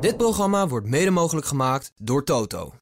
Dit 0.00 0.16
programma 0.16 0.68
wordt 0.68 0.86
mede 0.86 1.10
mogelijk 1.10 1.46
gemaakt 1.46 1.92
door 1.96 2.24
Toto. 2.24 2.74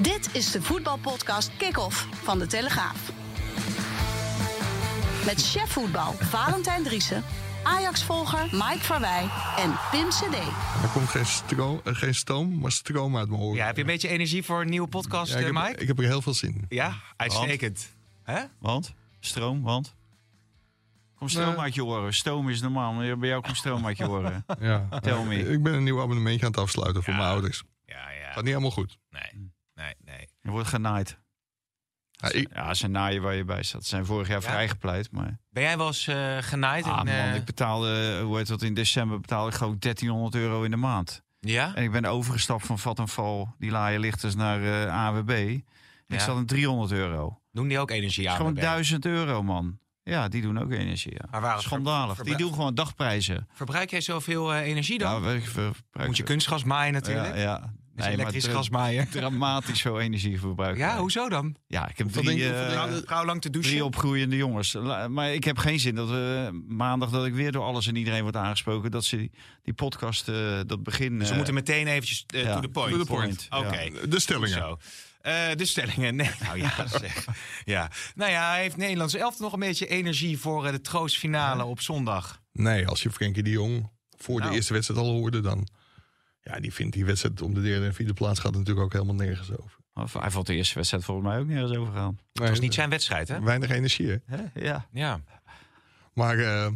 Dit 0.00 0.28
is 0.32 0.50
de 0.50 0.62
voetbalpodcast 0.62 1.56
Kick-Off 1.56 2.06
van 2.22 2.38
De 2.38 2.46
Telegraaf. 2.46 3.10
Met 5.24 5.42
chef 5.50 5.70
voetbal 5.72 6.12
Valentijn 6.12 6.82
Driessen, 6.82 7.24
Ajax-volger 7.62 8.48
Mike 8.52 8.78
Verwij 8.80 9.28
en 9.58 9.74
Pim 9.90 10.08
CD. 10.08 10.34
Er 10.82 10.88
komt 10.92 11.08
geen, 11.08 11.26
stro 11.26 11.80
eh, 11.84 11.94
geen 11.94 12.14
stoom, 12.14 12.58
maar 12.58 12.72
stroom 12.72 13.16
uit 13.16 13.28
mijn 13.28 13.40
oren. 13.42 13.56
Ja, 13.56 13.66
heb 13.66 13.74
je 13.74 13.80
een 13.80 13.86
beetje 13.86 14.08
energie 14.08 14.44
voor 14.44 14.60
een 14.60 14.68
nieuwe 14.70 14.88
podcast, 14.88 15.32
Ja, 15.32 15.38
ik, 15.38 15.46
eh, 15.46 15.54
heb, 15.54 15.64
Mike? 15.66 15.80
ik 15.80 15.86
heb 15.88 15.98
er 15.98 16.04
heel 16.04 16.22
veel 16.22 16.34
zin 16.34 16.48
in. 16.54 16.66
Ja, 16.68 16.94
uitstekend. 17.16 17.88
Hè? 18.22 18.40
Want? 18.58 18.92
Stroom, 19.20 19.62
want? 19.62 19.94
Kom 21.22 21.30
stroom 21.30 21.58
uit 21.60 21.74
je 21.74 21.84
oren. 21.84 22.14
Stoom 22.14 22.48
is 22.48 22.60
normaal, 22.60 22.92
maar 22.92 23.18
bij 23.18 23.28
jou 23.28 23.42
komt 23.42 23.56
stroom 23.56 23.86
uit 23.86 23.96
je 23.96 24.08
oren. 24.08 24.44
Ja. 24.60 24.88
Tel 25.00 25.24
me. 25.24 25.48
Ik 25.52 25.62
ben 25.62 25.74
een 25.74 25.82
nieuw 25.82 26.00
abonnementje 26.00 26.46
aan 26.46 26.52
het 26.52 26.60
afsluiten 26.60 27.02
voor 27.02 27.12
Ja. 27.12 27.18
mijn 27.18 27.30
ouders. 27.32 27.62
Ja, 27.84 28.10
ja. 28.10 28.26
Gaat 28.26 28.36
niet 28.36 28.46
helemaal 28.46 28.70
goed. 28.70 28.98
Nee, 29.10 29.50
nee, 29.74 29.94
nee. 30.04 30.28
Je 30.40 30.50
wordt 30.50 30.68
genaaid. 30.68 31.18
Ja, 32.10 32.32
ik, 32.32 32.48
Ja, 32.54 32.74
ze 32.74 32.88
naaien 32.88 33.22
waar 33.22 33.34
je 33.34 33.44
bij 33.44 33.62
staat. 33.62 33.82
Ze 33.82 33.88
zijn 33.88 34.06
vorig 34.06 34.28
jaar 34.28 34.40
Ja? 34.42 34.48
vrijgepleit, 34.48 35.10
maar... 35.12 35.38
Ben 35.50 35.62
jij 35.62 35.76
wel 35.76 35.86
eens 35.86 36.06
eh, 36.06 36.36
genaaid? 36.40 36.84
Ah 36.84 36.90
in, 36.90 36.96
man, 36.96 37.06
eh, 37.14 37.34
ik 37.34 37.44
betaalde, 37.44 38.20
hoe 38.24 38.36
heet 38.36 38.46
dat, 38.46 38.62
in 38.62 38.74
december 38.74 39.20
betaalde 39.20 39.50
ik 39.50 39.56
gewoon 39.56 39.76
1300 39.78 40.34
euro 40.34 40.62
in 40.62 40.70
de 40.70 40.76
maand. 40.76 41.22
Ja? 41.40 41.74
En 41.74 41.82
ik 41.82 41.90
ben 41.92 42.04
overgestapt 42.04 42.66
van 42.66 42.78
Vat 42.78 42.98
en 42.98 43.08
Val, 43.08 43.54
die 43.58 43.70
laaien 43.70 44.00
lichters, 44.00 44.34
naar 44.34 44.62
eh, 44.86 44.94
AWB. 45.06 45.28
En 45.30 45.64
Ja. 46.06 46.14
Ik 46.14 46.20
zat 46.20 46.36
aan 46.36 46.46
300 46.46 46.92
euro. 46.92 47.40
Doen 47.52 47.68
die 47.68 47.78
ook 47.78 47.90
energie 47.90 48.30
aan? 48.30 48.36
gewoon 48.36 48.54
bij 48.54 48.62
werk? 48.62 48.74
1000 48.74 49.04
euro, 49.06 49.42
man. 49.42 49.78
Ja, 50.04 50.28
die 50.28 50.42
doen 50.42 50.58
ook 50.58 50.70
energie, 50.70 51.12
ja. 51.12 51.28
Maar 51.30 51.40
waarom 51.40 51.62
Schandalig. 51.62 52.18
Die 52.18 52.36
doen 52.36 52.52
gewoon 52.52 52.74
dagprijzen. 52.74 53.48
Verbruik 53.52 53.90
jij 53.90 54.00
zoveel 54.00 54.54
eh, 54.54 54.60
energie 54.60 54.98
dan? 54.98 55.22
Ja, 55.22 56.06
Moet 56.06 56.16
je 56.16 56.22
kunstgas 56.22 56.64
maaien 56.64 56.92
natuurlijk? 56.92 57.34
Ja, 57.34 57.40
ja. 57.40 57.72
Is 57.96 58.04
Nee, 58.04 58.12
elektrisch 58.12 58.46
maar 58.46 58.54
gas 58.54 58.68
maaien? 58.68 59.08
dramatisch 59.10 59.80
veel 59.80 60.00
energie 60.00 60.40
verbruiken. 60.40 60.84
Ja, 60.84 60.98
hoezo 60.98 61.28
dan? 61.28 61.56
Ja, 61.66 61.88
ik 61.88 61.98
heb 61.98 62.14
Hoeveel 62.14 62.32
drie, 62.32 62.52
eh, 62.52 62.96
Gauw 63.04 63.24
lang 63.24 63.40
te 63.40 63.50
douchen? 63.50 63.70
drie 63.70 63.84
opgroeiende 63.84 64.36
jongens. 64.36 64.76
Maar 65.08 65.34
ik 65.34 65.44
heb 65.44 65.58
geen 65.58 65.80
zin 65.80 65.94
dat 65.94 66.08
we 66.08 66.50
maandag 66.68 67.10
dat 67.10 67.26
ik 67.26 67.34
weer 67.34 67.52
door 67.52 67.64
alles 67.64 67.86
en 67.86 67.96
iedereen 67.96 68.22
wordt 68.22 68.36
aangesproken. 68.36 68.90
Dat 68.90 69.04
ze 69.04 69.16
die, 69.16 69.30
die 69.62 69.74
podcast, 69.74 70.28
eh, 70.28 70.60
dat 70.66 70.82
begin... 70.82 71.12
Dus 71.12 71.22
we 71.22 71.30
eh, 71.30 71.36
moeten 71.36 71.54
meteen 71.54 71.86
eventjes 71.86 72.24
eh, 72.26 72.42
ja, 72.42 72.54
to 72.54 72.60
the 72.60 72.68
point. 72.68 72.92
to 72.92 72.98
the 72.98 73.06
point, 73.06 73.46
Oké. 73.50 73.80
ja. 73.80 74.06
de 74.06 74.20
stellingen. 74.20 74.58
Zo. 74.58 74.78
Eh, 75.22 75.54
de 75.56 75.64
stellingen. 75.64 76.16
Nee, 76.16 76.30
nou 76.40 76.58
ja, 76.58 76.86
zeg. 76.86 77.26
Ja. 77.64 77.90
Nou 78.14 78.30
ja, 78.30 78.54
heeft 78.54 78.76
Nederlands 78.76 79.14
elftal 79.14 79.44
nog 79.44 79.52
een 79.52 79.60
beetje 79.60 79.86
energie 79.86 80.38
voor 80.38 80.66
eh, 80.66 80.72
de 80.72 80.80
troostfinale 80.80 81.64
op 81.64 81.80
zondag? 81.80 82.42
Nee, 82.52 82.86
als 82.86 83.02
je 83.02 83.10
Frenkie 83.10 83.42
de 83.42 83.50
Jong 83.50 83.90
voor 84.16 84.38
Nou. 84.38 84.50
de 84.50 84.56
eerste 84.56 84.72
wedstrijd 84.72 85.00
al 85.00 85.10
hoorde, 85.10 85.40
dan... 85.40 85.68
Ja, 86.42 86.60
die 86.60 86.72
vindt 86.72 86.94
die 86.94 87.04
wedstrijd 87.04 87.42
om 87.42 87.54
de 87.54 87.62
derde 87.62 87.86
en 87.86 87.94
vierde 87.94 88.12
plaats 88.12 88.40
gaat 88.40 88.52
natuurlijk 88.52 88.80
ook 88.86 88.92
helemaal 88.92 89.14
nergens 89.14 89.50
over. 89.50 89.76
Of 89.94 90.12
Hij 90.12 90.30
vond 90.30 90.46
de 90.46 90.54
eerste 90.54 90.74
wedstrijd 90.74 91.04
volgens 91.04 91.26
mij 91.26 91.38
ook 91.38 91.46
nergens 91.46 91.76
over 91.76 91.92
gaan. 91.92 92.12
Nee, 92.14 92.22
Het 92.32 92.48
was 92.48 92.60
niet 92.60 92.74
zijn 92.74 92.90
wedstrijd, 92.90 93.28
hè? 93.28 93.40
Weinig 93.40 93.70
energie, 93.70 94.20
hè? 94.26 94.36
Ja. 94.54 94.88
Ja. 94.92 95.20
Maar 96.14 96.38
eh, 96.38 96.72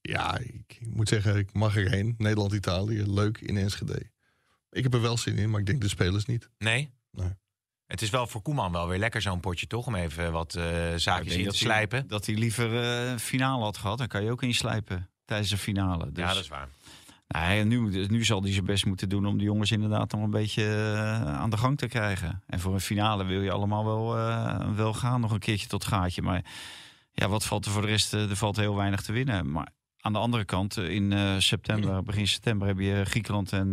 ja, 0.00 0.38
ik 0.38 0.78
moet 0.80 1.08
zeggen, 1.08 1.36
ik 1.36 1.52
mag 1.52 1.76
erheen. 1.76 2.14
Nederland-Italië, 2.18 3.02
leuk 3.06 3.38
in 3.38 3.56
Enschede. 3.56 4.10
Ik 4.70 4.82
heb 4.82 4.94
er 4.94 5.00
wel 5.00 5.18
zin 5.18 5.36
in, 5.38 5.50
maar 5.50 5.60
ik 5.60 5.66
denk 5.66 5.80
de 5.80 5.88
spelers 5.88 6.24
niet. 6.24 6.48
Nee? 6.58 6.90
Nee. 7.10 7.28
Het 7.94 8.02
is 8.02 8.10
wel 8.10 8.26
voor 8.26 8.42
Koeman 8.42 8.72
wel 8.72 8.88
weer 8.88 8.98
lekker 8.98 9.22
zo'n 9.22 9.40
potje, 9.40 9.66
toch? 9.66 9.86
Om 9.86 9.94
even 9.94 10.32
wat 10.32 10.54
Ik 10.54 10.98
zaakjes 10.98 11.32
in 11.34 11.42
te 11.42 11.48
hij- 11.48 11.56
slijpen. 11.58 12.08
Dat 12.08 12.26
hij 12.26 12.34
liever 12.34 12.80
eh, 12.82 13.10
een 13.10 13.20
finale 13.20 13.62
had 13.62 13.76
gehad. 13.76 13.98
Dan 13.98 14.06
kan 14.06 14.24
je 14.24 14.30
ook 14.30 14.42
inslijpen 14.42 15.10
tijdens 15.24 15.50
de 15.50 15.56
finale. 15.58 16.12
Dus, 16.12 16.24
Ja, 16.24 16.32
dat 16.32 16.42
is 16.42 16.48
waar. 16.48 16.68
Nee, 17.28 17.64
nu, 17.64 18.06
nu 18.06 18.24
zal 18.24 18.42
hij 18.42 18.52
zijn 18.52 18.64
best 18.64 18.86
moeten 18.86 19.08
doen 19.08 19.26
om 19.26 19.38
de 19.38 19.44
jongens 19.44 19.70
inderdaad 19.70 20.12
nog 20.12 20.22
een 20.22 20.30
beetje 20.30 20.64
eh, 20.64 21.34
aan 21.36 21.50
de 21.50 21.56
gang 21.56 21.78
te 21.78 21.86
krijgen. 21.86 22.42
En 22.46 22.60
voor 22.60 22.74
een 22.74 22.80
finale 22.80 23.24
wil 23.24 23.40
je 23.40 23.50
allemaal 23.50 23.84
wel, 23.84 24.14
wel 24.74 24.92
gaan, 24.94 25.20
nog 25.20 25.30
een 25.32 25.38
keertje 25.38 25.66
tot 25.66 25.84
gaatje. 25.84 26.22
Maar 26.22 26.44
ja, 27.12 27.28
wat 27.28 27.44
valt 27.44 27.64
er 27.64 27.70
voor 27.70 27.82
de 27.82 27.88
rest? 27.88 28.12
er 28.12 28.36
valt 28.36 28.56
heel 28.56 28.76
weinig 28.76 29.00
te 29.02 29.12
winnen. 29.12 29.50
Maar 29.50 29.68
aan 30.00 30.12
de 30.12 30.18
andere 30.18 30.44
kant, 30.44 30.76
in 30.76 31.14
september, 31.42 32.02
begin 32.02 32.28
september 32.28 32.66
heb 32.68 32.78
je 32.78 33.04
Griekenland 33.04 33.52
en 33.52 33.70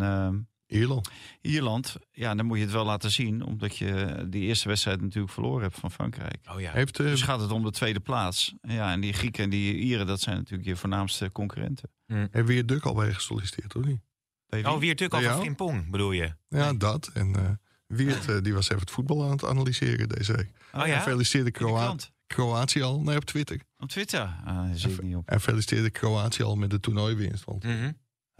Ierland. 0.71 1.09
Ierland. 1.41 1.95
Ja, 2.11 2.35
dan 2.35 2.45
moet 2.45 2.57
je 2.57 2.63
het 2.63 2.73
wel 2.73 2.85
laten 2.85 3.11
zien, 3.11 3.45
omdat 3.45 3.77
je 3.77 4.25
die 4.29 4.41
eerste 4.41 4.67
wedstrijd 4.67 5.01
natuurlijk 5.01 5.33
verloren 5.33 5.61
hebt 5.61 5.79
van 5.79 5.91
Frankrijk. 5.91 6.37
Oh 6.49 6.59
ja. 6.61 6.71
Heeft, 6.71 6.99
eh, 6.99 7.05
Dus 7.05 7.21
gaat 7.21 7.41
het 7.41 7.51
om 7.51 7.63
de 7.63 7.71
tweede 7.71 7.99
plaats. 7.99 8.53
Ja, 8.61 8.91
en 8.91 8.99
die 9.01 9.13
Grieken 9.13 9.43
en 9.43 9.49
die 9.49 9.75
Ieren, 9.75 10.07
dat 10.07 10.21
zijn 10.21 10.35
natuurlijk 10.35 10.67
je 10.69 10.75
voornaamste 10.75 11.31
concurrenten. 11.31 11.89
heeft 12.05 12.47
weer 12.47 12.65
Duk 12.65 12.83
alweer 12.83 13.13
gesolliciteerd, 13.15 13.75
of 13.75 13.83
niet? 13.85 14.01
Oh, 14.49 14.77
wie 14.79 14.87
natuurlijk 14.89 15.13
al 15.13 15.19
Bij 15.19 15.29
van? 15.29 15.39
Frimpong, 15.39 15.89
bedoel 15.89 16.11
je? 16.11 16.33
Ja, 16.49 16.73
dat. 16.73 17.09
En 17.13 17.35
eh 17.35 17.49
Wiert, 17.88 18.29
eh, 18.29 18.38
die 18.41 18.53
was 18.53 18.65
even 18.69 18.79
het 18.79 18.91
voetbal 18.91 19.23
aan 19.23 19.31
het 19.31 19.45
analyseren 19.45 20.09
deze 20.09 20.33
week. 20.35 20.51
Oh 20.73 20.88
ja? 20.88 21.01
feliciteerde 21.01 21.47
In 21.47 21.53
de 21.53 21.59
Kroa 21.59 21.83
krant. 21.83 22.11
Kroatië 22.27 22.81
al. 22.81 23.01
Nee, 23.01 23.15
op 23.17 23.25
Twitter. 23.25 23.61
Op 23.77 23.89
Twitter. 23.89 24.33
Ah, 24.45 24.69
zie 24.73 24.91
ik 24.91 25.01
niet 25.01 25.15
op. 25.15 25.29
Hij 25.29 25.39
feliciteerde 25.39 25.89
Kroatië 25.89 26.43
al 26.43 26.55
met 26.55 26.69
de 26.69 26.79
toernooiwinst. 26.79 27.43
Want 27.43 27.63
Mhm. 27.63 27.91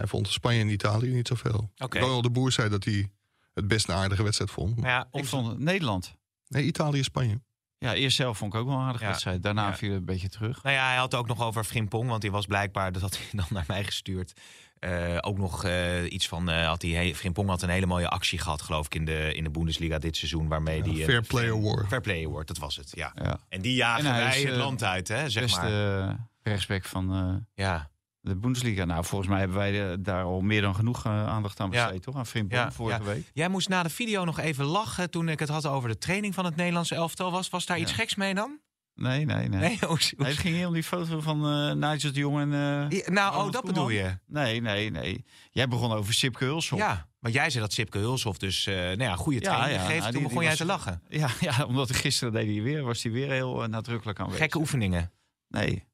Hij 0.02 0.10
vond 0.10 0.28
Spanje 0.30 0.60
en 0.60 0.70
Italië 0.70 1.10
niet 1.14 1.28
zoveel. 1.28 1.72
Oké. 1.78 2.00
Ronald 2.00 2.24
de 2.24 2.30
Boer 2.32 2.52
zei 2.52 2.70
dat 2.70 2.84
hij 2.84 3.10
het 3.54 3.68
best 3.68 3.88
een 3.90 3.96
aardige 3.96 4.24
wedstrijd 4.24 4.52
vond. 4.52 4.76
Maar 4.80 4.90
ja, 4.90 5.02
Ik 5.02 5.08
om- 5.12 5.26
vond 5.26 5.48
het 5.48 5.60
Nederland. 5.60 6.16
Nee, 6.48 6.64
Italië-Spanje. 6.64 7.42
Ja, 7.78 7.94
eerst 7.94 8.16
zelf 8.16 8.38
vond 8.38 8.54
ik 8.54 8.60
ook 8.60 8.68
wel 8.68 8.76
een 8.78 8.82
aardige 8.86 9.04
Ja. 9.04 9.10
wedstrijd. 9.10 9.44
Daarna 9.44 9.68
Ja. 9.68 9.76
viel 9.76 9.90
het 9.90 10.00
een 10.00 10.06
beetje 10.06 10.30
terug. 10.30 10.64
Nou 10.64 10.76
ja, 10.76 10.88
hij 10.88 10.96
had 10.98 11.16
ook 11.16 11.28
nog 11.28 11.42
over 11.42 11.64
Frimpong, 11.64 12.10
want 12.10 12.22
die 12.22 12.32
was 12.32 12.46
blijkbaar, 12.46 12.92
dat 12.92 13.02
had 13.02 13.18
hij 13.18 13.26
dan 13.42 13.46
naar 13.50 13.64
mij 13.68 13.84
gestuurd. 13.84 14.34
eh, 14.80 15.18
ook 15.22 15.38
nog 15.38 15.64
eh, 15.64 16.12
iets 16.12 16.28
van, 16.28 16.50
eh, 16.50 16.68
had 16.68 16.82
hij, 16.82 17.16
Frimpong 17.16 17.50
had 17.50 17.62
een 17.62 17.70
hele 17.70 17.86
mooie 17.86 18.10
actie 18.10 18.40
gehad, 18.40 18.62
geloof 18.62 18.86
ik, 18.86 18.96
in 18.96 19.06
de, 19.06 19.34
in 19.34 19.44
de 19.44 19.50
Bundesliga 19.50 19.98
dit 20.00 20.18
seizoen. 20.18 20.48
Waarmee 20.48 20.78
Ja, 20.78 20.84
die, 20.84 21.04
Fair 21.04 21.22
Play 21.22 21.52
Award. 21.52 21.88
Fair 21.88 22.02
Play 22.02 22.26
Award, 22.26 22.48
dat 22.48 22.58
was 22.58 22.76
het, 22.76 22.92
ja. 22.96 23.12
Ja. 23.16 23.40
En 23.50 23.62
die 23.62 23.76
jagen 23.76 24.06
En 24.06 24.14
hij 24.14 24.24
wij 24.24 24.42
is, 24.42 24.50
het 24.50 24.56
land 24.58 24.84
uit, 24.84 25.08
hè, 25.08 25.30
zeg 25.30 25.44
Beste 25.44 25.60
maar. 25.62 26.28
rechtsback 26.44 26.86
van 26.86 27.14
eh, 27.14 27.66
Ja, 27.66 27.90
de 28.22 28.36
Bundesliga. 28.36 28.86
Nou, 28.86 29.06
volgens 29.06 29.30
mij 29.30 29.40
hebben 29.40 29.58
wij 29.58 29.92
eh, 29.92 29.98
daar 30.00 30.24
al 30.24 30.42
meer 30.42 30.62
dan 30.62 30.76
genoeg 30.76 31.06
eh, 31.06 31.28
aandacht 31.28 31.60
aan 31.60 31.72
Ja. 31.72 31.84
besteed, 31.84 32.04
toch? 32.04 32.16
Aan 32.16 32.26
Frimpong 32.26 32.62
Ja, 32.62 32.72
vorige 32.72 33.00
ja. 33.00 33.06
week. 33.06 33.30
Jij 33.34 33.50
moest 33.50 33.70
na 33.70 33.84
de 33.84 33.90
video 33.90 34.24
nog 34.26 34.40
even 34.40 34.66
lachen 34.66 35.10
toen 35.10 35.30
ik 35.30 35.40
het 35.40 35.50
had 35.50 35.66
over 35.66 35.90
de 35.90 35.98
training 35.98 36.34
van 36.34 36.46
het 36.46 36.56
Nederlandse 36.56 36.96
elftal. 36.96 37.32
Was, 37.32 37.50
was 37.50 37.66
daar 37.66 37.80
iets 37.80 37.92
geks 37.92 38.16
mee 38.16 38.34
dan? 38.34 38.60
Nee, 38.96 39.26
nee, 39.26 39.48
nee. 39.50 39.78
Het 40.18 40.38
ging 40.38 40.56
hier 40.56 40.68
om 40.68 40.74
die 40.74 40.84
foto 40.84 41.20
van 41.20 41.46
eh 41.46 41.72
Nigel 41.90 42.12
de 42.12 42.20
Jong 42.20 42.40
en... 42.40 42.50
nou, 42.50 43.36
oh, 43.36 43.44
dat 43.44 43.44
Koeman. 43.44 43.62
bedoel 43.64 43.90
je. 43.90 44.18
Nee, 44.28 44.62
nee, 44.62 44.90
nee. 44.92 45.26
Jij 45.52 45.68
begon 45.68 45.92
over 45.92 46.14
Sipke 46.14 46.44
Hulshoff. 46.46 46.82
Ja, 46.82 47.08
maar 47.20 47.32
jij 47.32 47.50
zei 47.50 47.64
dat 47.64 47.74
Sipke 47.74 47.98
Hulshoff 47.98 48.38
dus 48.38 48.66
nou 48.66 48.98
ja, 49.04 49.16
goede 49.16 49.40
training 49.42 49.80
ja, 49.82 49.86
geeft. 49.86 50.00
nou, 50.00 50.02
toen 50.02 50.12
die- 50.12 50.22
begon 50.22 50.38
die 50.38 50.48
jij 50.48 50.56
te 50.58 50.66
lachen. 50.66 51.02
Ja, 51.10 51.30
ja, 51.40 51.66
omdat 51.66 51.96
gisteren 51.96 52.34
deed 52.34 52.48
hij 52.54 52.62
weer, 52.64 52.84
was 52.84 53.04
hij 53.04 53.12
weer 53.12 53.32
heel 53.32 53.68
nadrukkelijk 53.68 54.20
aanwezig. 54.20 54.42
Gekke 54.42 54.58
oefeningen. 54.58 55.12
Nee. 55.48 55.90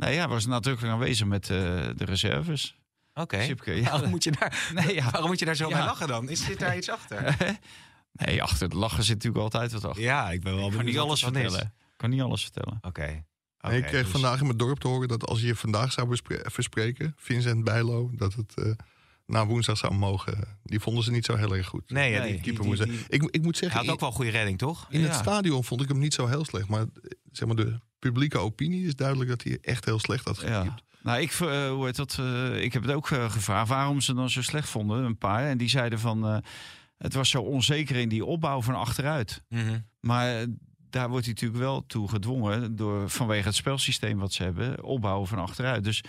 Nee, 0.00 0.16
hij 0.18 0.28
was 0.28 0.46
nadrukkelijk 0.46 0.94
aanwezig 0.94 1.26
met 1.26 1.42
eh, 1.50 1.56
de 1.96 2.04
reserves. 2.04 2.78
Oké. 3.14 3.42
Sipke, 3.42 3.72
ja. 3.74 3.90
Waarom, 3.90 4.10
moet 4.10 4.24
je 4.24 4.30
daar, 4.30 4.70
Nee, 4.84 4.94
ja. 4.94 5.10
waarom 5.10 5.28
moet 5.30 5.38
je 5.38 5.44
daar 5.44 5.56
zo 5.56 5.68
Ja. 5.68 5.76
bij 5.76 5.84
lachen 5.86 6.08
dan? 6.08 6.28
Is, 6.28 6.44
zit 6.44 6.58
daar 6.58 6.76
iets 6.76 6.90
achter? 6.90 7.36
nee, 8.24 8.42
achter 8.42 8.62
het 8.62 8.72
lachen 8.72 9.04
zit 9.04 9.14
natuurlijk 9.14 9.42
altijd 9.42 9.72
wat 9.72 9.84
achter. 9.84 10.02
Ja, 10.02 10.30
ik 10.30 10.42
ben 10.42 10.56
wel 10.56 10.66
ik 10.68 10.72
kan 10.76 10.84
niet 10.84 10.98
alles 10.98 11.22
vertellen. 11.22 11.60
Ik 11.60 11.96
kan 11.96 12.10
niet 12.10 12.20
alles 12.20 12.42
vertellen. 12.42 12.78
Oké. 12.82 13.24
Ik 13.70 13.82
kreeg 13.84 13.90
dus- 14.02 14.10
vandaag 14.10 14.38
in 14.40 14.46
mijn 14.46 14.58
dorp 14.58 14.78
te 14.78 14.88
horen 14.88 15.08
dat 15.08 15.26
als 15.26 15.40
je 15.40 15.46
je 15.46 15.56
vandaag 15.56 15.92
zou 15.92 16.16
verspreken, 16.44 17.12
Vincent 17.16 17.64
Bijlo, 17.64 18.10
dat 18.14 18.34
het 18.34 18.54
eh, 18.54 18.72
na 19.26 19.46
woensdag 19.46 19.76
zou 19.76 19.94
mogen. 19.94 20.58
Die 20.62 20.80
vonden 20.80 21.04
ze 21.04 21.10
niet 21.10 21.24
zo 21.24 21.36
heel 21.36 21.56
erg 21.56 21.66
goed. 21.66 21.90
Nee, 21.90 22.10
ja, 22.12 22.22
die, 22.24 22.40
keeper 22.40 22.64
die- 22.64 22.84
die- 22.84 23.04
ik, 23.08 23.22
ik 23.22 23.42
moet 23.42 23.60
hij 23.60 23.68
zeggen, 23.68 23.80
had 23.86 23.94
ook 23.94 24.00
wel 24.00 24.12
goede 24.12 24.30
redding, 24.30 24.58
toch? 24.58 24.86
in 24.90 25.02
het 25.02 25.12
Ja. 25.12 25.18
stadion 25.20 25.64
vond 25.64 25.80
ik 25.82 25.88
hem 25.88 25.98
niet 25.98 26.14
zo 26.14 26.26
heel 26.26 26.44
slecht. 26.44 26.68
Maar, 26.68 26.80
eh, 26.80 26.86
zeg 27.32 27.46
maar 27.48 27.56
de 27.56 27.78
publieke 28.00 28.38
opinie 28.38 28.86
is 28.86 28.94
duidelijk 28.94 29.30
dat 29.30 29.42
hij 29.42 29.58
echt 29.62 29.84
heel 29.84 29.98
slecht 29.98 30.24
had 30.24 30.38
gekiept. 30.38 30.64
Ja. 30.64 30.78
Nou, 31.02 31.20
ik, 31.20 31.30
eh, 31.30 31.70
hoe 31.70 31.84
heet 31.84 31.96
dat, 31.96 32.16
eh, 32.20 32.62
ik 32.62 32.72
heb 32.72 32.82
het 32.82 32.92
ook 32.92 33.10
eh, 33.10 33.30
gevraagd 33.30 33.68
waarom 33.68 34.00
ze 34.00 34.14
dan 34.14 34.30
zo 34.30 34.42
slecht 34.42 34.68
vonden, 34.68 35.04
een 35.04 35.18
paar. 35.18 35.46
En 35.46 35.58
die 35.58 35.68
zeiden 35.68 35.98
van, 35.98 36.26
eh, 36.26 36.36
het 36.98 37.14
was 37.14 37.30
zo 37.30 37.42
onzeker 37.42 37.96
in 37.96 38.08
die 38.08 38.24
opbouw 38.24 38.62
van 38.62 38.74
achteruit. 38.74 39.42
Mhm. 39.48 39.78
Maar 40.00 40.46
daar 40.90 41.08
wordt 41.08 41.24
hij 41.24 41.34
natuurlijk 41.34 41.60
wel 41.60 41.86
toe 41.86 42.08
gedwongen 42.08 42.76
door, 42.76 43.10
vanwege 43.10 43.46
het 43.46 43.56
spelsysteem 43.56 44.18
wat 44.18 44.32
ze 44.32 44.42
hebben, 44.42 44.82
opbouwen 44.82 45.28
van 45.28 45.38
achteruit. 45.38 45.84
Dus 45.84 46.02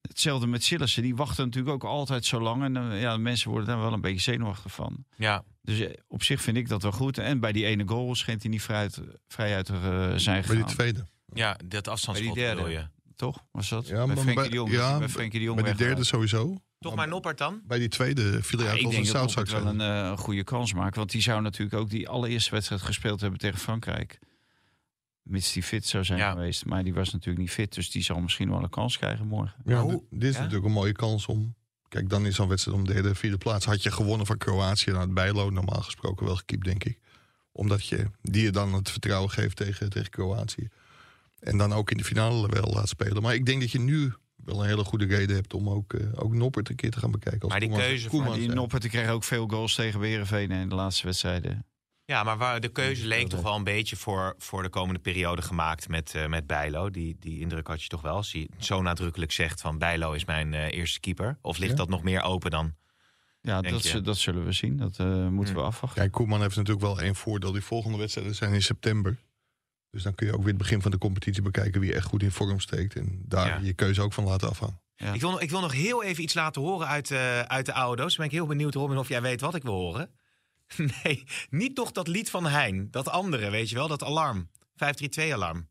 hetzelfde 0.00 0.46
met 0.46 0.64
Sillissen. 0.64 1.02
Die 1.02 1.16
wachten 1.16 1.44
natuurlijk 1.44 1.74
ook 1.74 1.84
altijd 1.90 2.24
zo 2.24 2.40
lang. 2.40 2.64
En 2.64 2.96
ja, 2.96 3.16
mensen 3.16 3.50
worden 3.50 3.68
daar 3.68 3.80
wel 3.80 3.92
een 3.92 4.00
beetje 4.00 4.20
zenuwachtig 4.20 4.72
van. 4.72 5.04
Ja, 5.16 5.44
Dus 5.62 5.80
eh, 5.80 5.90
op 6.08 6.22
zich 6.22 6.42
vind 6.42 6.56
ik 6.56 6.68
dat 6.68 6.82
wel 6.82 6.92
goed. 6.92 7.18
En 7.18 7.40
bij 7.40 7.52
die 7.52 7.64
ene 7.64 7.88
goal 7.88 8.14
schijnt 8.14 8.42
hij 8.42 8.50
niet 8.50 8.62
vrij 8.62 8.78
uit, 8.78 9.00
vrij 9.28 9.54
uit 9.54 9.66
te 9.66 9.72
eh, 9.72 9.80
zijn 10.16 10.40
Bij 10.40 10.42
gegaan. 10.42 10.56
die 10.66 10.74
tweede. 10.74 11.06
ja 11.32 11.58
dat 11.64 11.88
afstandsschot 11.88 12.34
Bij 12.34 12.44
die 12.44 12.54
derde. 12.54 12.62
bedoel 12.70 12.78
je. 12.80 12.88
Toch? 13.16 13.44
Was 13.52 13.68
dat? 13.68 13.86
Ja, 13.86 13.96
bij 13.96 14.06
maar 14.06 14.16
Frenkie 14.16 14.34
bij- 14.34 14.48
de 14.48 14.54
Jong. 14.54 14.70
ja, 14.70 14.98
bij 14.98 15.08
Frenkie 15.08 15.38
de 15.38 15.44
Jong 15.44 15.60
Bij 15.62 15.72
die 15.74 15.86
derde 15.86 16.04
sowieso. 16.04 16.56
Toch 16.78 16.94
maar 16.94 17.08
Noppert 17.08 17.38
dan? 17.38 17.60
Bij 17.66 17.78
die 17.78 17.88
tweede 17.88 18.42
viel 18.42 18.58
hij 18.58 18.66
Ja, 18.68 18.72
uit 18.72 18.80
ik 18.80 18.86
als 18.86 18.94
een 18.96 19.02
denk 19.02 19.34
dat 19.34 19.48
wel 19.50 19.66
een, 19.66 19.80
eh, 19.80 20.10
een 20.10 20.18
goede 20.18 20.44
kans 20.44 20.72
maakt. 20.74 20.96
Want 20.96 21.10
die 21.10 21.20
zou 21.22 21.42
natuurlijk 21.42 21.76
ook 21.76 21.90
die 21.90 22.08
allereerste 22.08 22.50
wedstrijd 22.50 22.82
gespeeld 22.82 23.20
hebben 23.20 23.38
tegen 23.38 23.58
Frankrijk. 23.58 24.18
Mits 25.22 25.52
die 25.52 25.62
fit 25.62 25.86
zou 25.86 26.04
zijn 26.04 26.18
Ja. 26.18 26.30
geweest. 26.30 26.64
Maar 26.64 26.84
die 26.84 26.94
was 26.94 27.12
natuurlijk 27.12 27.38
niet 27.40 27.50
fit. 27.50 27.74
Dus 27.74 27.90
die 27.90 28.02
zal 28.02 28.20
misschien 28.20 28.50
wel 28.50 28.62
een 28.62 28.68
kans 28.70 28.98
krijgen 28.98 29.26
morgen. 29.26 29.54
Ja, 29.64 29.84
dit 30.10 30.22
is 30.28 30.34
ja? 30.34 30.38
natuurlijk 30.40 30.66
een 30.66 30.72
mooie 30.72 30.92
kans 30.92 31.26
om... 31.26 31.54
Kijk, 31.92 32.08
dan 32.10 32.26
is 32.26 32.34
zo'n 32.34 32.48
wedstrijd 32.48 32.76
om 32.78 32.86
de 32.86 32.92
derde, 32.92 33.14
vierde 33.14 33.38
plaats. 33.38 33.64
Had 33.64 33.82
je 33.82 33.90
gewonnen 33.90 34.26
van 34.26 34.38
Kroatië, 34.38 34.90
dan 34.90 35.00
had 35.00 35.14
Bijlo 35.14 35.50
normaal 35.50 35.80
gesproken 35.82 36.26
wel 36.26 36.36
gekiept, 36.36 36.64
denk 36.64 36.84
ik. 36.84 36.98
Omdat 37.52 37.86
je 37.86 38.10
die 38.22 38.42
je 38.42 38.50
dan 38.50 38.72
het 38.74 38.90
vertrouwen 38.90 39.30
geeft 39.30 39.56
tegen, 39.56 39.90
tegen 39.90 40.10
Kroatië. 40.10 40.68
En 41.40 41.58
dan 41.58 41.72
ook 41.72 41.90
in 41.90 41.96
de 41.96 42.04
finale 42.04 42.48
wel 42.48 42.72
laat 42.74 42.88
spelen. 42.88 43.22
Maar 43.22 43.34
ik 43.34 43.46
denk 43.46 43.60
dat 43.60 43.70
je 43.70 43.80
nu 43.80 44.12
wel 44.44 44.62
een 44.62 44.68
hele 44.68 44.84
goede 44.84 45.04
reden 45.06 45.36
hebt 45.36 45.54
om 45.54 45.68
ook, 45.68 45.92
eh, 45.94 46.06
ook 46.14 46.34
Noppert 46.34 46.68
een 46.68 46.76
keer 46.76 46.90
te 46.90 46.98
gaan 46.98 47.10
bekijken. 47.10 47.40
Als 47.40 47.50
Maar 47.50 47.60
die 47.60 47.68
Koeman- 47.68 47.86
keuze 47.86 48.02
van 48.02 48.10
Koeman 48.10 48.28
Maar 48.30 48.38
die. 48.38 48.48
Noppert 48.48 48.82
die 48.82 48.90
kreeg 48.90 49.08
ook 49.08 49.24
veel 49.24 49.46
goals 49.48 49.74
tegen 49.74 50.00
Berenveen 50.00 50.50
in 50.50 50.68
de 50.68 50.74
laatste 50.74 51.06
wedstrijden. 51.06 51.66
Ja, 52.12 52.22
maar 52.22 52.36
waar 52.38 52.60
de 52.60 52.68
keuze 52.68 53.06
leek 53.06 53.28
toch 53.28 53.42
wel 53.42 53.54
een 53.56 53.64
beetje 53.64 53.96
voor, 53.96 54.34
voor 54.38 54.62
de 54.62 54.68
komende 54.68 55.00
periode 55.00 55.42
gemaakt 55.42 55.88
met, 55.88 56.14
eh, 56.14 56.26
met 56.26 56.46
Bijlo. 56.46 56.90
Die, 56.90 57.16
die 57.20 57.40
indruk 57.40 57.66
had 57.66 57.82
je 57.82 57.88
toch 57.88 58.00
wel. 58.00 58.14
Als 58.14 58.32
hij 58.32 58.48
zo 58.58 58.82
nadrukkelijk 58.82 59.32
zegt 59.32 59.60
van 59.60 59.78
Bijlo 59.78 60.12
is 60.12 60.24
mijn 60.24 60.54
eh, 60.54 60.72
eerste 60.72 61.00
keeper. 61.00 61.38
Of 61.42 61.58
ligt 61.58 61.70
Ja. 61.70 61.76
dat 61.76 61.88
nog 61.88 62.02
meer 62.02 62.22
open 62.22 62.50
dan? 62.50 62.74
Ja, 63.40 63.60
dat, 63.60 63.82
je? 63.88 64.00
dat 64.00 64.16
zullen 64.16 64.44
we 64.44 64.52
zien. 64.52 64.76
Dat 64.76 64.98
eh, 64.98 65.28
moeten 65.28 65.54
we 65.54 65.60
afwachten. 65.60 66.00
Kijk, 66.00 66.12
Koeman 66.12 66.40
heeft 66.40 66.56
natuurlijk 66.56 66.86
wel 66.86 67.00
één 67.00 67.14
voordeel. 67.14 67.52
Die 67.52 67.62
volgende 67.62 67.98
wedstrijden 67.98 68.34
zijn 68.34 68.52
in 68.52 68.62
september. 68.62 69.16
Dus 69.90 70.02
dan 70.02 70.14
kun 70.14 70.26
je 70.26 70.32
ook 70.32 70.38
weer 70.42 70.48
het 70.48 70.58
begin 70.58 70.82
van 70.82 70.90
de 70.90 70.98
competitie 70.98 71.42
bekijken 71.42 71.80
wie 71.80 71.94
echt 71.94 72.06
goed 72.06 72.22
in 72.22 72.30
vorm 72.32 72.60
steekt. 72.60 72.96
En 72.96 73.22
daar 73.24 73.46
Ja. 73.46 73.58
je 73.62 73.72
keuze 73.72 74.02
ook 74.02 74.12
van 74.12 74.24
laten 74.24 74.48
afhangen. 74.48 74.80
Ja. 74.96 75.12
Ik, 75.12 75.20
wil, 75.20 75.30
nog- 75.30 75.40
ik 75.40 75.50
wil 75.50 75.60
nog 75.60 75.72
heel 75.72 76.02
even 76.02 76.22
iets 76.22 76.34
laten 76.34 76.62
horen 76.62 76.86
uit, 76.86 77.10
eh, 77.10 77.40
uit 77.40 77.66
de 77.66 77.72
oude 77.72 78.02
doos. 78.02 78.08
Dan 78.16 78.16
ben 78.16 78.26
ik 78.26 78.40
heel 78.40 78.46
benieuwd, 78.46 78.74
Robin, 78.74 78.98
of 78.98 79.08
jij 79.08 79.22
weet 79.22 79.40
wat 79.40 79.54
ik 79.54 79.62
wil 79.62 79.74
horen. 79.74 80.10
Nee, 81.04 81.24
niet 81.50 81.74
toch 81.74 81.92
dat 81.92 82.08
lied 82.08 82.30
van 82.30 82.46
Hein. 82.46 82.88
Dat 82.90 83.08
andere, 83.08 83.50
weet 83.50 83.68
je 83.68 83.74
wel, 83.74 83.88
dat 83.88 84.02
alarm. 84.02 84.50
532-alarm. 84.72 85.68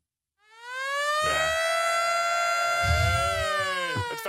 Het 4.09 4.21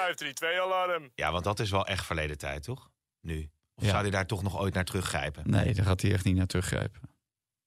532-alarm. 0.44 1.10
Ja, 1.14 1.32
want 1.32 1.44
dat 1.44 1.60
is 1.60 1.70
wel 1.70 1.86
echt 1.86 2.06
verleden 2.06 2.38
tijd, 2.38 2.62
toch? 2.62 2.90
Nu. 3.20 3.50
Of 3.74 3.84
Ja. 3.84 3.90
zou 3.90 4.02
hij 4.02 4.10
daar 4.10 4.26
toch 4.26 4.42
nog 4.42 4.58
ooit 4.60 4.74
naar 4.74 4.84
teruggrijpen? 4.84 5.50
Nee, 5.50 5.74
daar 5.74 5.84
gaat 5.84 6.00
hij 6.02 6.12
echt 6.12 6.24
niet 6.24 6.36
naar 6.36 6.46
teruggrijpen. 6.46 7.00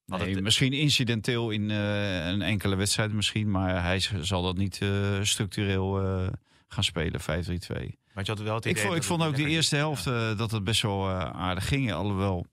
Nee, 0.05 0.33
het- 0.33 0.43
misschien 0.43 0.73
incidenteel 0.73 1.49
in 1.49 1.71
eh, 1.71 2.27
een 2.27 2.41
enkele 2.41 2.75
wedstrijd 2.75 3.11
misschien. 3.13 3.51
Maar 3.51 3.83
hij 3.83 3.99
zal 4.21 4.41
dat 4.43 4.57
niet 4.57 4.81
eh, 4.81 5.21
structureel 5.21 6.01
eh, 6.01 6.27
gaan 6.67 6.83
spelen, 6.83 7.21
5-3-2. 7.21 7.25
Want 8.13 8.25
je 8.27 8.33
had 8.33 8.41
wel 8.41 8.55
het 8.55 8.65
Ik 8.65 8.71
idee 8.71 8.83
vond, 8.83 8.95
ik 8.95 9.03
vond 9.03 9.23
ook 9.23 9.35
de 9.35 9.47
eerste 9.47 9.75
helft 9.75 10.07
eh, 10.07 10.37
dat 10.37 10.51
het 10.51 10.63
best 10.63 10.81
wel 10.81 11.09
aardig 11.11 11.67
ging. 11.67 11.93
Alhoewel, 11.93 12.45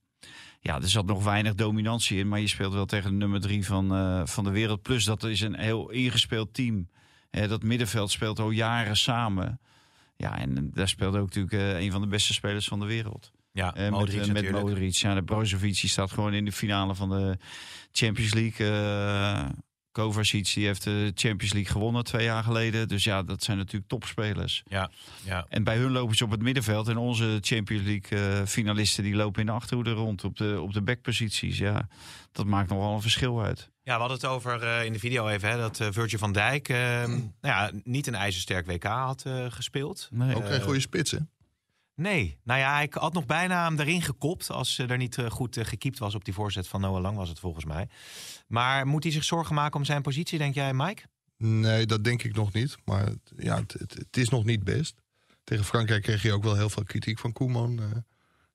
ja, 0.63 0.75
er 0.81 0.89
zat 0.89 1.05
nog 1.05 1.23
weinig 1.23 1.55
dominantie 1.55 2.17
in. 2.17 2.27
Maar 2.27 2.39
je 2.39 2.47
speelt 2.47 2.73
wel 2.73 2.85
tegen 2.85 3.09
de 3.09 3.15
nummer 3.15 3.41
drie 3.41 3.65
van, 3.65 3.93
eh, 3.95 4.21
van 4.25 4.43
de 4.43 4.49
wereld. 4.51 4.81
Plus 4.81 5.05
dat 5.05 5.23
is 5.23 5.41
een 5.41 5.59
heel 5.59 5.89
ingespeeld 5.89 6.53
team. 6.53 6.87
Eh, 7.29 7.49
dat 7.49 7.63
middenveld 7.63 8.11
speelt 8.11 8.39
al 8.39 8.49
jaren 8.49 8.97
samen. 8.97 9.59
Ja, 10.17 10.37
en 10.39 10.71
daar 10.73 10.87
speelde 10.87 11.19
ook 11.19 11.25
natuurlijk 11.25 11.53
eh, 11.53 11.79
een 11.81 11.91
van 11.91 12.01
de 12.01 12.07
beste 12.07 12.33
spelers 12.33 12.67
van 12.67 12.79
de 12.79 12.85
wereld. 12.85 13.31
Ja, 13.51 13.75
Eh, 13.75 13.89
Modric 13.89 14.17
met, 14.27 14.43
eh, 14.43 14.51
met. 14.51 14.61
Modric. 14.61 14.93
Ja, 14.93 15.13
de 15.13 15.23
Brozovic 15.23 15.79
die 15.81 15.89
staat 15.89 16.11
gewoon 16.11 16.33
in 16.33 16.45
de 16.45 16.51
finale 16.51 16.95
van 16.95 17.09
de 17.09 17.37
Champions 17.91 18.33
League. 18.33 18.67
eh 18.67 19.49
Kovacic 19.93 20.53
die 20.53 20.65
heeft 20.65 20.83
de 20.83 21.11
Champions 21.15 21.53
League 21.53 21.71
gewonnen 21.71 22.03
twee 22.03 22.23
jaar 22.23 22.43
geleden. 22.43 22.87
Dus 22.87 23.03
ja, 23.03 23.23
dat 23.23 23.43
zijn 23.43 23.57
natuurlijk 23.57 23.87
topspelers. 23.87 24.63
Ja, 24.67 24.89
ja. 25.23 25.45
En 25.49 25.63
bij 25.63 25.77
hun 25.77 25.91
lopen 25.91 26.15
ze 26.15 26.23
op 26.23 26.31
het 26.31 26.41
middenveld. 26.41 26.87
En 26.87 26.97
onze 26.97 27.37
Champions 27.41 27.83
League 27.85 28.39
eh, 28.39 28.45
finalisten 28.45 29.03
die 29.03 29.15
lopen 29.15 29.39
in 29.39 29.45
de 29.45 29.51
achterhoede 29.51 29.91
rond 29.91 30.23
op 30.23 30.37
de, 30.37 30.61
op 30.61 30.73
de 30.73 30.81
backposities. 30.81 31.57
Ja, 31.57 31.87
dat 32.31 32.45
maakt 32.45 32.69
nogal 32.69 32.93
een 32.93 33.01
verschil 33.01 33.41
uit. 33.41 33.71
Ja, 33.83 33.93
we 33.93 33.99
hadden 33.99 34.17
het 34.17 34.25
over 34.25 34.63
eh, 34.63 34.85
in 34.85 34.93
de 34.93 34.99
video 34.99 35.27
even, 35.27 35.49
hè, 35.49 35.57
dat 35.57 35.79
eh, 35.79 35.87
Virgil 35.91 36.19
van 36.19 36.31
Dijk 36.31 36.69
eh, 36.69 36.77
nou 37.07 37.29
ja, 37.41 37.71
niet 37.83 38.07
een 38.07 38.15
ijzersterk 38.15 38.65
WK 38.65 38.83
had 38.83 39.23
eh, 39.25 39.45
gespeeld. 39.49 40.07
Nee. 40.11 40.35
Ook 40.35 40.45
geen 40.45 40.61
goede 40.61 40.79
spits, 40.79 41.11
hè? 41.11 41.17
Nee, 41.95 42.39
nou 42.43 42.59
ja, 42.59 42.81
ik 42.81 42.93
had 42.93 43.13
nog 43.13 43.25
bijna 43.25 43.63
hem 43.63 43.79
erin 43.79 44.01
gekopt 44.01 44.49
als 44.49 44.79
eh, 44.79 44.89
er 44.89 44.97
niet 44.97 45.17
eh, 45.17 45.29
goed 45.29 45.57
eh, 45.57 45.65
gekiept 45.65 45.99
was 45.99 46.15
op 46.15 46.25
die 46.25 46.33
voorzet 46.33 46.67
van 46.67 46.81
Noah 46.81 47.01
Lang 47.01 47.17
was 47.17 47.29
het 47.29 47.39
volgens 47.39 47.65
mij. 47.65 47.87
Maar 48.47 48.87
moet 48.87 49.03
hij 49.03 49.11
zich 49.11 49.23
zorgen 49.23 49.55
maken 49.55 49.79
om 49.79 49.85
zijn 49.85 50.01
positie, 50.01 50.37
denk 50.37 50.55
jij, 50.55 50.73
Mike? 50.73 51.03
Nee, 51.37 51.85
dat 51.85 52.03
denk 52.03 52.23
ik 52.23 52.35
nog 52.35 52.53
niet. 52.53 52.75
Maar 52.85 53.13
ja, 53.37 53.55
het, 53.55 53.73
het, 53.79 54.17
is 54.17 54.29
nog 54.29 54.43
niet 54.43 54.63
best. 54.63 55.01
Tegen 55.43 55.65
Frankrijk 55.65 56.03
kreeg 56.03 56.21
je 56.21 56.33
ook 56.33 56.43
wel 56.43 56.55
heel 56.55 56.69
veel 56.69 56.83
kritiek 56.83 57.19
van 57.19 57.33
Koeman. 57.33 58.03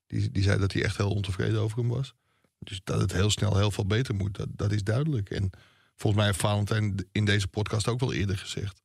die, 0.07 0.31
die 0.31 0.43
zei 0.43 0.59
dat 0.59 0.73
hij 0.73 0.83
echt 0.83 0.97
heel 0.97 1.11
ontevreden 1.11 1.59
over 1.59 1.77
hem 1.77 1.89
was. 1.89 2.13
Dus 2.59 2.81
dat 2.83 3.01
het 3.01 3.11
heel 3.11 3.29
snel 3.29 3.57
heel 3.57 3.71
veel 3.71 3.85
beter 3.85 4.15
moet, 4.15 4.37
dat, 4.37 4.47
dat 4.51 4.71
is 4.71 4.83
duidelijk. 4.83 5.29
En 5.29 5.49
volgens 5.95 6.15
mij 6.15 6.25
heeft 6.25 6.39
Valentijn 6.39 7.07
in 7.11 7.25
deze 7.25 7.47
podcast 7.47 7.87
ook 7.87 7.99
wel 7.99 8.13
eerder 8.13 8.37
gezegd. 8.37 8.81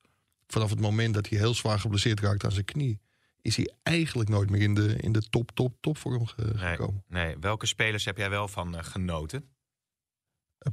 Vanaf 0.46 0.70
het 0.70 0.80
moment 0.80 1.14
dat 1.14 1.28
hij 1.28 1.38
heel 1.38 1.54
zwaar 1.54 1.80
geblesseerd 1.80 2.20
raakt 2.20 2.44
aan 2.44 2.52
zijn 2.52 2.64
knie... 2.64 3.00
is 3.44 3.56
hij 3.56 3.72
eigenlijk 3.82 4.28
nooit 4.28 4.50
meer 4.50 4.60
in 4.60 4.74
de, 4.74 4.96
in 4.96 5.12
de 5.12 5.22
top, 5.22 5.50
top, 5.54 5.74
topvorm 5.80 6.26
Nee. 6.36 6.54
gekomen. 6.56 7.04
Nee, 7.08 7.36
welke 7.40 7.66
spelers 7.66 8.04
heb 8.04 8.16
jij 8.16 8.30
wel 8.30 8.48
van 8.48 8.76
eh, 8.76 8.84
genoten? 8.84 9.48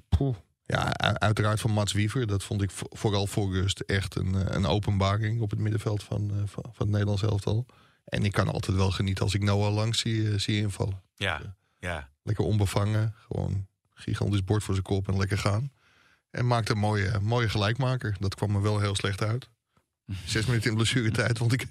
Poeh. 0.10 0.36
Ja, 0.64 0.94
uiteraard 0.98 1.60
van 1.62 1.72
Mats 1.72 1.94
Wiever. 1.94 2.28
Dat 2.28 2.44
vond 2.44 2.62
ik 2.62 2.72
vo- 2.72 2.88
vooral 2.90 3.28
voor 3.28 3.52
rust 3.54 3.80
echt 3.80 4.16
een, 4.16 4.36
eh, 4.36 4.56
een 4.56 4.66
openbaring 4.66 5.42
op 5.42 5.50
het 5.50 5.60
middenveld 5.60 6.04
van, 6.04 6.32
van, 6.46 6.66
het 6.78 6.88
Nederlands 6.90 7.22
elftal. 7.24 7.66
En 8.06 8.24
ik 8.24 8.32
kan 8.32 8.48
altijd 8.48 8.78
wel 8.78 8.92
genieten 8.92 9.24
als 9.24 9.34
ik 9.34 9.44
Noah 9.44 9.74
lang 9.74 9.96
zie, 9.96 10.38
zie 10.38 10.58
invallen. 10.58 11.02
Ja, 11.16 11.56
ja. 11.80 12.10
Lekker 12.24 12.46
onbevangen, 12.46 13.16
gewoon 13.28 13.68
gigantisch 13.94 14.44
bord 14.44 14.64
voor 14.64 14.74
zijn 14.74 14.86
kop 14.86 15.08
en 15.08 15.18
lekker 15.18 15.38
gaan. 15.38 15.72
En 16.30 16.48
maakte 16.48 16.72
een 16.72 16.78
mooie, 16.78 17.20
mooie 17.20 17.50
gelijkmaker. 17.50 18.16
Dat 18.20 18.36
kwam 18.36 18.52
me 18.52 18.62
wel 18.62 18.80
heel 18.80 18.96
slecht 18.96 19.22
uit. 19.24 19.50
Zes 20.26 20.46
minuten 20.46 20.70
in 20.70 20.76
blessuretijd, 20.76 21.38
want 21.38 21.54
ik 21.54 21.68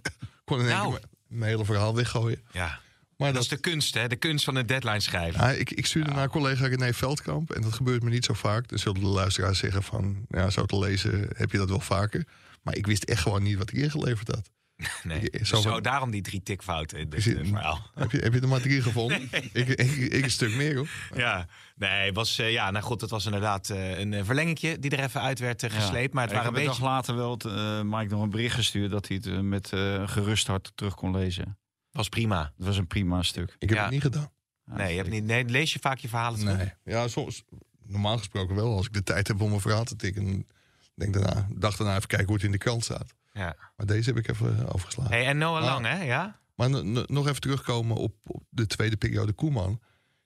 kon 0.50 0.58
in 0.60 0.66
één 0.66 0.76
Nou. 0.76 0.90
keer 0.90 1.00
mijn- 1.28 1.50
hele 1.50 1.64
verhaal 1.64 1.94
weggooien. 1.94 2.40
ja. 2.52 2.80
Maar 3.16 3.32
Dat 3.32 3.42
is 3.42 3.48
de 3.48 3.56
kunst, 3.56 3.94
hè? 3.94 4.08
De 4.08 4.16
kunst 4.16 4.44
van 4.44 4.54
het 4.54 4.68
deadline 4.68 5.00
schrijven. 5.00 5.40
Ja, 5.40 5.50
ik, 5.50 5.70
ik 5.70 5.86
stuurde 5.86 6.10
naar 6.10 6.28
collega 6.28 6.66
René 6.66 6.92
Veldkamp. 6.94 7.50
En 7.50 7.62
dat 7.62 7.72
gebeurt 7.72 8.02
me 8.02 8.10
niet 8.10 8.24
zo 8.24 8.34
vaak. 8.34 8.68
Dan 8.68 8.78
zullen 8.78 9.00
de 9.00 9.06
luisteraars 9.06 9.58
zeggen 9.58 9.82
van... 9.82 10.26
Ja, 10.28 10.50
zo 10.50 10.64
te 10.66 10.78
lezen 10.78 11.28
heb 11.36 11.52
je 11.52 11.58
dat 11.58 11.68
wel 11.68 11.80
vaker. 11.80 12.24
Maar 12.62 12.76
ik 12.76 12.86
wist 12.86 13.04
echt 13.04 13.22
gewoon 13.22 13.42
niet 13.42 13.58
wat 13.58 13.70
ik 13.70 13.76
ingeleverd 13.76 14.28
had. 14.28 14.50
Nee. 15.02 15.20
ik- 15.20 15.38
Dus 15.38 15.48
zo 15.48 15.56
Zo, 15.60 15.70
van- 15.70 15.82
daarom 15.82 16.10
die 16.10 16.22
drie 16.22 16.42
tikfouten 16.42 16.98
in 16.98 17.10
dit 17.10 17.26
eh, 17.26 17.46
verhaal. 17.46 17.90
Heb 17.94 18.10
je, 18.10 18.18
heb 18.18 18.32
je 18.34 18.40
er 18.40 18.48
maar 18.48 18.60
drie 18.60 18.82
gevonden? 18.82 19.22
Ik, 19.32 19.68
ik, 19.68 19.78
ik 19.96 20.24
een 20.24 20.30
stuk 20.30 20.54
meer 20.54 20.76
hoor. 20.76 20.88
Ja, 21.16 21.46
nee, 21.76 22.06
het 22.06 22.14
was, 22.14 22.38
eh, 22.38 22.52
ja, 22.52 22.70
nou 22.70 22.84
goed, 22.84 23.00
het 23.00 23.10
was 23.10 23.24
inderdaad 23.24 23.70
eh, 23.70 23.98
een 23.98 24.24
verlengingje 24.24 24.78
die 24.78 24.90
er 24.90 25.04
even 25.04 25.20
uit 25.20 25.38
werd 25.38 25.64
gesleept. 25.72 26.14
Maar 26.14 26.22
het 26.24 26.32
waren 26.32 26.48
een 26.48 26.54
beetje... 26.54 26.68
dag 26.68 26.80
later 26.80 27.16
wel 27.16 27.36
eh, 27.38 27.80
Mike 27.82 28.14
nog 28.14 28.22
een 28.22 28.30
bericht 28.30 28.54
gestuurd... 28.54 28.90
dat 28.90 29.08
hij 29.08 29.20
het 29.24 29.42
met 29.42 29.72
eh, 29.72 30.08
gerust 30.08 30.46
hart 30.46 30.72
terug 30.74 30.94
kon 30.94 31.16
lezen. 31.16 31.58
was 31.90 32.08
prima. 32.08 32.52
Het 32.56 32.66
was 32.66 32.76
een 32.76 32.86
prima 32.86 33.22
stuk. 33.22 33.56
Ik 33.58 33.68
heb 33.68 33.78
Ja. 33.78 33.82
het 33.84 33.92
niet 33.92 34.02
gedaan. 34.02 34.30
Nee, 34.64 34.90
je 34.90 34.96
hebt 34.96 35.10
niet, 35.10 35.24
nee, 35.24 35.44
lees 35.44 35.72
je 35.72 35.78
vaak 35.78 35.98
je 35.98 36.08
verhalen 36.08 36.38
terug? 36.40 36.56
Nee. 36.56 36.72
Ja, 36.84 37.08
soms, 37.08 37.44
normaal 37.86 38.18
gesproken 38.18 38.54
wel. 38.54 38.76
Als 38.76 38.86
ik 38.86 38.92
de 38.92 39.02
tijd 39.02 39.28
heb 39.28 39.40
om 39.40 39.52
een 39.52 39.60
verhaal 39.60 39.84
te 39.84 39.96
tikken... 39.96 40.46
Denk 40.94 41.14
daarna, 41.14 41.46
dag 41.54 41.76
daarna 41.76 41.96
even 41.96 42.08
kijken 42.08 42.26
hoe 42.26 42.36
het 42.36 42.44
in 42.44 42.52
de 42.52 42.58
krant 42.58 42.84
staat. 42.84 43.14
Ja. 43.32 43.56
Maar 43.76 43.86
deze 43.86 44.08
heb 44.08 44.18
ik 44.18 44.28
even 44.28 44.72
overgeslagen. 44.72 45.12
Hey, 45.12 45.26
en 45.26 45.38
Noah 45.38 45.62
Ah. 45.62 45.64
Lang, 45.64 45.86
hè? 45.86 46.02
Ja? 46.02 46.40
Maar 46.54 46.70
nog 47.06 47.28
even 47.28 47.40
terugkomen 47.40 47.96
op, 47.96 48.14
op 48.26 48.42
de 48.48 48.66
tweede 48.66 48.96
periode 48.96 49.32
Koeman. 49.32 49.80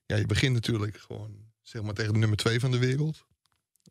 Ja, 0.07 0.17
je 0.17 0.27
begint 0.27 0.53
natuurlijk 0.55 0.97
gewoon 0.99 1.37
zeg 1.63 1.83
maar, 1.83 1.95
tegen 1.95 2.13
de 2.13 2.19
nummer 2.19 2.37
twee 2.39 2.61
van 2.61 2.71
de 2.71 2.79
wereld. 2.79 3.25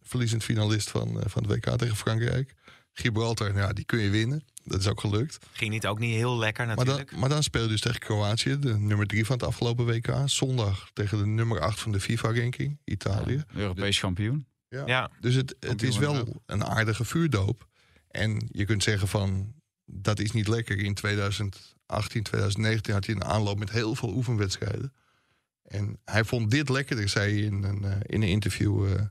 Verliezend 0.01 0.43
finalist 0.43 0.89
van, 0.89 1.19
eh, 1.21 1.29
van 1.29 1.43
het 1.43 1.51
WK 1.51 1.77
tegen 1.77 1.95
Frankrijk. 1.95 2.53
Gibraltar, 2.93 3.55
ja, 3.55 3.73
die 3.73 3.85
kun 3.85 3.99
je 3.99 4.09
winnen. 4.09 4.43
Dat 4.63 4.79
is 4.79 4.87
ook 4.87 4.99
gelukt. 4.99 5.37
Ging 5.51 5.71
niet 5.71 5.87
ook 5.87 5.99
niet 5.99 6.13
heel 6.15 6.37
lekker 6.37 6.65
Maar 6.65 6.75
natuurlijk. 6.75 7.09
dan, 7.09 7.19
maar 7.19 7.29
dan 7.29 7.43
speel 7.43 7.61
je 7.61 7.67
dus 7.67 7.81
tegen 7.81 7.99
Kroatië, 7.99 8.59
de 8.59 8.77
nummer 8.77 9.07
drie 9.07 9.25
van 9.25 9.35
het 9.37 9.45
afgelopen 9.45 9.85
WK. 9.85 10.13
Zondag 10.25 10.89
tegen 10.93 11.17
de 11.17 11.25
nummer 11.25 11.59
acht 11.59 11.79
van 11.79 11.91
de 11.91 11.99
FIFA-ranking, 11.99 12.79
Italië. 12.83 13.43
Europees 13.55 13.99
kampioen. 13.99 14.47
ja, 14.69 15.11
Dus 15.19 15.35
het, 15.35 15.55
het 15.59 15.83
is 15.83 15.97
wel 15.97 16.41
een 16.45 16.63
aardige 16.65 17.05
vuurdoop. 17.05 17.67
En 18.13 18.47
je 18.51 18.65
kunt 18.65 18.83
zeggen 18.83 19.07
van, 19.07 19.53
dat 19.85 20.19
is 20.19 20.31
niet 20.31 20.47
lekker. 20.47 20.77
In 20.77 20.93
2018, 20.93 22.23
2019 22.23 22.93
had 22.93 23.05
hij 23.05 23.15
een 23.15 23.23
aanloop 23.23 23.59
met 23.59 23.71
heel 23.71 23.95
veel 23.95 24.13
oefenwedstrijden. 24.13 24.93
En 25.63 25.99
hij 26.05 26.23
vond 26.23 26.51
dit 26.51 26.69
lekkerder, 26.69 27.09
zei 27.09 27.33
hij 27.33 27.41
in 27.41 27.63
een, 27.63 27.83
eh, 27.83 27.95
in 28.01 28.21
een 28.21 28.27
interview... 28.29 28.93
eh, 28.93 29.01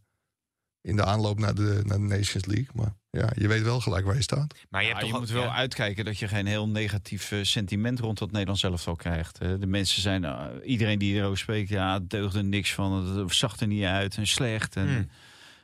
in 0.81 0.97
de 0.97 1.05
aanloop 1.05 1.39
naar 1.39 1.55
de, 1.55 1.81
naar 1.85 1.99
de 1.99 2.05
Nations 2.05 2.45
League. 2.45 2.69
Maar 2.75 2.95
ja, 3.11 3.31
je 3.35 3.49
weet 3.49 3.63
wel 3.63 3.81
gelijk 3.81 4.05
waar 4.05 4.15
je 4.15 4.23
staat. 4.23 4.55
Maar 4.69 4.83
je 4.83 4.89
hebt 4.89 5.01
toch 5.01 5.19
moet 5.19 5.31
wel 5.31 5.43
ja. 5.43 5.55
uitkijken 5.55 6.05
dat 6.05 6.19
je 6.19 6.29
geen 6.29 6.47
heel 6.47 6.69
negatief 6.69 7.33
eh, 7.33 7.39
sentiment 7.43 8.01
rond 8.01 8.19
dat 8.19 8.31
Nederlands 8.31 8.61
zelf 8.61 8.89
al 8.89 8.97
krijgt. 8.97 9.39
hè. 9.39 9.59
de 9.59 9.67
mensen 9.67 10.03
zijn, 10.03 10.27
iedereen 10.65 10.99
die 10.99 11.15
erover 11.15 11.39
spreekt, 11.39 11.69
ja, 11.69 11.95
het 11.95 12.11
deugde 12.11 12.43
niks 12.43 12.75
van, 12.75 13.19
het 13.19 13.35
zag 13.35 13.61
er 13.61 13.67
niet 13.67 13.85
uit 13.85 14.17
en 14.17 14.27
slecht. 14.27 14.77
En, 14.77 14.87
Hmm. 14.87 15.09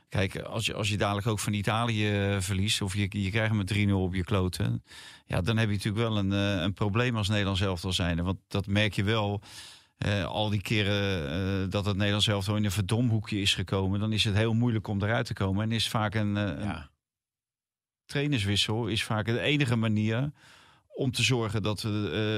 Kijk, 0.09 0.39
als 0.39 0.65
je, 0.65 0.73
als 0.73 0.89
je 0.89 0.97
dadelijk 0.97 1.27
ook 1.27 1.39
van 1.39 1.53
Italië 1.53 2.09
eh, 2.11 2.39
verliest, 2.41 2.81
of 2.81 2.95
je, 2.95 3.07
je 3.09 3.29
krijgt 3.31 3.53
met 3.53 3.73
3-0 3.73 3.91
op 3.91 4.13
je 4.13 4.23
kloten, 4.23 4.83
ja, 5.25 5.41
dan 5.41 5.57
heb 5.57 5.67
je 5.69 5.75
natuurlijk 5.75 6.07
wel 6.07 6.17
een, 6.17 6.33
eh, 6.33 6.61
een 6.61 6.73
probleem 6.73 7.17
als 7.17 7.27
Nederlands 7.29 7.61
elftal 7.61 7.93
zijn. 7.93 8.23
Want 8.23 8.37
dat 8.47 8.67
merk 8.67 8.93
je 8.93 9.03
wel. 9.03 9.41
eh, 9.97 10.25
al 10.25 10.49
die 10.49 10.61
keren 10.61 11.69
dat 11.69 11.85
het 11.85 11.95
Nederlands 11.95 12.27
elftal 12.27 12.55
in 12.55 12.65
een 12.65 12.71
verdomhoekje 12.71 13.39
is 13.41 13.53
gekomen, 13.53 13.99
dan 13.99 14.13
is 14.13 14.23
het 14.23 14.35
heel 14.35 14.53
moeilijk 14.53 14.87
om 14.87 15.03
eruit 15.03 15.25
te 15.25 15.33
komen. 15.33 15.63
En 15.63 15.71
is 15.71 15.89
vaak 15.89 16.15
een, 16.15 16.35
een 16.35 16.63
Ja. 16.63 16.89
trainerswissel 18.05 18.87
is 18.87 19.03
vaak 19.03 19.25
de 19.25 19.39
enige 19.39 19.75
manier 19.75 20.31
om 20.99 21.11
te 21.11 21.23
zorgen 21.23 21.63
dat 21.63 21.81
we, 21.81 21.89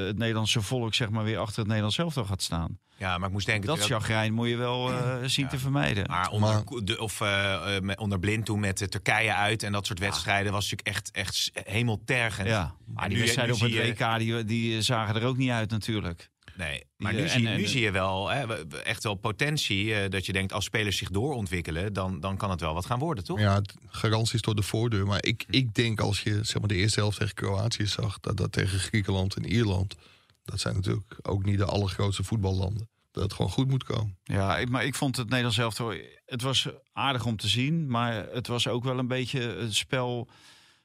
eh, 0.01 0.08
het 0.08 0.18
Nederlandse 0.18 0.62
volk 0.62 0.94
zeg 0.94 1.10
maar 1.10 1.24
weer 1.24 1.38
achter 1.38 1.58
het 1.58 1.68
Nederlands 1.68 1.98
elftal 1.98 2.25
gaat 2.25 2.41
staan. 2.41 2.80
ja, 2.98 3.18
maar 3.18 3.27
ik 3.27 3.34
moest 3.34 3.46
denken... 3.46 3.68
Dat 3.68 3.77
dat 3.77 3.86
chagrijn 3.88 4.34
moet 4.34 4.48
je 4.50 4.56
wel 4.58 4.91
eh, 4.91 5.15
zien 5.25 5.48
te 5.48 5.60
vermijden. 5.60 6.06
Maar 6.10 6.30
onder, 6.30 6.63
de, 6.84 7.00
of, 7.01 7.22
eh, 7.22 7.80
met- 7.80 8.00
onder 8.00 8.20
blind 8.20 8.46
toen 8.46 8.60
met 8.60 8.91
Turkije 8.91 9.34
uit 9.34 9.63
en 9.63 9.72
dat 9.72 9.86
soort 9.86 10.00
wedstrijden 10.00 10.51
was 10.51 10.70
natuurlijk 10.70 10.98
echt, 10.98 11.12
echt 11.12 11.51
hemeltergend. 11.53 12.48
ja, 12.48 12.75
maar 12.86 13.08
die 13.08 13.18
nu- 13.18 13.24
wedstrijden 13.24 13.56
nu 13.60 13.65
op 13.80 13.86
het 13.86 14.00
WK 14.00 14.18
die, 14.18 14.44
die 14.46 14.82
zagen 14.82 15.15
er 15.15 15.25
ook 15.27 15.38
niet 15.38 15.50
uit 15.50 15.70
natuurlijk. 15.72 16.30
Nee, 16.58 16.84
maar 16.98 17.12
Die, 17.12 17.20
nu, 17.22 17.25
eh, 17.27 17.34
zie, 17.34 17.48
en- 17.48 17.55
nu 17.58 17.63
en- 17.63 17.70
zie 17.70 17.81
je 17.81 17.91
wel 17.91 18.29
hè, 18.29 18.65
echt 18.84 19.03
wel 19.03 19.15
potentie. 19.15 19.93
eh, 19.96 20.10
dat 20.10 20.25
je 20.25 20.34
denkt, 20.34 20.53
als 20.53 20.65
spelers 20.65 20.98
zich 20.98 21.10
doorontwikkelen, 21.10 21.93
dan, 21.93 22.20
dan 22.20 22.38
kan 22.38 22.50
het 22.50 22.62
wel 22.62 22.74
wat 22.74 22.86
gaan 22.86 23.00
worden, 23.00 23.24
toch? 23.24 23.39
Ja, 23.39 23.55
het- 23.55 23.74
garantie 23.88 24.36
is 24.36 24.41
door 24.41 24.55
de 24.55 24.62
voordeur. 24.63 25.05
Maar 25.05 25.24
ik, 25.25 25.46
ik 25.50 25.74
denk 25.74 26.00
als 26.00 26.22
je 26.22 26.39
zeg 26.43 26.60
maar, 26.60 26.67
de 26.67 26.75
eerste 26.75 27.00
helft 27.00 27.17
tegen 27.17 27.34
Kroatië 27.34 27.86
zag... 27.88 28.20
dat 28.20 28.38
dat 28.38 28.51
tegen 28.51 28.79
Griekenland 28.79 29.36
en 29.36 29.46
Ierland... 29.46 29.96
dat 30.43 30.60
zijn 30.60 30.75
natuurlijk 30.75 31.17
ook 31.22 31.46
niet 31.46 31.58
de 31.58 31.65
allergrootste 31.65 32.24
voetballanden... 32.24 32.89
dat 33.12 33.24
het 33.24 33.34
gewoon 33.34 33.51
goed 33.51 33.67
moet 33.67 33.84
komen. 33.84 34.17
Ja, 34.24 34.58
ik, 34.58 34.70
maar 34.70 34.86
ik 34.86 34.96
vond 34.96 35.17
het 35.17 35.27
Nederlands 35.29 35.58
elftal... 35.58 35.93
Het 36.25 36.41
was 36.41 36.67
aardig 36.93 37.25
om 37.25 37.38
te 37.38 37.48
zien, 37.48 37.88
maar 37.89 38.25
het 38.34 38.48
was 38.48 38.67
ook 38.67 38.84
wel 38.84 38.98
een 39.00 39.08
beetje 39.08 39.39
het 39.41 39.75
spel 39.75 40.29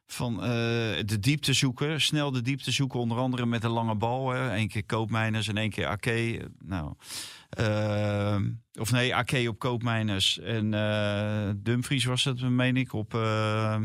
van 0.07 0.43
eh, 0.43 0.49
de 1.05 1.19
diepte 1.21 1.53
zoeken. 1.53 2.01
Snel 2.01 2.31
de 2.31 2.43
diepte 2.43 2.71
zoeken, 2.71 3.01
onder 3.01 3.19
andere 3.19 3.47
met 3.47 3.65
een 3.65 3.71
lange 3.71 3.95
bal. 3.95 4.31
Hè. 4.31 4.57
Eén 4.57 4.69
keer 4.69 4.85
Koopmijners 4.85 5.49
en 5.49 5.57
één 5.57 5.71
keer 5.71 5.87
Ake. 5.87 6.51
Nou, 6.65 6.95
eh, 7.51 8.37
of 8.81 8.93
nee, 8.93 9.15
Ake 9.15 9.49
op 9.49 9.59
Koopmijners. 9.59 10.39
En 10.39 10.75
eh 10.75 11.51
Dumfries 11.57 12.05
was 12.05 12.25
het, 12.25 12.41
meen 12.41 12.77
ik, 12.77 12.93
op 12.93 13.15
eh, 13.15 13.77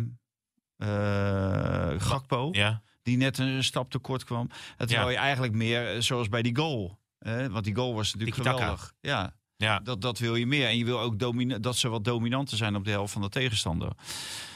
eh, 0.78 1.94
Gakpo 1.98 2.50
Ja, 2.52 2.82
die 3.04 3.18
net 3.18 3.38
een 3.38 3.64
stap 3.64 3.92
tekort 3.92 4.24
kwam. 4.24 4.50
Terwijl 4.78 5.06
Ja. 5.06 5.12
je 5.12 5.18
eigenlijk 5.18 5.54
meer 5.54 5.94
eh, 5.96 6.02
zoals 6.02 6.30
bij 6.30 6.42
die 6.42 6.56
goal. 6.56 7.00
Hè? 7.20 7.50
Want 7.50 7.64
die 7.66 7.76
goal 7.76 7.94
was 7.94 8.14
natuurlijk 8.14 8.38
geweldig. 8.38 8.94
Ja, 9.02 9.36
ja. 9.58 9.80
dat, 9.80 10.02
dat 10.02 10.20
wil 10.20 10.36
je 10.36 10.46
meer. 10.48 10.68
En 10.68 10.78
je 10.78 10.86
wil 10.86 11.00
ook 11.00 11.20
dat 11.64 11.76
ze 11.78 11.90
wat 11.90 12.04
dominanter 12.04 12.58
zijn 12.58 12.76
op 12.76 12.86
de 12.86 12.92
helft 12.92 13.14
van 13.14 13.22
de 13.22 13.30
tegenstander. 13.30 13.92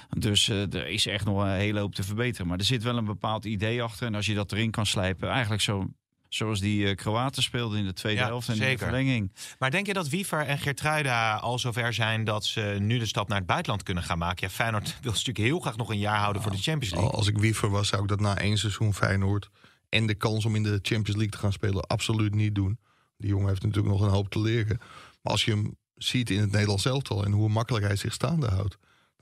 Dus 0.10 0.50
eh, 0.50 0.74
er 0.74 0.88
is 0.88 1.06
echt 1.06 1.26
nog 1.26 1.42
een 1.42 1.50
hele 1.50 1.80
hoop 1.80 1.96
te 1.96 2.04
verbeteren. 2.04 2.48
Maar 2.48 2.58
er 2.58 2.66
zit 2.66 2.84
wel 2.84 2.98
een 2.98 3.06
bepaald 3.06 3.46
idee 3.46 3.84
achter. 3.84 4.08
En 4.08 4.16
als 4.16 4.26
je 4.26 4.34
dat 4.34 4.52
erin 4.52 4.72
kan 4.72 4.86
slijpen, 4.86 5.30
eigenlijk 5.30 5.62
zo, 5.62 5.88
zoals 6.30 6.60
die 6.60 6.88
eh, 6.88 6.96
Kroaten 6.96 7.44
speelden 7.44 7.80
in 7.80 7.86
de 7.86 7.94
tweede 7.94 8.20
Ja, 8.20 8.26
helft 8.26 8.50
en 8.50 8.62
in 8.62 8.72
de 8.72 8.78
verlenging. 8.78 9.32
Maar 9.60 9.72
denk 9.72 9.86
je 9.86 9.94
dat 9.94 10.10
Wiever 10.10 10.46
en 10.46 10.58
Geertruida 10.58 11.36
al 11.36 11.60
zover 11.60 11.94
zijn 11.94 12.24
dat 12.24 12.46
ze 12.46 12.78
nu 12.80 13.00
de 13.00 13.06
stap 13.06 13.28
naar 13.28 13.38
het 13.38 13.48
buitenland 13.48 13.84
kunnen 13.84 14.04
gaan 14.04 14.18
maken? 14.18 14.48
Ja, 14.48 14.54
Feyenoord 14.54 14.86
wil 15.02 15.12
ze 15.12 15.18
natuurlijk 15.18 15.38
heel 15.38 15.60
graag 15.60 15.78
nog 15.78 15.90
een 15.90 16.00
jaar 16.00 16.20
houden 16.20 16.42
voor 16.42 16.52
de 16.52 16.62
Champions 16.62 16.94
League. 16.94 17.12
Als 17.12 17.28
ik 17.28 17.38
Wiever 17.38 17.70
was, 17.70 17.88
zou 17.88 18.02
ik 18.02 18.08
dat 18.08 18.20
na 18.20 18.38
één 18.38 18.58
seizoen 18.58 18.94
Feyenoord... 18.94 19.50
en 19.90 20.06
de 20.06 20.16
kans 20.16 20.46
om 20.46 20.56
in 20.56 20.64
de 20.64 20.80
Champions 20.82 21.16
League 21.16 21.30
te 21.30 21.38
gaan 21.38 21.54
spelen 21.54 21.88
absoluut 21.88 22.36
niet 22.36 22.56
doen. 22.56 22.80
Die 23.18 23.30
jongen 23.30 23.48
heeft 23.48 23.64
natuurlijk 23.64 23.94
nog 23.94 24.02
een 24.02 24.14
hoop 24.14 24.30
te 24.30 24.40
leren. 24.40 24.78
Maar 25.22 25.32
als 25.32 25.46
je 25.46 25.52
hem 25.52 25.78
ziet 25.96 26.30
in 26.30 26.40
het 26.40 26.52
Nederlands 26.52 26.86
elftal... 26.86 27.26
en 27.26 27.32
hoe 27.32 27.50
makkelijk 27.50 27.86
hij 27.86 27.96
zich 27.96 28.14
staande 28.14 28.48
houdt... 28.48 28.78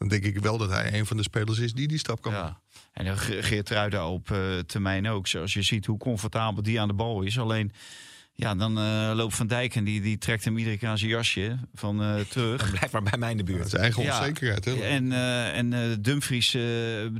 dan 0.10 0.20
denk 0.20 0.36
ik 0.36 0.40
wel 0.44 0.58
dat 0.58 0.70
hij 0.70 0.94
een 1.00 1.06
van 1.06 1.18
de 1.18 1.24
spelers 1.24 1.60
is 1.60 1.74
die 1.74 1.88
die 1.88 1.98
stap 1.98 2.22
kan 2.22 2.32
maken. 2.32 2.58
Ja. 2.72 2.80
En 2.94 3.06
dan 3.06 3.18
Ge- 3.18 3.44
Geert 3.44 3.70
Ruida 3.70 4.08
op 4.10 4.32
eh, 4.32 4.58
termijn 4.60 5.08
ook. 5.08 5.28
Zoals 5.28 5.54
je 5.54 5.62
ziet 5.62 5.86
hoe 5.86 5.98
comfortabel 5.98 6.64
die 6.64 6.80
aan 6.82 6.88
de 6.88 6.94
bal 6.94 7.22
is. 7.22 7.40
Alleen, 7.40 7.72
ja, 8.34 8.56
dan 8.56 8.78
eh, 8.78 9.12
loopt 9.16 9.36
Van 9.36 9.48
Dijk 9.48 9.76
en 9.76 9.84
die, 9.84 10.02
die 10.02 10.18
trekt 10.18 10.46
hem 10.46 10.58
iedere 10.58 10.78
keer 10.78 10.90
aan 10.90 10.98
zijn 10.98 11.10
jasje 11.10 11.58
van 11.74 12.02
eh, 12.04 12.16
terug. 12.20 12.70
Blijf 12.78 12.92
maar 12.92 13.04
bij 13.04 13.18
mij 13.18 13.32
in 13.32 13.38
de 13.38 13.44
Het 13.44 13.52
buurt. 13.52 13.66
is 13.66 13.74
eigen 13.74 14.04
Ja. 14.04 14.18
onzekerheid. 14.20 14.66
Hè? 14.66 14.74
En, 14.74 15.12
eh, 15.12 15.58
en 15.58 15.74
eh, 15.74 15.80
Dumfries 16.00 16.54
eh, 16.54 16.62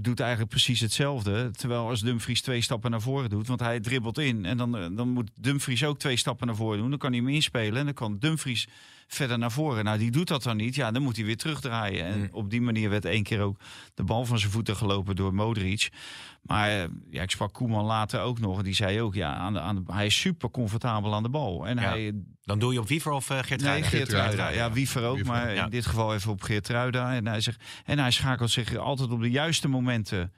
doet 0.02 0.20
eigenlijk 0.20 0.50
precies 0.50 0.80
hetzelfde. 0.80 1.52
Terwijl 1.52 1.88
als 1.90 2.02
Dumfries 2.02 2.42
twee 2.42 2.62
stappen 2.62 2.92
naar 2.92 3.02
voren 3.02 3.30
doet, 3.30 3.48
want 3.48 3.60
hij 3.60 3.80
dribbelt 3.80 4.18
in. 4.18 4.46
En 4.46 4.58
dan, 4.58 4.78
eh, 4.78 4.86
dan 4.92 5.10
moet 5.10 5.30
Dumfries 5.36 5.84
ook 5.84 6.00
twee 6.00 6.18
stappen 6.18 6.48
naar 6.48 6.56
voren 6.56 6.78
doen. 6.80 6.90
Dan 6.90 7.00
kan 7.00 7.12
hij 7.12 7.20
hem 7.20 7.30
inspelen 7.30 7.80
en 7.80 7.86
dan 7.86 7.94
kan 7.94 8.18
Dumfries 8.20 8.68
verder 9.14 9.38
naar 9.38 9.52
voren. 9.52 9.84
Nou, 9.84 9.98
die 9.98 10.12
doet 10.12 10.28
dat 10.28 10.44
dan 10.44 10.58
niet. 10.58 10.76
Ja, 10.76 10.92
dan 10.92 11.02
moet 11.02 11.16
hij 11.16 11.26
weer 11.26 11.38
terugdraaien. 11.38 12.06
En 12.06 12.20
Mm. 12.20 12.28
op 12.32 12.50
die 12.50 12.62
manier 12.62 12.90
werd 12.90 13.06
één 13.06 13.24
keer 13.24 13.42
ook 13.42 13.60
de 13.94 14.04
bal 14.04 14.26
van 14.26 14.40
zijn 14.40 14.52
voeten 14.52 14.76
gelopen 14.76 15.16
door 15.16 15.34
Modric. 15.34 15.90
Maar 16.42 16.70
eh, 16.70 16.84
ja, 17.10 17.22
ik 17.22 17.32
sprak 17.32 17.54
Koeman 17.54 17.86
later 17.86 18.20
ook 18.22 18.40
nog. 18.40 18.58
En 18.58 18.64
die 18.64 18.74
zei 18.76 19.02
ook, 19.02 19.14
ja, 19.16 19.34
aan 19.36 19.54
de, 19.54 19.60
aan 19.60 19.76
de, 19.76 19.94
hij 19.94 20.06
is 20.06 20.20
super 20.20 20.50
comfortabel 20.50 21.14
aan 21.14 21.24
de 21.24 21.30
bal. 21.30 21.68
En 21.68 21.76
Ja. 21.78 21.82
hij 21.90 22.12
Dan 22.44 22.60
doe 22.60 22.74
je 22.74 22.80
op 22.80 22.88
Wiever 22.88 23.12
of 23.12 23.30
uh, 23.30 23.38
Geertruida? 23.42 23.80
Nee, 23.80 23.90
Geertruida. 23.90 24.28
Geertruida. 24.28 24.58
Ja, 24.58 24.72
Wiever 24.72 25.04
ook, 25.04 25.16
Wiever, 25.16 25.34
maar 25.34 25.54
ja. 25.54 25.64
in 25.64 25.70
dit 25.70 25.86
geval 25.86 26.14
even 26.14 26.32
op 26.32 26.42
Geertruida. 26.42 27.14
En 27.14 27.28
hij, 27.28 27.42
zegt, 27.42 27.64
en 27.86 28.00
hij 28.00 28.12
schakelt 28.12 28.52
zich 28.52 28.76
altijd 28.76 29.12
op 29.12 29.22
de 29.22 29.30
juiste 29.32 29.68
momenten. 29.68 30.34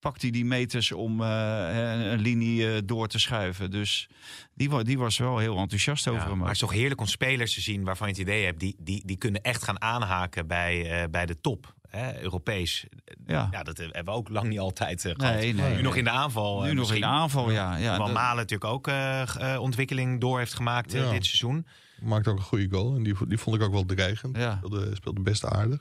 Pakt 0.00 0.22
hij 0.22 0.30
die 0.30 0.44
meters 0.44 0.92
om 0.92 1.22
eh, 1.22 2.10
een 2.10 2.18
linie 2.20 2.72
eh, 2.74 2.80
door 2.84 3.08
te 3.08 3.18
schuiven. 3.18 3.70
Dus 3.70 4.08
die, 4.54 4.84
die 4.84 4.98
was 4.98 5.18
wel 5.18 5.38
heel 5.38 5.56
enthousiast 5.58 6.08
over 6.08 6.22
Ja, 6.22 6.28
hem. 6.28 6.36
maar 6.36 6.46
het 6.46 6.54
is 6.54 6.60
toch 6.62 6.72
heerlijk 6.72 7.00
om 7.00 7.06
spelers 7.06 7.54
te 7.54 7.60
zien 7.60 7.84
waarvan 7.84 8.06
je 8.08 8.12
het 8.12 8.22
idee 8.22 8.44
hebt... 8.44 8.60
die, 8.60 8.76
die, 8.80 9.02
die 9.06 9.16
kunnen 9.16 9.42
echt 9.42 9.62
gaan 9.62 9.80
aanhaken 9.82 10.46
bij, 10.46 11.02
eh, 11.02 11.08
bij 11.10 11.26
de 11.26 11.40
top, 11.40 11.74
hè, 11.88 12.22
Europees. 12.22 12.86
ja. 13.26 13.48
Ja, 13.50 13.62
dat 13.62 13.76
hebben 13.78 14.04
we 14.04 14.10
ook 14.10 14.28
lang 14.28 14.48
niet 14.48 14.58
altijd 14.58 15.04
eh, 15.04 15.12
gehad. 15.16 15.34
Nee, 15.34 15.52
nee, 15.52 15.68
nu 15.68 15.74
nee. 15.74 15.82
nog 15.82 15.96
in 15.96 16.04
de 16.04 16.10
aanval. 16.10 16.62
nu 16.62 16.72
nog 16.74 16.94
in 16.94 17.00
de 17.00 17.06
aanval, 17.06 17.50
ja. 17.50 17.76
ja 17.76 17.98
dat- 17.98 18.12
Malen 18.12 18.36
natuurlijk 18.36 18.70
ook 18.70 18.86
eh, 18.88 19.54
eh, 19.54 19.60
ontwikkeling 19.60 20.20
door 20.20 20.38
heeft 20.38 20.54
gemaakt 20.54 20.90
dit 20.90 21.02
seizoen. 21.26 21.66
Maakt 22.00 22.28
ook 22.28 22.36
een 22.36 22.42
goede 22.42 22.68
goal. 22.70 22.96
En 22.96 23.02
die, 23.02 23.14
die 23.28 23.38
vond 23.38 23.56
ik 23.56 23.62
ook 23.62 23.72
wel 23.72 23.84
dreigend. 23.84 24.36
Ja. 24.36 24.56
Speelde, 24.56 24.94
speelde 24.94 25.20
best 25.20 25.44
aardig. 25.44 25.80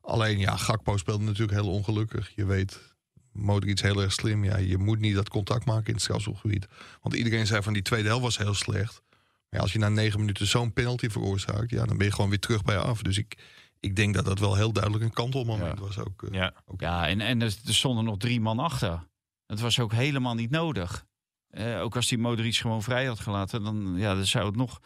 Alleen 0.00 0.38
ja, 0.38 0.56
Gakpo 0.56 0.96
speelde 0.96 1.24
natuurlijk 1.24 1.52
heel 1.60 1.70
ongelukkig. 1.70 2.32
Je 2.34 2.44
weet, 2.44 2.93
Modric 3.34 3.78
heel 3.80 4.02
erg 4.02 4.12
slim. 4.12 4.44
Ja, 4.44 4.56
je 4.56 4.78
moet 4.78 4.98
niet 5.00 5.14
dat 5.14 5.28
contact 5.28 5.64
maken 5.64 5.86
in 5.86 5.92
het 5.94 6.02
strafschopgebied. 6.02 6.66
Want 7.02 7.14
iedereen 7.14 7.46
zei 7.46 7.62
van 7.62 7.72
die 7.72 7.82
tweede 7.82 8.08
helft 8.08 8.22
was 8.22 8.38
heel 8.38 8.54
slecht. 8.54 9.02
Maar 9.10 9.20
ja, 9.50 9.58
als 9.58 9.72
je 9.72 9.78
na 9.78 9.88
negen 9.88 10.20
minuten 10.20 10.46
zo'n 10.46 10.72
penalty 10.72 11.08
veroorzaakt... 11.08 11.70
Ja, 11.70 11.84
dan 11.84 11.96
ben 11.96 12.06
je 12.06 12.12
gewoon 12.12 12.30
weer 12.30 12.38
terug 12.38 12.62
bij 12.62 12.78
af. 12.78 13.02
Dus 13.02 13.18
ik, 13.18 13.38
ik 13.80 13.96
denk 13.96 14.14
dat 14.14 14.24
dat 14.24 14.38
wel 14.38 14.54
heel 14.56 14.72
duidelijk 14.72 15.04
een 15.04 15.12
kantelmoment 15.12 15.78
Ja. 15.78 15.84
was 15.84 15.98
ook. 15.98 16.22
eh. 16.22 16.34
Ja. 16.34 16.52
Ja, 16.76 17.08
en, 17.08 17.20
en 17.20 17.42
er, 17.42 17.56
er 17.66 17.74
stonden 17.74 18.04
nog 18.04 18.16
drie 18.16 18.40
man 18.40 18.58
achter. 18.58 19.06
Dat 19.46 19.60
was 19.60 19.80
ook 19.80 19.92
helemaal 19.92 20.34
niet 20.34 20.50
nodig. 20.50 21.04
Eh, 21.48 21.80
ook 21.80 21.96
als 21.96 22.08
die 22.08 22.18
Modric 22.18 22.54
gewoon 22.56 22.82
vrij 22.82 23.04
had 23.06 23.20
gelaten, 23.20 23.62
dan, 23.64 23.94
ja, 23.96 24.14
dan 24.14 24.26
zou 24.26 24.46
het 24.46 24.56
nog 24.56 24.80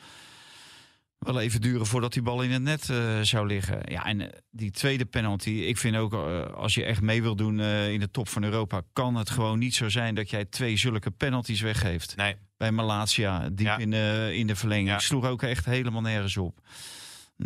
wel 1.18 1.40
even 1.40 1.60
duren 1.60 1.86
voordat 1.86 2.12
die 2.12 2.22
bal 2.22 2.42
in 2.42 2.50
het 2.50 2.62
net 2.62 2.90
eh, 2.90 3.20
zou 3.20 3.46
liggen. 3.46 3.80
Ja, 3.84 4.04
en 4.04 4.20
eh, 4.20 4.38
die 4.50 4.70
tweede 4.70 5.04
penalty, 5.04 5.50
ik 5.50 5.78
vind 5.78 5.96
ook, 5.96 6.12
eh, 6.12 6.42
als 6.54 6.74
je 6.74 6.84
echt 6.84 7.00
mee 7.00 7.22
wil 7.22 7.36
doen 7.36 7.60
in 7.60 8.00
de 8.00 8.10
top 8.10 8.28
van 8.28 8.44
Europa, 8.44 8.82
kan 8.92 9.14
het 9.14 9.30
gewoon 9.30 9.58
niet 9.58 9.74
zo 9.74 9.88
zijn 9.88 10.14
dat 10.14 10.30
jij 10.30 10.44
twee 10.44 10.76
zulke 10.76 11.10
penalties 11.10 11.60
weggeeft. 11.60 12.16
Nee, 12.16 12.34
Bij 12.56 12.70
Malatia, 12.72 13.48
diep 13.52 13.66
Ja. 13.66 13.78
in, 13.78 13.90
de, 13.90 14.30
in 14.34 14.46
de 14.46 14.56
verlenging. 14.56 14.88
Ja. 14.88 14.94
Ik 14.94 15.00
sloeg 15.00 15.26
ook 15.26 15.42
echt 15.42 15.64
helemaal 15.64 16.00
nergens 16.00 16.36
op. 16.36 16.60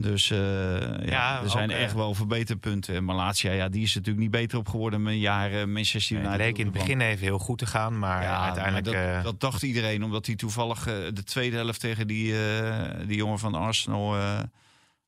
Dus 0.01 0.31
eh, 0.31 0.39
ja, 0.39 1.03
Ja, 1.05 1.43
er 1.43 1.51
zijn 1.51 1.71
ook, 1.71 1.77
eh, 1.77 1.83
echt 1.83 1.95
wel 1.95 2.15
verbeterpunten. 2.15 2.95
En 2.95 3.05
Malatia, 3.05 3.53
ja, 3.53 3.69
die 3.69 3.83
is 3.83 3.91
er 3.91 3.97
natuurlijk 3.97 4.25
niet 4.25 4.41
beter 4.41 4.59
op 4.59 4.69
geworden 4.69 5.03
met 5.03 5.13
een 5.13 5.19
jaar 5.19 5.53
eh, 5.53 5.67
Manchester 5.67 6.17
het 6.17 6.25
United. 6.27 6.47
leek 6.47 6.59
in 6.59 6.65
het 6.65 6.75
begin 6.75 7.01
even 7.01 7.25
heel 7.25 7.39
goed 7.39 7.59
te 7.59 7.67
gaan, 7.67 7.99
maar 7.99 8.23
Ja, 8.23 8.45
uiteindelijk... 8.45 8.85
maar 8.87 8.95
dat, 8.95 9.17
eh, 9.19 9.23
dat 9.23 9.41
dacht 9.41 9.63
iedereen, 9.63 10.05
omdat 10.05 10.27
hij 10.27 10.35
toevallig 10.35 10.85
de 10.85 11.23
tweede 11.25 11.57
helft 11.57 11.81
tegen 11.81 12.07
die, 12.07 12.47
eh, 12.47 13.07
die 13.07 13.17
jongen 13.17 13.39
van 13.39 13.55
Arsenal, 13.55 14.17
eh 14.17 14.41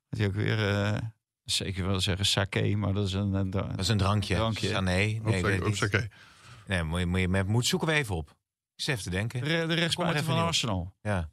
die 0.08 0.26
ook 0.26 0.34
weer, 0.34 0.68
eh, 0.68 0.96
zeker 1.44 1.86
wel 1.86 2.00
zeggen 2.00 2.26
Sake, 2.26 2.76
maar 2.76 2.92
dat 2.92 3.06
is 3.06 3.12
een, 3.12 3.32
een 3.34 3.50
dat 3.50 3.78
is 3.78 3.88
een 3.88 3.98
drankje. 3.98 4.34
Drankje. 4.34 4.80
Nee, 4.80 5.20
nee, 5.24 5.66
Op 5.66 5.76
zaké. 5.76 6.08
nee 6.66 6.82
moet, 6.82 7.00
je, 7.00 7.06
moet, 7.06 7.20
je, 7.20 7.44
moet 7.46 7.66
zoeken 7.66 7.88
we 7.88 7.94
even 7.94 8.14
op. 8.16 8.28
Ik 8.76 8.82
zit 8.84 8.88
even 8.88 9.02
te 9.04 9.10
denken. 9.10 9.40
de, 9.40 9.64
de 9.68 9.74
rechtsbuiten 9.74 10.24
van. 10.24 10.38
Arsenal. 10.38 10.94
Ja. 11.02 11.30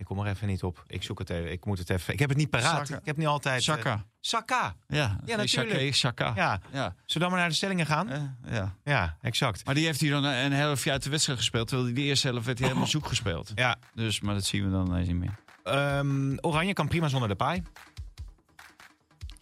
Ik 0.00 0.06
kom 0.06 0.18
er 0.18 0.26
even 0.26 0.46
niet 0.46 0.62
op. 0.62 0.84
Ik 0.86 1.02
zoek 1.02 1.18
het 1.18 1.30
even. 1.30 1.52
Ik 1.52 1.64
moet 1.64 1.78
het 1.78 1.90
even. 1.90 2.12
Ik 2.12 2.18
heb 2.18 2.28
het 2.28 2.38
niet 2.38 2.50
paraat. 2.50 2.86
Saka. 2.86 3.00
Ik 3.00 3.06
heb 3.06 3.16
niet 3.16 3.26
altijd. 3.26 3.56
eh, 3.58 3.62
Saka. 3.74 4.04
Saka. 4.20 4.74
Ja, 4.88 5.18
Ja, 5.24 5.36
natuurlijk. 5.36 5.94
Saka. 5.94 6.32
Ja. 6.36 6.60
ja. 6.72 6.80
Zullen 6.80 6.94
we 7.06 7.18
dan 7.18 7.30
maar 7.30 7.38
naar 7.38 7.48
de 7.48 7.54
stellingen 7.54 7.86
gaan? 7.86 8.08
Eh, 8.10 8.22
ja. 8.52 8.74
Ja, 8.84 9.16
exact. 9.22 9.64
Maar 9.64 9.74
die 9.74 9.84
heeft 9.86 10.00
hier 10.00 10.10
dan 10.10 10.24
een, 10.24 10.44
een 10.44 10.52
helftje 10.52 10.90
uit 10.90 11.02
de 11.02 11.10
wedstrijd 11.10 11.38
gespeeld. 11.38 11.68
Terwijl 11.68 11.88
die 11.88 11.96
de 12.02 12.02
eerste 12.08 12.28
helft 12.28 12.46
werd 12.46 12.58
hij 12.58 12.68
helemaal 12.68 12.88
zoek 12.90 13.06
gespeeld. 13.06 13.52
Ja. 13.54 13.76
Dus, 13.94 14.20
maar 14.20 14.34
dat 14.34 14.44
zien 14.44 14.64
we 14.64 14.70
dan 14.70 14.86
ineens 14.86 15.06
niet 15.08 15.16
meer. 15.16 15.38
Ehm, 15.64 16.36
Oranje 16.40 16.72
kan 16.72 16.88
prima 16.88 17.08
zonder 17.08 17.28
de 17.28 17.34
paai. 17.36 17.62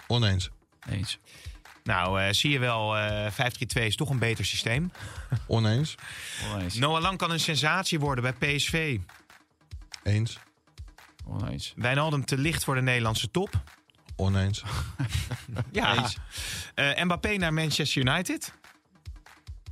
Oneens. 0.06 0.50
Eens. 0.88 1.18
Nou, 1.84 2.20
eh, 2.20 2.32
zie 2.32 2.50
je 2.50 2.58
wel, 2.58 2.96
eh 2.96 3.30
5-3-2 3.30 3.86
is 3.86 3.96
toch 3.96 4.10
een 4.10 4.18
beter 4.18 4.44
systeem. 4.44 4.90
Oneens. 5.46 5.94
Oneens. 6.54 6.74
Noah 6.74 7.00
Lang 7.02 7.18
kan 7.18 7.30
een 7.30 7.40
sensatie 7.40 8.00
worden 8.00 8.34
bij 8.38 8.54
PSV. 8.56 8.98
Eens. 10.02 10.38
Oneens. 11.28 11.73
Wijnaldum 11.76 12.25
te 12.25 12.38
licht 12.38 12.64
voor 12.64 12.75
de 12.75 12.80
Nederlandse 12.82 13.30
top. 13.30 13.50
Oneens. 14.16 14.62
Ja. 15.73 15.97
Eens. 15.97 16.16
Eh, 16.75 17.02
Mbappé 17.04 17.37
naar 17.37 17.52
Manchester 17.54 18.02
United. 18.06 18.52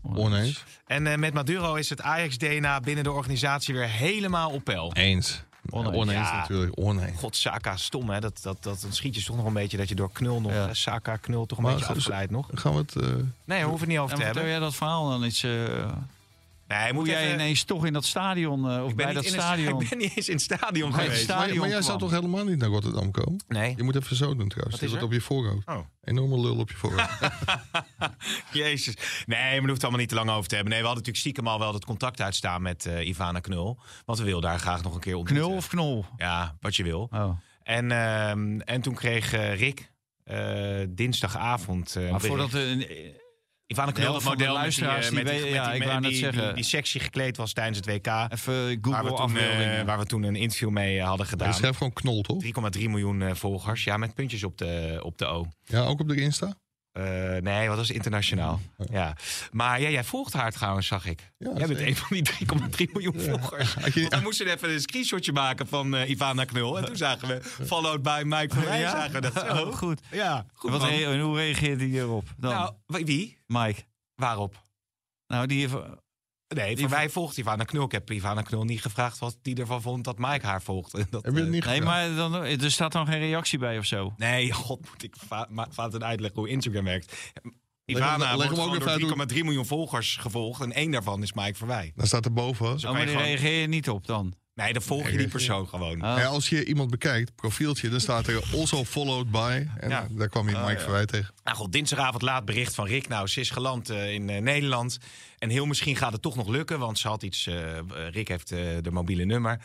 Oneens. 0.03 0.65
En 0.87 1.07
eh, 1.07 1.17
met 1.19 1.35
Maduro 1.35 1.75
is 1.75 1.89
het 1.91 2.01
Ajax-DNA 2.03 2.81
binnen 2.81 3.05
de 3.05 3.13
organisatie 3.13 3.75
weer 3.75 3.89
helemaal 3.89 4.51
op 4.51 4.65
peil. 4.65 4.93
Eens. 4.95 5.43
Oneens. 5.71 5.95
Oneens 5.97 6.29
Ja. 6.29 6.37
natuurlijk. 6.37 6.73
Oneens. 6.79 7.19
God, 7.19 7.37
Saka, 7.37 7.77
stom 7.77 8.11
hè. 8.11 8.21
Dat, 8.21 8.39
dat, 8.43 8.63
dat, 8.63 8.81
dan 8.81 8.93
schiet 8.93 9.15
je 9.15 9.25
toch 9.25 9.37
nog 9.37 9.47
een 9.47 9.53
beetje 9.53 9.77
dat 9.77 9.89
je 9.89 9.95
door 9.95 10.13
knul 10.13 10.41
nog... 10.41 10.53
Ja. 10.53 10.75
Saka, 10.75 11.17
knul 11.17 11.47
toch 11.47 11.59
een 11.59 11.65
Maar 11.65 11.75
beetje 11.75 11.89
afgeleid 11.95 12.31
nog. 12.31 12.49
Gaan 12.55 12.73
we 12.73 12.79
het... 12.79 12.97
eh, 12.97 13.03
Nee, 13.05 13.25
daar 13.45 13.63
hoeven 13.63 13.73
we 13.73 13.79
het 13.79 13.87
niet 13.89 13.99
over 13.99 14.11
En 14.13 14.19
te 14.19 14.25
vertel 14.25 14.43
hebben. 14.43 14.51
jij 14.51 14.59
dat 14.59 14.75
verhaal 14.75 15.09
dan 15.09 15.25
iets? 15.25 15.43
eh 15.43 15.93
Nee, 16.69 16.79
hij 16.79 16.93
moet 16.93 17.07
jij 17.07 17.23
even- 17.23 17.35
ineens 17.35 17.65
toch 17.65 17.87
in 17.87 17.93
dat 17.93 18.05
stadion, 18.05 18.71
eh, 18.71 18.85
of 18.85 18.95
bij 18.95 19.13
dat 19.13 19.25
in 19.25 19.33
het- 19.33 19.41
stadion... 19.43 19.81
ik 19.81 19.89
ben 19.89 19.99
niet 19.99 20.17
eens 20.17 20.29
in 20.29 20.35
het 20.35 20.43
stadion 20.43 20.95
geweest. 20.95 21.23
stadion 21.23 21.49
maar, 21.49 21.59
maar 21.59 21.69
jij 21.69 21.83
zou 21.83 21.99
toch 21.99 22.11
helemaal 22.11 22.45
niet 22.45 22.59
naar 22.59 22.69
Rotterdam 22.69 23.11
komen? 23.11 23.45
Nee. 23.49 23.75
Je 23.77 23.83
moet 23.83 23.97
even 23.97 24.17
zo 24.17 24.37
doen 24.37 24.49
trouwens. 24.49 24.81
Wat 24.81 24.89
is 24.89 24.95
het 24.95 25.03
op 25.03 25.13
je 25.13 25.21
voorhoofd. 25.21 25.69
Oh. 25.69 25.79
Enorme 26.03 26.41
lul 26.41 26.57
op 26.59 26.71
je 26.71 26.77
voorhoofd. 26.77 27.19
Jezus. 28.53 28.95
Nee, 29.27 29.39
maar 29.39 29.51
daar 29.51 29.59
hoeft 29.61 29.71
het 29.71 29.83
allemaal 29.83 30.01
niet 30.01 30.09
te 30.09 30.15
lang 30.15 30.31
over 30.31 30.49
te 30.49 30.55
hebben. 30.55 30.73
Nee, 30.73 30.83
we 30.83 30.87
hadden 30.87 31.05
natuurlijk 31.05 31.35
stiekem 31.35 31.53
al 31.53 31.59
wel 31.59 31.73
dat 31.73 31.85
contact 31.85 32.21
uitstaan 32.21 32.63
met 32.63 32.87
eh, 32.87 33.09
Ivana 33.09 33.41
Knul. 33.41 33.79
Want 34.05 34.19
we 34.19 34.25
wilden 34.25 34.51
daar 34.51 34.59
graag 34.59 34.83
nog 34.83 34.95
een 34.95 35.01
keer 35.01 35.17
ontmoeten. 35.17 35.47
Knul 35.47 35.57
of 35.59 35.69
knol? 35.69 36.05
Ja, 36.17 36.57
wat 36.61 36.77
je 36.77 36.83
wil. 36.83 37.09
Oh. 37.13 37.31
En, 37.63 37.91
ehm, 37.93 38.61
en 38.61 38.81
toen 38.81 38.95
kreeg 38.95 39.33
eh, 39.33 39.59
Rick 39.59 39.93
eh, 40.25 40.81
dinsdagavond... 40.89 41.97
eh, 41.97 42.05
een 42.05 42.11
Maar 42.11 42.21
voordat 42.21 42.53
er... 42.53 42.87
Helft 44.03 44.15
het 44.15 44.23
van 44.23 44.37
de 44.37 44.45
model 44.45 44.55
luisteraars 44.61 45.07
eh, 45.07 45.13
die 45.15 45.25
met 45.25 45.33
die, 45.33 45.45
ja, 45.51 45.67
die- 45.67 45.81
ik 45.81 45.87
wou 45.89 46.01
sexy 46.65 46.99
gekleed 46.99 47.37
was 47.37 47.53
tijdens 47.53 47.77
het 47.77 47.87
WK. 47.87 48.07
Even 48.07 48.55
Waar 48.55 49.05
we, 49.05 49.09
Google 49.11 49.27
toen, 49.27 49.37
eh, 49.37 49.83
waar 49.83 49.99
we 49.99 50.07
toen 50.07 50.23
een 50.23 50.37
interview 50.37 50.69
mee 50.71 50.99
eh, 50.99 51.07
hadden 51.07 51.27
gedaan. 51.27 51.55
schrijft 51.55 51.77
gewoon 51.77 51.93
knol, 51.93 52.23
toch? 52.23 52.43
3,3 52.43 52.89
miljoen 52.89 53.23
eh, 53.23 53.35
volgers. 53.35 53.85
Ja, 53.85 53.97
met 53.97 54.15
puntjes 54.15 54.45
op 54.45 54.59
de, 54.59 55.01
op 55.03 55.19
de 55.19 55.25
O. 55.25 55.47
Ja, 55.65 55.81
ook 55.85 56.01
op 56.01 56.09
de 56.09 56.17
Insta? 56.21 56.55
Eh, 56.97 57.43
nee, 57.43 57.69
wat 57.69 57.77
was 57.77 57.91
internationaal. 57.91 58.61
Ja. 58.91 59.17
Maar 59.53 59.81
ja, 59.81 59.89
jij 59.89 60.05
volgt 60.05 60.33
haar 60.33 60.53
trouwens, 60.53 60.87
zag 60.87 61.07
ik. 61.07 61.33
Ja, 61.39 61.51
jij 61.57 61.67
bent 61.67 61.81
een 61.81 61.97
van 61.97 62.09
die 62.11 62.23
3,3 62.23 62.93
miljoen 62.93 63.21
volgers. 63.21 63.75
Had 63.75 63.95
je- 63.95 64.01
Want 64.01 64.15
we 64.15 64.21
moesten 64.21 64.47
even 64.47 64.71
een 64.71 64.81
screenshotje 64.81 65.33
maken 65.33 65.67
van 65.69 65.95
eh, 65.97 66.09
Ivana 66.09 66.45
Knul. 66.45 66.79
En 66.79 66.85
toen 66.85 66.97
zagen 66.97 67.29
we, 67.29 67.43
followed 67.43 68.03
by 68.03 68.23
Mike 68.25 68.55
van 68.55 68.63
Rijn, 68.65 68.91
zagen 68.91 69.13
we 69.13 69.21
dat 69.21 69.33
zo. 69.33 69.47
Oh, 69.67 69.75
goed. 69.75 70.01
Ja, 70.11 70.47
goed 70.55 70.71
Wat 70.71 70.89
en 70.89 71.21
hoe 71.21 71.37
reageert 71.37 71.81
hij 71.81 71.91
erop 71.91 72.29
dan? 72.37 72.53
Nou, 72.53 72.73
wie? 73.05 73.39
Mike. 73.47 73.83
Waarop? 74.15 74.63
Nou, 75.27 75.47
die 75.47 75.61
heeft... 75.61 75.75
Nee, 76.57 76.79
van 76.79 76.91
mij 76.91 77.11
volgt 77.11 77.37
Ivana 77.37 77.65
Knul. 77.65 77.85
Ik 77.85 77.93
heb 77.93 78.11
Ivana 78.11 78.43
Knul 78.43 78.65
niet 78.65 78.83
gevraagd 78.83 79.19
wat 79.19 79.39
die 79.43 79.55
ervan 79.57 79.83
vond 79.83 80.05
dat 80.05 80.19
Mike 80.19 80.47
haar 80.47 80.63
volgde. 80.63 81.07
Dat, 81.11 81.25
Heb 81.25 81.33
je 81.33 81.39
het 81.39 81.49
eh, 81.49 81.55
niet 81.55 81.65
Nee, 81.65 81.81
maar 81.81 82.15
dan, 82.15 82.35
er 82.35 82.71
staat 82.71 82.93
dan 82.93 83.07
geen 83.07 83.19
reactie 83.19 83.59
bij 83.59 83.79
of 83.79 83.85
zo. 83.85 84.15
Nee, 84.17 84.53
god, 84.65 84.89
moet 84.91 85.03
ik 85.03 85.15
Vaten 85.71 86.05
uitleggen 86.05 86.41
hoe 86.41 86.49
Instagram 86.49 86.85
werkt. 86.85 87.31
leg 87.85 87.97
Ivana 87.97 88.27
hem 88.29 88.35
wordt 88.37 88.51
ook 88.51 88.57
gewoon 88.59 88.75
even 88.77 88.91
uit 88.91 89.01
hoe- 89.01 89.17
door 89.17 89.27
3,3 89.37 89.45
miljoen 89.45 89.67
volgers 89.67 90.17
gevolgd. 90.17 90.61
En 90.63 90.73
één 90.73 90.91
daarvan 90.91 91.23
is 91.23 91.33
Mike 91.33 91.55
Verwij. 91.55 91.93
Dan 91.97 92.07
staat 92.07 92.25
er 92.25 92.33
boven. 92.33 92.67
Zo 92.67 92.73
Oh, 92.75 92.81
kan 92.83 92.93
maar 92.93 93.01
die 93.03 93.11
gewoon- 93.11 93.27
reageer 93.27 93.61
je 93.61 93.67
niet 93.67 93.89
op 93.89 94.07
dan? 94.07 94.35
Nee, 94.57 94.73
dan 94.73 94.83
volg 94.83 95.11
je 95.11 95.17
die 95.17 95.29
persoon 95.29 95.69
gewoon. 95.69 95.93
Oh. 96.05 96.17
Ja, 96.19 96.25
als 96.25 96.49
je 96.49 96.65
iemand 96.65 96.91
bekijkt, 96.91 97.35
profieltje, 97.35 97.89
dan 97.89 98.01
staat 98.01 98.27
er 98.27 98.43
also 98.55 98.85
followed 98.85 99.31
by. 99.31 99.67
En 99.81 99.89
Ja. 99.89 100.07
daar 100.11 100.29
kwam 100.29 100.49
je 100.49 100.57
Mike 100.67 100.81
Verwij 100.81 101.07
tegen. 101.07 101.35
Nou 101.45 101.57
goed, 101.57 101.73
dinsdagavond 101.73 102.23
laat 102.23 102.45
bericht 102.45 102.75
van 102.75 102.87
Rick. 102.87 103.09
Nou, 103.09 103.27
ze 103.27 103.41
is 103.41 103.51
geland 103.51 103.91
eh, 103.91 104.13
in 104.13 104.31
eh, 104.31 104.41
Nederland. 104.43 104.99
En 105.39 105.51
heel 105.51 105.67
misschien 105.67 105.97
gaat 105.97 106.13
het 106.13 106.23
toch 106.23 106.37
nog 106.37 106.49
lukken. 106.49 106.79
Want 106.79 106.99
ze 106.99 107.09
had 107.09 107.23
iets... 107.23 107.47
eh, 107.47 107.57
Rick 108.11 108.29
heeft 108.29 108.51
eh, 108.53 108.59
de 108.83 108.91
mobiele 108.91 109.25
nummer. 109.25 109.61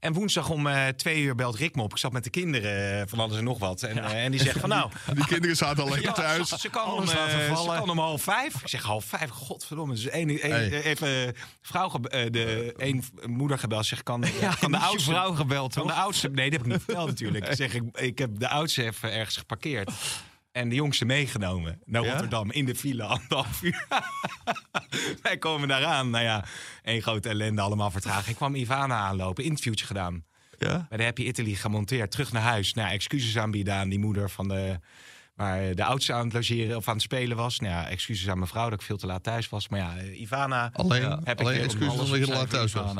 En 0.00 0.12
woensdag 0.12 0.50
om 0.50 0.66
eh, 0.66 0.88
twee 0.88 1.22
uur 1.22 1.34
belt 1.34 1.56
Rick 1.56 1.74
me 1.74 1.82
op. 1.82 1.90
Ik 1.90 1.98
zat 1.98 2.12
met 2.12 2.24
de 2.24 2.30
kinderen 2.30 3.00
eh, 3.00 3.06
van 3.06 3.18
alles 3.18 3.36
en 3.36 3.44
nog 3.44 3.58
wat. 3.58 3.82
En, 3.82 4.04
eh, 4.04 4.24
en 4.24 4.30
die 4.30 4.40
zegt 4.40 4.60
van 4.60 4.68
nou... 4.68 4.90
Die 5.14 5.26
kinderen 5.26 5.56
zaten 5.56 5.82
al 5.82 5.90
lekker 5.90 6.12
thuis. 6.12 6.48
Ze 6.48 6.70
kan, 6.70 6.92
om, 6.92 7.06
ze 7.06 7.66
kan 7.66 7.90
om 7.90 7.98
half 7.98 8.22
vijf. 8.22 8.54
Ik 8.54 8.68
zeg 8.68 8.82
half 8.82 9.04
vijf, 9.04 9.30
godverdomme. 9.30 9.94
Dus 9.94 10.06
één, 10.06 10.28
één, 10.28 10.54
Hey. 10.56 10.82
even 10.82 11.34
vrouw, 11.60 11.90
de, 12.30 12.74
één 12.76 13.04
moeder 13.26 13.58
gebeld. 13.58 13.86
Zeg, 13.86 14.02
kan, 14.02 14.24
kan 14.60 14.70
de 14.70 14.78
oudste 14.78 15.10
vrouw 15.10 15.34
gebeld, 15.34 15.74
Kan 15.74 15.86
de 15.86 15.92
oudste, 15.92 16.28
nee, 16.28 16.50
dat 16.50 16.58
heb 16.58 16.66
ik 16.66 16.72
niet 16.72 16.82
verteld 16.84 17.08
natuurlijk. 17.14 17.48
Ik 17.48 17.56
zeg, 17.56 17.74
ik, 17.74 17.82
ik 17.98 18.18
heb 18.18 18.38
de 18.38 18.48
oudste 18.48 18.84
even 18.84 19.12
ergens 19.12 19.36
geparkeerd. 19.36 19.90
En 20.56 20.68
de 20.68 20.74
jongste 20.74 21.04
meegenomen 21.04 21.80
naar 21.84 22.02
Ja? 22.02 22.10
Rotterdam 22.10 22.50
in 22.50 22.64
de 22.64 22.74
file 22.74 23.02
anderhalf 23.02 23.62
uur. 23.62 23.86
Wij 25.22 25.38
komen 25.38 25.68
daaraan. 25.68 26.10
Nou 26.10 26.24
ja, 26.24 26.44
één 26.82 27.02
grote 27.02 27.28
ellende, 27.28 27.60
allemaal 27.60 27.90
vertragen. 27.90 28.30
Ik 28.30 28.36
kwam 28.36 28.54
Ivana 28.54 28.96
aanlopen, 28.96 29.44
interviewtje 29.44 29.86
gedaan. 29.86 30.24
Ja? 30.58 30.86
Bij 30.88 30.98
de 30.98 31.04
Happy 31.04 31.22
Italy 31.22 31.54
gemonteerd, 31.54 32.10
terug 32.10 32.32
naar 32.32 32.42
huis. 32.42 32.74
Nou, 32.74 32.88
ja, 32.88 32.94
excuses 32.94 33.38
aanbieden 33.38 33.74
aan 33.74 33.88
die 33.88 33.98
moeder 33.98 34.30
van 34.30 34.48
de... 34.48 34.78
Waar 35.34 35.74
de 35.74 35.84
oudste 35.84 36.12
aan 36.12 36.24
het 36.24 36.32
logeren 36.32 36.76
of 36.76 36.88
aan 36.88 36.94
het 36.94 37.02
spelen 37.02 37.36
was. 37.36 37.60
Nou 37.60 37.72
ja, 37.72 37.88
excuses 37.88 38.28
aan 38.28 38.38
mijn 38.38 38.50
vrouw 38.50 38.70
dat 38.70 38.80
ik 38.80 38.86
veel 38.86 38.96
te 38.96 39.06
laat 39.06 39.22
thuis 39.22 39.48
was. 39.48 39.68
Maar 39.68 39.80
ja, 39.80 40.02
Ivana, 40.02 40.70
Alleen, 40.72 41.02
heb 41.02 41.28
ik 41.28 41.40
alleen 41.40 41.54
weer 41.54 41.64
excuses 41.64 41.92
alles 41.92 42.04
omdat 42.04 42.18
je 42.18 42.24
te 42.24 42.32
laat 42.32 42.50
thuis 42.50 42.72
was. 42.72 42.94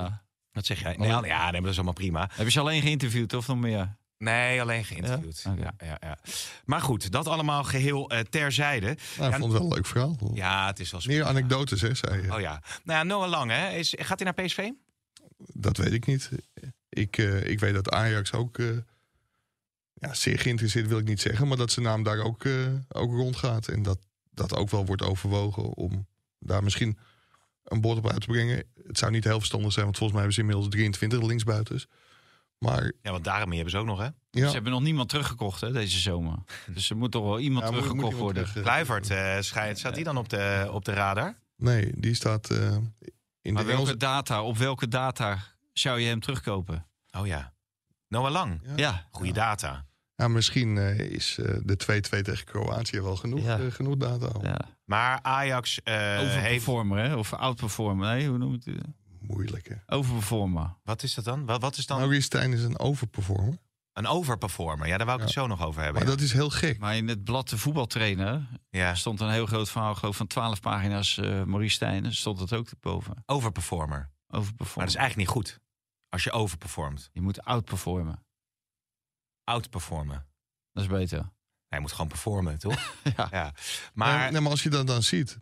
Wat 0.52 0.66
zeg 0.66 0.80
jij? 0.80 0.94
Nee, 0.98 1.08
ja, 1.08 1.20
nee, 1.20 1.28
maar 1.28 1.60
dat 1.60 1.70
is 1.70 1.76
allemaal 1.76 1.92
prima. 1.92 2.30
Heb 2.32 2.46
je 2.46 2.52
ze 2.52 2.60
alleen 2.60 2.82
geïnterviewd 2.82 3.34
of 3.34 3.46
nog 3.46 3.58
meer? 3.58 3.96
Nee, 4.18 4.60
alleen 4.60 4.84
geïnterviewd. 4.84 5.42
Ja? 5.44 5.54
Ja? 5.58 5.74
Ja, 5.78 5.96
ja, 6.00 6.18
Maar 6.64 6.80
goed, 6.80 7.10
dat 7.10 7.28
allemaal 7.28 7.64
geheel 7.64 8.10
eh, 8.10 8.20
terzijde. 8.20 8.96
Nou, 9.18 9.32
ik 9.32 9.38
vond 9.38 9.52
het 9.52 9.52
wel 9.52 9.70
een 9.70 9.74
leuk 9.74 9.86
verhaal. 9.86 10.30
Ja, 10.34 10.66
het 10.66 10.80
is 10.80 10.90
wel 10.90 11.00
Meer 11.06 11.24
anekdotes, 11.24 11.80
hè, 11.80 11.94
zei 11.94 12.22
je. 12.22 12.34
Oh 12.34 12.40
ja. 12.40 12.62
Nou 12.84 12.98
ja, 12.98 13.02
Noah 13.02 13.28
Lang, 13.28 13.50
hè? 13.50 13.70
Is, 13.70 13.94
gaat 13.98 14.20
hij 14.20 14.32
naar 14.34 14.46
PSV? 14.46 14.70
Dat 15.36 15.76
weet 15.76 15.92
ik 15.92 16.06
niet. 16.06 16.30
Ik, 16.88 17.18
eh, 17.18 17.44
ik 17.44 17.60
weet 17.60 17.74
dat 17.74 17.90
Ajax 17.90 18.32
ook 18.32 18.58
eh, 18.58 18.66
ja, 19.94 20.14
zeer 20.14 20.38
geïnteresseerd, 20.38 20.88
wil 20.88 20.98
ik 20.98 21.08
niet 21.08 21.20
zeggen. 21.20 21.48
Maar 21.48 21.56
dat 21.56 21.70
zijn 21.70 21.86
naam 21.86 22.02
daar 22.02 22.18
ook, 22.18 22.44
eh, 22.44 22.72
ook 22.88 23.10
rondgaat. 23.10 23.68
En 23.68 23.82
dat 23.82 23.98
dat 24.30 24.54
ook 24.54 24.70
wel 24.70 24.86
wordt 24.86 25.02
overwogen 25.02 25.76
om 25.76 26.06
daar 26.38 26.62
misschien 26.62 26.98
een 27.64 27.80
bord 27.80 27.98
op 27.98 28.10
uit 28.10 28.20
te 28.20 28.26
brengen. 28.26 28.64
Het 28.86 28.98
zou 28.98 29.10
niet 29.10 29.24
heel 29.24 29.38
verstandig 29.38 29.72
zijn, 29.72 29.84
want 29.84 29.96
volgens 29.96 30.18
mij 30.18 30.28
hebben 30.28 30.32
ze 30.32 30.40
inmiddels 30.40 30.68
23 30.68 31.22
linksbuiters. 31.22 31.86
Maar 32.58 32.92
Ja, 33.02 33.10
want 33.10 33.24
daarmee 33.24 33.54
hebben 33.54 33.70
ze 33.70 33.78
ook 33.78 33.86
nog, 33.86 33.98
hè? 33.98 34.08
ja, 34.30 34.46
Ze 34.46 34.54
hebben 34.54 34.72
nog 34.72 34.82
niemand 34.82 35.08
teruggekocht 35.08 35.60
hè, 35.60 35.72
deze 35.72 35.98
zomer. 35.98 36.38
Dus 36.74 36.90
er 36.90 36.96
moet 36.96 37.10
toch 37.12 37.24
wel 37.24 37.38
iemand 37.40 37.64
ja, 37.64 37.70
moet- 37.70 37.80
moet 37.80 37.88
teruggekocht 37.88 38.22
worden. 38.22 38.42
terug, 38.42 38.56
eh, 38.56 38.62
Kluivert, 38.62 39.06
schijnt, 39.44 39.78
staat 39.78 39.94
die 39.94 40.04
dan 40.04 40.16
op 40.16 40.28
de, 40.28 40.68
op 40.72 40.84
de 40.84 40.92
radar? 40.92 41.34
Nee, 41.56 41.92
die 41.96 42.14
staat 42.14 42.50
eh, 42.50 42.58
in 42.72 42.84
de 43.42 43.52
welke 43.54 43.70
Engelse... 43.70 43.96
data, 43.96 44.42
op 44.42 44.56
welke 44.58 44.88
data 44.88 45.38
zou 45.72 46.00
je 46.00 46.06
hem 46.08 46.20
terugkopen? 46.20 46.86
Oh 47.18 47.26
ja. 47.26 47.54
Noah 48.08 48.30
Lang, 48.30 48.60
Ja. 48.64 48.72
Ja. 48.76 49.06
goede 49.10 49.32
data. 49.32 49.84
Ja, 50.14 50.28
misschien 50.28 50.78
eh, 50.78 50.98
is 50.98 51.38
eh, 51.38 51.56
de 51.64 52.02
2-2 52.18 52.20
tegen 52.22 52.44
Kroatië 52.44 53.00
wel 53.00 53.16
genoeg, 53.16 53.44
Ja. 53.44 53.70
genoeg 53.70 53.96
data. 53.96 54.26
al. 54.26 54.44
ja. 54.44 54.58
Maar 54.84 55.18
Ajax 55.22 55.80
eh 55.82 55.94
heeft... 55.96 56.22
Overperformer, 56.24 56.98
hè? 56.98 57.14
Of 57.16 57.32
outperformer. 57.32 58.14
Nee, 58.14 58.28
hoe 58.28 58.38
noem 58.38 58.58
je 58.60 58.70
het? 58.70 58.84
Moeilijk, 59.26 59.68
hè? 59.68 59.94
Overperformer. 59.96 60.74
Wat 60.82 61.02
is 61.02 61.14
dat 61.14 61.24
dan? 61.24 61.44
Wat, 61.46 61.60
wat 61.60 61.76
is 61.76 61.86
dan 61.86 61.98
Maurice 61.98 62.20
Stijn 62.22 62.52
is 62.52 62.62
een 62.62 62.78
overperformer. 62.78 63.58
een 63.92 64.06
overperformer? 64.06 64.86
Ja, 64.86 64.96
daar 64.96 65.06
wou 65.06 65.18
ik 65.18 65.24
het 65.24 65.32
zo 65.34 65.46
nog 65.46 65.62
over 65.62 65.82
hebben. 65.82 66.02
Maar 66.02 66.10
dat 66.16 66.20
is 66.20 66.32
heel 66.32 66.50
gek. 66.50 66.78
Maar 66.78 66.96
in 66.96 67.08
het 67.08 67.24
blad 67.24 67.48
de 67.48 67.58
voetbaltrainer 67.58 68.48
Ja, 68.70 68.94
stond 68.94 69.20
een 69.20 69.30
heel 69.30 69.46
groot 69.46 69.70
verhaal, 69.70 69.94
geloof 69.94 70.16
van 70.16 70.26
12 70.26 70.60
pagina's. 70.60 71.18
eh 71.18 71.42
Maurice 71.42 71.74
Stijn, 71.74 72.14
stond 72.14 72.38
het 72.40 72.52
ook 72.52 72.68
boven. 72.80 73.22
overperformer. 73.26 74.10
Maar 74.26 74.40
Overperformer. 74.40 74.84
dat 74.86 74.94
is 74.94 75.00
eigenlijk 75.00 75.28
niet 75.28 75.36
goed. 75.36 75.60
Als 76.08 76.24
je 76.24 76.30
overperformt. 76.32 77.08
Je 77.12 77.20
moet 77.20 77.42
outperformen. 77.42 78.24
Outperformen. 79.44 80.26
Dat 80.72 80.82
is 80.84 80.90
beter. 80.90 81.30
Hij 81.68 81.80
moet 81.80 81.92
gewoon 81.92 82.08
performen, 82.08 82.58
toch? 82.58 82.94
Ja. 83.16 83.28
ja. 83.30 83.42
Maar, 83.94 84.18
Maar 84.18 84.32
nee, 84.32 84.40
maar 84.40 84.50
als 84.50 84.62
je 84.62 84.70
dat 84.70 84.86
dan 84.86 85.02
ziet, 85.02 85.38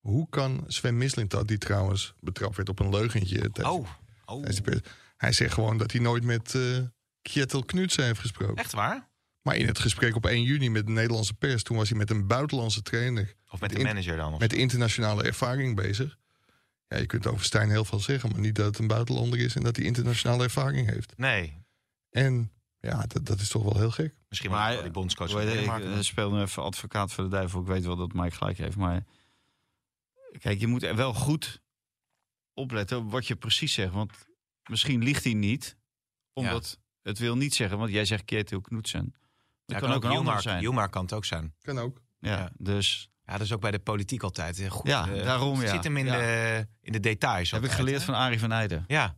hoe 0.00 0.26
kan 0.30 0.64
Sven 0.66 0.96
Mislintat, 0.98 1.48
die 1.48 1.58
trouwens 1.58 2.14
betrapt 2.20 2.56
werd 2.56 2.68
op 2.68 2.78
een 2.78 2.90
leugentje, 2.90 3.38
tijdens- 3.38 3.66
Oh, 3.76 3.88
oh. 4.24 4.34
tijdens 4.42 4.56
de 4.56 4.62
pers, 4.62 4.80
hij 5.16 5.32
zegt 5.32 5.52
gewoon 5.54 5.78
dat 5.78 5.92
hij 5.92 6.00
nooit 6.00 6.24
met 6.24 6.54
eh 6.54 6.78
Kjetil 7.22 7.64
Knutsen 7.64 8.04
heeft 8.04 8.20
gesproken. 8.20 8.56
echt 8.56 8.72
waar? 8.72 9.08
Maar 9.42 9.56
in 9.56 9.66
het 9.66 9.78
gesprek 9.78 10.16
op 10.16 10.26
1 10.26 10.42
juni 10.42 10.70
met 10.70 10.86
de 10.86 10.92
Nederlandse 10.92 11.34
pers, 11.34 11.62
toen 11.62 11.76
was 11.76 11.88
hij 11.88 11.98
met 11.98 12.10
een 12.10 12.26
buitenlandse 12.26 12.82
trainer 12.82 13.34
Of 13.50 13.60
met 13.60 13.70
de 13.70 13.82
manager 13.82 14.16
dan? 14.16 14.32
Of 14.32 14.38
met 14.40 14.52
internationale 14.52 15.22
ervaring 15.22 15.76
bezig. 15.76 16.18
Ja, 16.88 16.96
je 16.96 17.06
kunt 17.06 17.26
over 17.26 17.44
Stijn 17.44 17.70
heel 17.70 17.84
veel 17.84 18.00
zeggen, 18.00 18.30
maar 18.30 18.40
niet 18.40 18.54
dat 18.54 18.66
het 18.66 18.78
een 18.78 18.86
buitenlander 18.86 19.38
is 19.38 19.54
en 19.54 19.62
dat 19.62 19.76
hij 19.76 19.84
internationale 19.84 20.42
ervaring 20.44 20.90
heeft. 20.90 21.12
Nee, 21.16 21.62
En 22.10 22.52
ja, 22.80 23.04
dat, 23.06 23.26
dat 23.26 23.40
is 23.40 23.48
toch 23.48 23.62
wel 23.62 23.76
heel 23.78 23.90
gek. 23.90 24.14
misschien 24.28 24.50
Maar, 24.50 24.72
wel 24.72 24.82
die 24.82 24.90
bondscoach 24.90 25.30
ik 25.42 25.68
eh, 25.84 25.98
speel 26.00 26.32
nu 26.32 26.40
even 26.40 26.62
advocaat 26.62 27.12
voor 27.12 27.24
de 27.24 27.30
duivel. 27.30 27.60
Ik 27.60 27.66
weet 27.66 27.84
wel 27.84 27.96
dat 27.96 28.12
Mike 28.12 28.36
gelijk 28.36 28.58
heeft. 28.58 28.76
Maar 28.76 29.04
kijk, 30.38 30.60
je 30.60 30.66
moet 30.66 30.82
er 30.82 30.96
wel 30.96 31.14
goed 31.14 31.60
opletten 32.54 32.98
op 32.98 33.10
wat 33.10 33.26
je 33.26 33.36
precies 33.36 33.72
zegt. 33.72 33.92
Want 33.92 34.12
misschien 34.70 35.02
ligt 35.02 35.24
hij 35.24 35.32
niet. 35.34 35.76
Omdat 36.32 36.78
het 37.02 37.18
wil 37.18 37.36
niet 37.36 37.54
zeggen. 37.54 37.78
Want 37.78 37.90
jij 37.90 38.04
zegt 38.04 38.24
Kjetil 38.24 38.60
Knutsen. 38.60 39.14
Dat 39.66 39.80
Ja, 39.80 39.86
kan 39.86 39.88
ook 39.96 40.04
een 40.04 40.08
ander 40.10 40.22
Yilmar- 40.24 40.42
zijn. 40.42 40.62
Yilmar 40.62 40.88
kan 40.90 41.02
het 41.02 41.12
ook 41.12 41.24
zijn. 41.24 41.54
Kan 41.62 41.78
ook. 41.78 42.00
Ja, 42.18 42.30
Ja. 42.38 42.50
dus 42.56 43.10
Ja, 43.24 43.32
dat 43.36 43.42
is 43.46 43.52
ook 43.52 43.60
bij 43.60 43.70
de 43.70 43.78
politiek 43.78 44.22
altijd 44.22 44.68
goed. 44.68 44.86
Ja, 44.86 45.08
eh, 45.08 45.22
daarom, 45.24 45.58
het 45.58 45.68
ja. 45.68 45.74
Zit 45.74 45.84
hem 45.84 45.96
in, 45.96 46.04
Ja. 46.06 46.18
de, 46.18 46.66
in 46.80 46.92
de 46.92 47.00
details. 47.00 47.50
heb 47.50 47.64
ik 47.64 47.70
geleerd 47.70 47.98
hè? 47.98 48.04
van 48.04 48.14
Arie 48.14 48.38
van 48.38 48.52
Eijden. 48.52 48.84
Ja. 48.86 49.16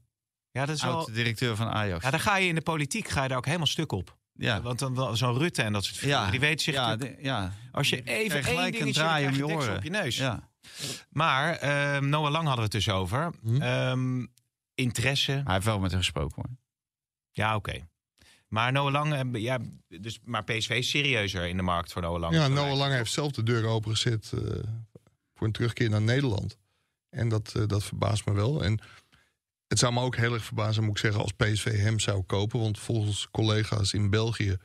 Ja, 0.51 0.67
dat 0.67 0.77
is 0.77 0.83
wel... 0.83 0.97
Oud-directeur 0.97 1.57
van 1.57 1.69
Ajax. 1.69 2.05
Ja, 2.05 2.11
dan 2.11 2.21
ga 2.21 2.37
je 2.37 2.49
in 2.49 2.55
de 2.55 2.61
politiek 2.61 3.09
ga 3.09 3.23
je 3.23 3.29
daar 3.29 3.37
ook 3.39 3.45
helemaal 3.47 3.67
stuk 3.67 3.93
op. 3.93 4.19
ja. 4.33 4.61
Want 4.63 4.79
dan 4.79 4.95
wel 4.95 5.17
zo'n 5.17 5.39
Rutte 5.39 5.63
en 5.63 5.73
dat 5.73 5.85
soort 5.85 5.97
figuren, 5.97 6.31
die 6.31 6.41
weet 6.41 6.63
zich 6.63 6.75
ja, 6.75 6.87
natuurlijk- 6.89 7.19
de- 7.21 7.25
ja. 7.25 7.53
Als 7.73 7.89
je 7.91 8.03
even 8.03 8.35
één 8.37 8.45
gelijk 8.45 8.79
een 8.79 8.93
draai 8.93 9.27
om 9.27 9.35
je 9.35 9.47
oren. 9.47 9.77
op 9.77 9.83
je 9.83 9.91
neus. 9.91 10.17
Ja. 10.17 10.50
Maar 11.11 11.57
ehm, 11.57 12.09
Noah 12.09 12.31
Lang 12.31 12.47
hadden 12.47 12.71
we 12.71 12.77
het 12.77 12.85
dus 12.85 12.89
over. 12.91 13.33
Hm? 13.43 13.63
Ehm, 13.63 14.27
interesse. 14.75 15.33
Hij 15.33 15.55
heeft 15.55 15.65
wel 15.65 15.79
met 15.79 15.91
hem 15.91 16.01
gesproken 16.01 16.43
hoor. 16.43 16.57
Ja, 17.31 17.57
oké. 17.57 17.89
Maar 18.51 18.73
Noah 18.73 18.93
Lang, 18.93 19.15
eh, 19.15 19.43
ja, 19.43 19.59
dus, 19.89 20.19
maar 20.25 20.45
PSV 20.45 20.71
is 20.71 20.91
serieuzer 20.91 21.47
in 21.47 21.57
de 21.57 21.63
markt 21.63 21.93
voor 21.93 22.03
Noah 22.03 22.21
Lang. 22.21 22.35
Ja, 22.35 22.49
Noah. 22.49 22.77
Lang 22.77 22.93
heeft 22.93 23.13
zelf 23.13 23.33
de 23.33 23.43
deur 23.43 23.67
opengezet 23.67 24.33
eh, 24.35 24.41
voor 25.35 25.47
een 25.47 25.53
terugkeer 25.53 25.91
naar 25.91 26.03
Nederland. 26.03 26.59
En 27.09 27.29
dat, 27.29 27.55
eh, 27.55 27.67
dat 27.67 27.85
verbaast 27.85 28.27
me 28.27 28.33
wel. 28.33 28.65
En 28.65 28.81
het 29.67 29.79
zou 29.79 29.93
me 29.93 30.01
ook 30.01 30.17
heel 30.17 30.35
erg 30.35 30.45
verbazen, 30.45 30.83
moet 30.83 30.93
ik 30.93 30.99
zeggen, 30.99 31.21
als 31.21 31.33
PSV 31.33 31.81
hem 31.81 31.99
zou 31.99 32.23
kopen. 32.23 32.61
Want 32.61 32.79
volgens 32.79 33.29
collega's 33.31 33.93
in 33.93 34.11
België 34.11 34.57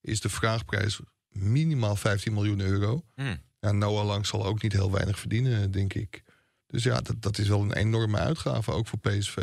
is 0.00 0.20
de 0.20 0.28
vraagprijs 0.28 1.00
minimaal 1.28 1.96
15 1.96 2.32
miljoen 2.32 2.60
euro. 2.60 3.04
Hm. 3.14 3.36
Ja, 3.62 3.72
Noah 3.72 4.06
Lang 4.06 4.26
zal 4.26 4.46
ook 4.46 4.62
niet 4.62 4.72
heel 4.72 4.90
weinig 4.90 5.18
verdienen, 5.18 5.70
denk 5.70 5.94
ik. 5.94 6.22
Dus 6.66 6.82
ja, 6.82 7.00
dat, 7.00 7.22
dat 7.22 7.38
is 7.38 7.48
wel 7.48 7.60
een 7.60 7.72
enorme 7.72 8.18
uitgave, 8.18 8.72
ook 8.72 8.86
voor 8.86 8.98
PSV. 8.98 9.36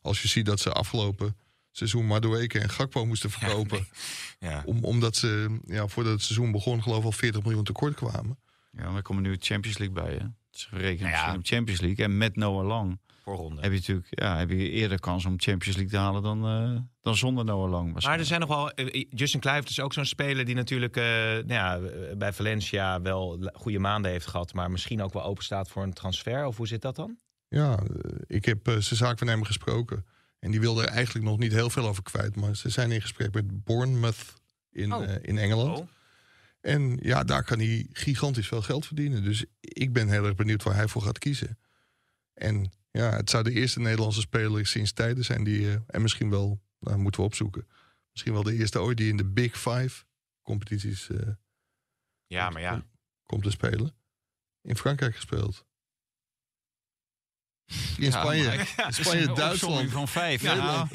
Als 0.00 0.22
je 0.22 0.28
ziet 0.28 0.46
dat 0.46 0.60
ze 0.60 0.72
afgelopen 0.72 1.36
seizoen 1.70 2.06
Madueke 2.06 2.58
en 2.60 2.70
Gakpo 2.70 3.06
moesten 3.06 3.30
verkopen. 3.30 3.86
Ja. 4.38 4.62
om, 4.66 4.84
omdat 4.84 5.16
ze 5.16 5.58
ja, 5.66 5.86
voordat 5.86 6.12
het 6.12 6.22
seizoen 6.22 6.52
begon 6.52 6.82
geloof 6.82 6.98
ik 6.98 7.04
al 7.04 7.12
40 7.12 7.42
miljoen 7.42 7.64
tekort 7.64 7.94
kwamen. 7.94 8.38
Ja, 8.72 8.86
maar 8.86 8.96
er 8.96 9.02
komen 9.02 9.22
nu 9.22 9.36
Champions 9.40 9.78
League 9.78 10.02
bij 10.02 10.14
hè. 10.14 10.26
Dus 10.50 10.68
we 10.70 10.78
rekenen 10.78 11.12
Nou 11.12 11.26
ja. 11.26 11.34
op 11.34 11.46
Champions 11.46 11.80
League. 11.80 12.04
En 12.04 12.16
met 12.16 12.36
Noah 12.36 12.66
Lang 12.66 12.98
Voorronde. 13.24 13.60
heb 13.60 13.70
je 13.72 13.78
natuurlijk 13.78 14.06
ja, 14.10 14.38
heb 14.38 14.50
je 14.50 14.70
eerder 14.70 15.00
kans 15.00 15.24
om 15.24 15.34
Champions 15.40 15.76
League 15.76 15.92
te 15.92 15.96
halen 15.96 16.22
dan, 16.22 16.44
eh, 16.46 16.80
dan 17.00 17.16
zonder 17.16 17.44
Noah 17.44 17.70
Lang. 17.70 18.02
Maar 18.04 18.18
er 18.18 18.24
zijn 18.24 18.40
nog 18.40 18.48
wel. 18.48 18.70
eh, 18.70 19.04
Justin 19.10 19.40
Kluivert 19.40 19.70
is 19.70 19.80
ook 19.80 19.92
zo'n 19.92 20.04
speler 20.04 20.44
die 20.44 20.54
natuurlijk 20.54 20.96
eh, 20.96 21.04
nou 21.04 21.44
ja, 21.46 21.78
eh, 21.80 22.16
bij 22.16 22.32
Valencia 22.32 23.00
wel 23.02 23.50
goede 23.54 23.78
maanden 23.78 24.10
heeft 24.10 24.26
gehad. 24.26 24.52
Maar 24.54 24.70
misschien 24.70 25.02
ook 25.02 25.12
wel 25.12 25.24
open 25.24 25.44
staat 25.44 25.68
voor 25.68 25.82
een 25.82 25.92
transfer. 25.92 26.46
Of 26.46 26.56
hoe 26.56 26.66
zit 26.66 26.82
dat 26.82 26.96
dan? 26.96 27.18
Ja, 27.48 27.78
eh, 27.78 27.84
ik 28.26 28.44
heb 28.44 28.68
eh, 28.68 28.72
zijn 28.76 28.98
zaakwaarnemer 28.98 29.46
gesproken. 29.46 30.04
En 30.38 30.50
die 30.50 30.60
wilde 30.60 30.82
er 30.82 30.88
eigenlijk 30.88 31.24
nog 31.26 31.38
niet 31.38 31.52
heel 31.52 31.70
veel 31.70 31.86
over 31.88 32.02
kwijt. 32.02 32.36
Maar 32.36 32.56
ze 32.56 32.68
zijn 32.68 32.92
in 32.92 33.00
gesprek 33.00 33.34
met 33.34 33.64
Bournemouth 33.64 34.34
in, 34.70 34.92
Oh. 34.92 35.04
eh, 35.04 35.16
in 35.22 35.38
Engeland. 35.38 35.78
Oh. 35.78 35.88
En 36.60 36.98
ja, 37.02 37.24
daar 37.24 37.44
kan 37.44 37.58
hij 37.58 37.86
gigantisch 37.92 38.48
veel 38.48 38.62
geld 38.62 38.86
verdienen. 38.86 39.24
Dus 39.24 39.44
ik 39.60 39.92
ben 39.92 40.08
heel 40.08 40.24
erg 40.24 40.34
benieuwd 40.34 40.62
waar 40.62 40.74
hij 40.74 40.88
voor 40.88 41.02
gaat 41.02 41.18
kiezen. 41.18 41.58
En 42.34 42.72
ja, 42.98 43.10
het 43.16 43.30
zou 43.30 43.44
de 43.44 43.52
eerste 43.52 43.80
Nederlandse 43.80 44.20
speler 44.20 44.66
sinds 44.66 44.92
tijden 44.92 45.24
zijn 45.24 45.44
die... 45.44 45.70
eh, 45.70 45.76
en 45.86 46.02
misschien 46.02 46.30
wel, 46.30 46.60
nou, 46.80 46.98
moeten 46.98 47.20
we 47.20 47.26
opzoeken... 47.26 47.66
misschien 48.12 48.32
wel 48.32 48.42
de 48.42 48.54
eerste 48.54 48.80
ooit 48.80 48.96
die 48.96 49.08
in 49.08 49.16
de 49.16 49.24
Big 49.24 49.52
Five 49.58 50.04
competities 50.42 51.10
eh, 51.10 51.28
Ja, 52.26 52.50
maar 52.50 52.62
ja. 52.62 52.82
komt 53.26 53.42
te 53.42 53.50
spelen. 53.50 53.94
In 54.62 54.76
Frankrijk 54.76 55.14
gespeeld. 55.14 55.64
In 57.96 58.04
Ja, 58.04 58.10
Spanje, 58.10 58.64
Spanje 58.88 59.28
een 59.28 59.34
Duitsland. 59.34 59.90
van 59.90 60.08
vijf. 60.08 60.42
Ja, 60.42 60.88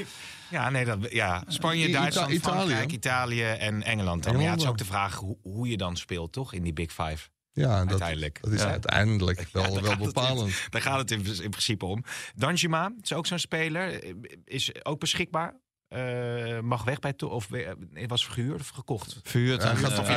Ja, 0.49 0.69
nee, 0.69 0.85
dat, 0.85 1.12
ja. 1.12 1.43
Spanje, 1.47 1.88
Ita- 1.88 1.99
Duitsland, 1.99 2.31
Italië. 2.31 2.55
Frankrijk, 2.57 2.91
Italië 2.91 3.43
en 3.43 3.83
Engeland. 3.83 4.23
Dan. 4.23 4.39
Ja, 4.39 4.51
het 4.51 4.62
is 4.62 4.67
ook 4.67 4.77
de 4.77 4.85
vraag 4.85 5.15
hoe, 5.15 5.38
hoe 5.41 5.67
je 5.67 5.77
dan 5.77 5.97
speelt, 5.97 6.31
toch? 6.31 6.53
In 6.53 6.63
die 6.63 6.73
Big 6.73 6.91
Five. 6.93 7.29
Ja, 7.60 7.80
dat, 7.80 7.89
Uiteindelijk. 7.89 8.41
dat 8.41 8.52
is 8.54 8.62
Ja. 8.62 8.67
uiteindelijk 8.69 9.48
wel, 9.52 9.74
daar 9.74 9.84
wel 9.84 9.98
bepalend. 9.98 10.67
Daar 10.69 10.82
gaat 10.82 10.98
het 11.00 11.12
in, 11.12 11.26
in 11.43 11.50
principe 11.50 11.86
om. 11.86 12.04
Danjuma 12.36 12.93
is 13.02 13.13
ook 13.13 13.28
zo'n 13.28 13.39
speler. 13.39 14.04
eh, 14.04 14.13
Is 14.45 14.86
ook 14.86 15.00
beschikbaar. 15.00 15.56
Eh, 15.88 16.60
mag 16.60 16.84
weg 16.84 17.00
bij... 17.00 17.13
To 17.13 17.28
of 17.28 17.52
eh, 17.52 17.72
was 18.08 18.26
gehuurd 18.28 18.60
of 18.60 18.67
gekocht? 18.67 19.19
Verhuurd 19.24 19.62
Hij 19.62 19.72
aan, 19.72 19.78
gaat, 19.78 19.89
eh, 19.91 19.95
toch 19.98 20.08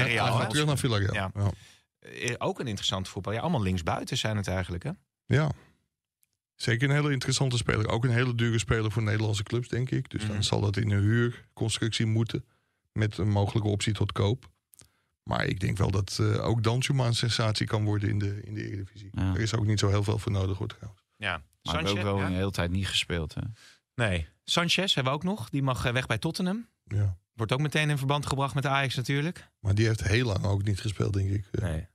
gaat 0.41 0.51
terug 0.51 0.67
naar 0.67 0.79
Villarreal. 0.79 1.15
Ja. 1.15 1.31
Ja. 1.35 1.51
Eh, 1.99 2.35
ook 2.39 2.59
een 2.61 2.67
interessant 2.67 3.09
voetbal. 3.09 3.33
Ja, 3.33 3.41
allemaal 3.41 3.63
linksbuiten 3.63 4.17
zijn 4.19 4.37
het 4.37 4.49
eigenlijk, 4.49 4.83
hè? 4.85 4.91
Ja. 5.27 5.51
Zeker 6.55 6.89
een 6.89 6.95
hele 6.95 7.13
interessante 7.13 7.57
speler. 7.57 7.89
Ook 7.89 8.05
een 8.05 8.11
hele 8.11 8.35
dure 8.35 8.59
speler 8.59 8.93
voor 8.93 9.03
Nederlandse 9.03 9.43
clubs, 9.43 9.69
denk 9.69 9.91
ik. 9.91 10.11
Dus 10.11 10.23
Mhm. 10.23 10.33
dan 10.33 10.45
zal 10.45 10.61
dat 10.61 10.77
in 10.77 10.91
een 10.91 11.01
huurconstructie 11.03 12.07
moeten. 12.07 12.45
Met 12.93 13.19
een 13.19 13.31
mogelijke 13.31 13.69
optie 13.69 13.93
tot 13.93 14.13
koop. 14.13 14.51
Maar 15.23 15.47
ik 15.47 15.61
denk 15.61 15.77
wel 15.79 15.91
dat 15.91 16.19
eh, 16.21 16.45
ook 16.45 16.63
Danjuma 16.63 17.07
een 17.07 17.15
sensatie 17.15 17.67
kan 17.67 17.85
worden 17.85 18.09
in 18.09 18.19
de, 18.19 18.43
in 18.45 18.55
de 18.55 18.67
Eredivisie. 18.67 19.11
Ja. 19.13 19.35
Er 19.35 19.41
is 19.41 19.55
ook 19.55 19.67
niet 19.67 19.79
zo 19.79 19.89
heel 19.89 20.03
veel 20.05 20.19
voor 20.19 20.33
nodig, 20.33 20.59
hoor, 20.59 20.69
trouwens. 20.69 21.05
Ja. 21.17 21.29
Maar 21.63 21.75
heeft 21.75 21.79
ook 21.79 21.87
Sanchez, 21.87 22.03
wel 22.05 22.19
ja? 22.19 22.27
een 22.27 22.35
hele 22.35 22.51
tijd 22.51 22.71
niet 22.71 22.89
gespeeld. 22.89 23.35
Hè. 23.35 23.41
Nee. 23.95 24.29
Sanchez 24.45 24.95
hebben 24.95 25.13
we 25.13 25.19
ook 25.19 25.25
nog. 25.25 25.51
Die 25.51 25.63
mag 25.63 25.85
eh, 25.85 25.93
weg 25.93 26.07
bij 26.07 26.19
Tottenham. 26.19 26.69
Ja. 26.85 27.19
Wordt 27.33 27.53
ook 27.53 27.61
meteen 27.61 27.91
in 27.91 27.99
verband 27.99 28.27
gebracht 28.27 28.55
met 28.55 28.67
Ajax 28.67 28.95
natuurlijk. 28.95 29.49
Maar 29.61 29.75
die 29.75 29.87
heeft 29.87 30.03
heel 30.03 30.27
lang 30.27 30.45
ook 30.45 30.63
niet 30.63 30.81
gespeeld, 30.81 31.13
denk 31.13 31.31
ik. 31.31 31.47
Eh, 31.51 31.63
Nee. 31.63 31.89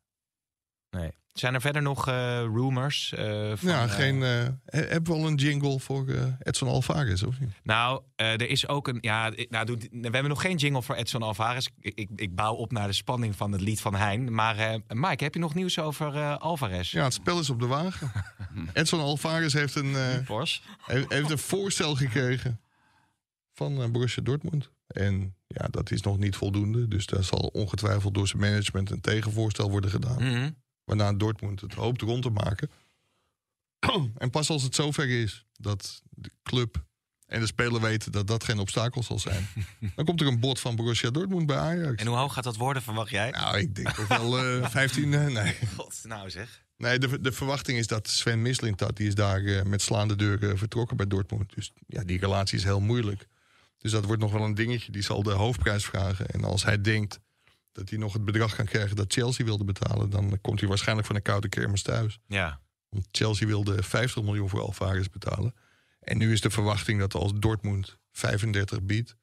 Nee. 0.89 1.11
Zijn 1.39 1.53
er 1.53 1.61
verder 1.61 1.81
nog 1.81 2.07
eh, 2.07 2.39
rumors? 2.39 3.13
eh, 3.13 3.25
van, 3.55 3.69
ja, 3.69 3.83
eh, 3.83 3.91
geen, 3.91 4.23
eh, 4.23 4.29
he- 4.65 4.87
hebben 4.87 5.13
we 5.13 5.19
al 5.19 5.27
een 5.27 5.35
jingle 5.35 5.79
voor 5.79 6.05
Edson 6.39 6.67
Alvarez, 6.67 7.23
of 7.23 7.39
niet? 7.39 7.49
Nou, 7.63 8.01
eh, 8.15 8.31
er 8.31 8.49
is 8.49 8.67
ook 8.67 8.87
een. 8.87 8.97
Ja, 9.01 9.31
ik- 9.35 9.49
nou, 9.49 9.65
doe- 9.65 9.77
we 9.91 9.99
hebben 10.01 10.27
nog 10.27 10.41
geen 10.41 10.55
jingle 10.57 10.81
voor 10.81 10.95
Edson 10.95 11.21
Alvarez. 11.21 11.67
Ik, 11.79 11.95
ik, 11.95 12.09
ik 12.15 12.35
bouw 12.35 12.53
op 12.53 12.71
naar 12.71 12.87
de 12.87 12.93
spanning 12.93 13.35
van 13.35 13.51
het 13.51 13.61
lied 13.61 13.81
van 13.81 13.95
Hein. 13.95 14.33
Maar 14.33 14.57
eh, 14.57 14.75
Mike, 14.87 15.23
heb 15.23 15.33
je 15.33 15.39
nog 15.39 15.53
nieuws 15.53 15.79
over 15.79 16.15
eh, 16.15 16.37
Alvarez? 16.37 16.91
Ja, 16.91 17.03
het 17.03 17.13
spel 17.13 17.39
is 17.39 17.49
op 17.49 17.59
de 17.59 17.67
wagen. 17.67 18.11
Edson 18.73 18.99
Alvarez 18.99 19.53
heeft 19.53 19.75
een, 19.75 19.95
eh, 19.95 20.25
heeft, 20.85 21.11
heeft 21.13 21.29
een 21.31 21.37
voorstel 21.37 21.95
gekregen 21.95 22.59
van 23.53 23.91
Borussia 23.91 24.23
Dortmund. 24.23 24.71
En 24.87 25.35
ja, 25.47 25.67
dat 25.71 25.91
is 25.91 26.01
nog 26.01 26.17
niet 26.17 26.35
voldoende. 26.35 26.87
Dus 26.87 27.05
daar 27.05 27.23
zal 27.23 27.39
ongetwijfeld 27.53 28.13
door 28.13 28.27
zijn 28.27 28.41
management 28.41 28.89
een 28.91 29.01
tegenvoorstel 29.01 29.69
worden 29.69 29.89
gedaan. 29.89 30.23
Mhm. 30.23 30.49
Waarna 30.87 31.13
Dortmund 31.13 31.61
het 31.61 31.73
hoopt 31.73 32.01
rond 32.01 32.21
te 32.23 32.29
maken. 32.29 32.69
en 34.17 34.29
pas 34.29 34.49
als 34.49 34.63
het 34.63 34.75
zover 34.75 35.09
is 35.09 35.45
dat 35.53 36.01
de 36.09 36.31
club 36.43 36.85
en 37.25 37.39
de 37.39 37.45
speler 37.45 37.81
weten 37.81 38.11
dat 38.11 38.27
dat 38.27 38.43
geen 38.43 38.59
obstakel 38.59 39.03
zal 39.03 39.19
zijn... 39.19 39.47
dan 39.95 40.05
komt 40.05 40.21
er 40.21 40.27
een 40.27 40.39
bod 40.39 40.59
van 40.59 40.75
Borussia 40.75 41.09
Dortmund 41.09 41.45
bij 41.45 41.57
Ajax. 41.57 42.01
En 42.01 42.07
hoe 42.07 42.17
hoog 42.17 42.33
gaat 42.33 42.43
dat 42.43 42.55
worden, 42.55 42.81
verwacht 42.83 43.09
jij? 43.09 43.29
Nou, 43.29 43.57
ik 43.57 43.75
denk 43.75 43.91
toch 43.91 44.07
wel 44.07 44.37
eh 44.37 44.69
15... 44.69 45.13
eh, 45.13 45.25
nee. 45.25 45.55
God, 45.75 45.99
nou 46.03 46.29
zeg. 46.29 46.65
Nee, 46.77 46.99
de, 46.99 47.21
de 47.21 47.31
verwachting 47.31 47.77
is 47.77 47.87
dat 47.87 48.07
Sven 48.07 48.41
Mislintat, 48.41 48.97
die 48.97 49.07
is 49.07 49.15
daar 49.15 49.43
eh, 49.43 49.63
met 49.63 49.81
slaande 49.81 50.15
deuren 50.15 50.57
vertrokken 50.57 50.97
bij 50.97 51.07
Dortmund. 51.07 51.55
Dus 51.55 51.73
ja, 51.87 52.03
die 52.03 52.19
relatie 52.19 52.57
is 52.57 52.63
heel 52.63 52.81
moeilijk. 52.81 53.27
Dus 53.77 53.91
dat 53.91 54.05
wordt 54.05 54.21
nog 54.21 54.31
wel 54.31 54.43
een 54.43 54.55
dingetje. 54.55 54.91
Die 54.91 55.01
zal 55.01 55.23
de 55.23 55.31
hoofdprijs 55.31 55.85
vragen. 55.85 56.27
En 56.27 56.43
als 56.43 56.63
hij 56.63 56.81
denkt 56.81 57.19
dat 57.77 57.89
hij 57.89 57.99
nog 57.99 58.13
het 58.13 58.25
bedrag 58.25 58.55
kan 58.55 58.65
krijgen 58.65 58.95
dat 58.95 59.13
Chelsea 59.13 59.45
wilde 59.45 59.63
betalen, 59.63 60.09
dan 60.09 60.37
komt 60.41 60.59
hij 60.59 60.69
waarschijnlijk 60.69 61.07
van 61.07 61.15
een 61.15 61.21
koude 61.21 61.49
kermis 61.49 61.81
thuis. 61.81 62.19
Ja. 62.27 62.59
Want 62.89 63.07
Chelsea 63.11 63.47
wilde 63.47 63.83
50 63.83 64.23
miljoen 64.23 64.49
voor 64.49 64.61
Alvarez 64.61 65.07
betalen. 65.07 65.53
En 65.99 66.17
nu 66.17 66.31
is 66.31 66.41
de 66.41 66.49
verwachting 66.49 66.99
dat 66.99 67.13
als 67.13 67.33
Dortmund 67.35 67.97
35 68.11 68.81
biedt 68.81 69.15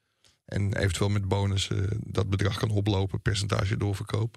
en 0.44 0.76
eventueel 0.76 1.08
met 1.08 1.28
bonus 1.28 1.70
eh, 1.70 1.78
dat 2.00 2.30
bedrag 2.30 2.58
kan 2.58 2.70
oplopen, 2.70 3.22
percentage 3.22 3.76
doorverkoop, 3.76 4.36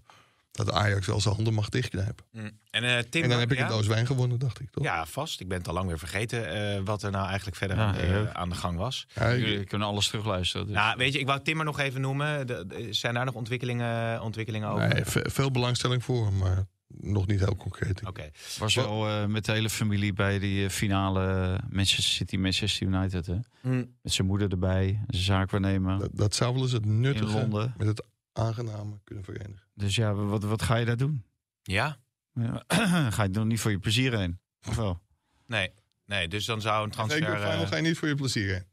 dat 0.51 0.71
Ajax 0.71 1.07
wel 1.07 1.21
zijn 1.21 1.35
handen 1.35 1.53
mag 1.53 1.69
dichtknijpen. 1.69 2.25
Mm. 2.31 2.51
En, 2.69 2.83
eh, 2.83 2.97
Tim, 3.09 3.23
En 3.23 3.29
dan 3.29 3.39
heb 3.39 3.51
ik 3.51 3.57
ja? 3.57 3.63
een 3.63 3.69
doos 3.69 3.87
wijn 3.87 4.05
gewonnen, 4.05 4.39
dacht 4.39 4.59
ik 4.59 4.69
toch? 4.71 4.83
Ja, 4.83 5.05
vast. 5.05 5.39
Ik 5.39 5.47
ben 5.47 5.57
het 5.57 5.67
al 5.67 5.73
lang 5.73 5.87
weer 5.87 5.99
vergeten 5.99 6.49
eh, 6.75 6.81
wat 6.83 7.03
er 7.03 7.11
nou 7.11 7.25
eigenlijk 7.27 7.57
verder 7.57 7.77
Ja, 7.77 7.83
aan, 7.85 7.93
de, 7.95 8.17
ook. 8.29 8.35
aan 8.35 8.49
de 8.49 8.55
gang 8.55 8.77
was. 8.77 9.05
Ja, 9.15 9.25
ik- 9.25 9.39
Jullie 9.45 9.63
kunnen 9.63 9.87
alles 9.87 10.07
terugluisteren. 10.07 10.65
Dus. 10.67 10.75
Nou, 10.75 10.97
weet 10.97 11.13
je, 11.13 11.19
ik 11.19 11.25
wou 11.25 11.41
Timmer 11.41 11.65
nog 11.65 11.79
even 11.79 12.01
noemen. 12.01 12.47
De- 12.47 12.65
de- 12.67 12.93
zijn 12.93 13.13
daar 13.13 13.25
nog 13.25 13.33
ontwikkelingen, 13.33 14.21
ontwikkelingen 14.21 14.69
over? 14.69 14.87
Nee, 14.87 15.05
ve- 15.05 15.29
veel 15.29 15.51
belangstelling 15.51 16.03
voor, 16.03 16.33
maar 16.33 16.65
nog 16.87 17.27
niet 17.27 17.39
heel 17.39 17.55
concreet. 17.55 18.05
Oké. 18.07 18.29
was 18.59 18.75
wel 18.75 19.07
eh, 19.07 19.25
met 19.25 19.45
de 19.45 19.51
hele 19.51 19.69
familie 19.69 20.13
bij 20.13 20.39
die 20.39 20.69
finale 20.69 21.57
Manchester 21.69 22.03
City, 22.13 22.35
Manchester 22.37 22.87
United. 22.87 23.25
Hè? 23.25 23.35
Mm. 23.61 23.95
Met 24.01 24.13
zijn 24.13 24.27
moeder 24.27 24.51
erbij, 24.51 24.99
zijn 25.07 25.23
zaakwaarnemer 25.23 25.99
Dat, 25.99 26.09
dat 26.13 26.35
zou 26.35 26.53
wel 26.53 26.61
eens 26.63 26.71
het 26.71 26.83
in 26.85 26.99
nuttige 26.99 27.37
Londen. 27.39 27.73
met 27.77 27.87
het 27.87 28.03
aangename 28.33 28.99
kunnen 29.03 29.23
verenigen. 29.23 29.65
Dus 29.77 29.95
ja, 29.95 30.13
wat, 30.13 30.43
wat 30.43 30.61
ga 30.61 30.75
je 30.75 30.85
daar 30.85 30.97
doen? 30.97 31.25
Ja? 31.61 31.97
Ja. 32.33 32.63
ga 33.11 33.23
je 33.23 33.29
dan 33.29 33.47
niet 33.47 33.59
voor 33.59 33.71
je 33.71 33.79
plezier 33.79 34.17
heen? 34.17 34.39
Of 34.67 34.75
wel? 34.75 35.01
Nee. 35.45 35.71
Nee, 36.05 36.27
dus 36.27 36.45
dan 36.45 36.61
zou 36.61 36.83
een 36.83 36.91
transfer... 36.91 37.21
Zeker, 37.21 37.41
eh, 37.41 37.67
ga 37.67 37.75
je 37.75 37.81
niet 37.81 37.97
voor 37.97 38.07
je 38.07 38.15
plezier 38.15 38.53
heen. 38.53 38.65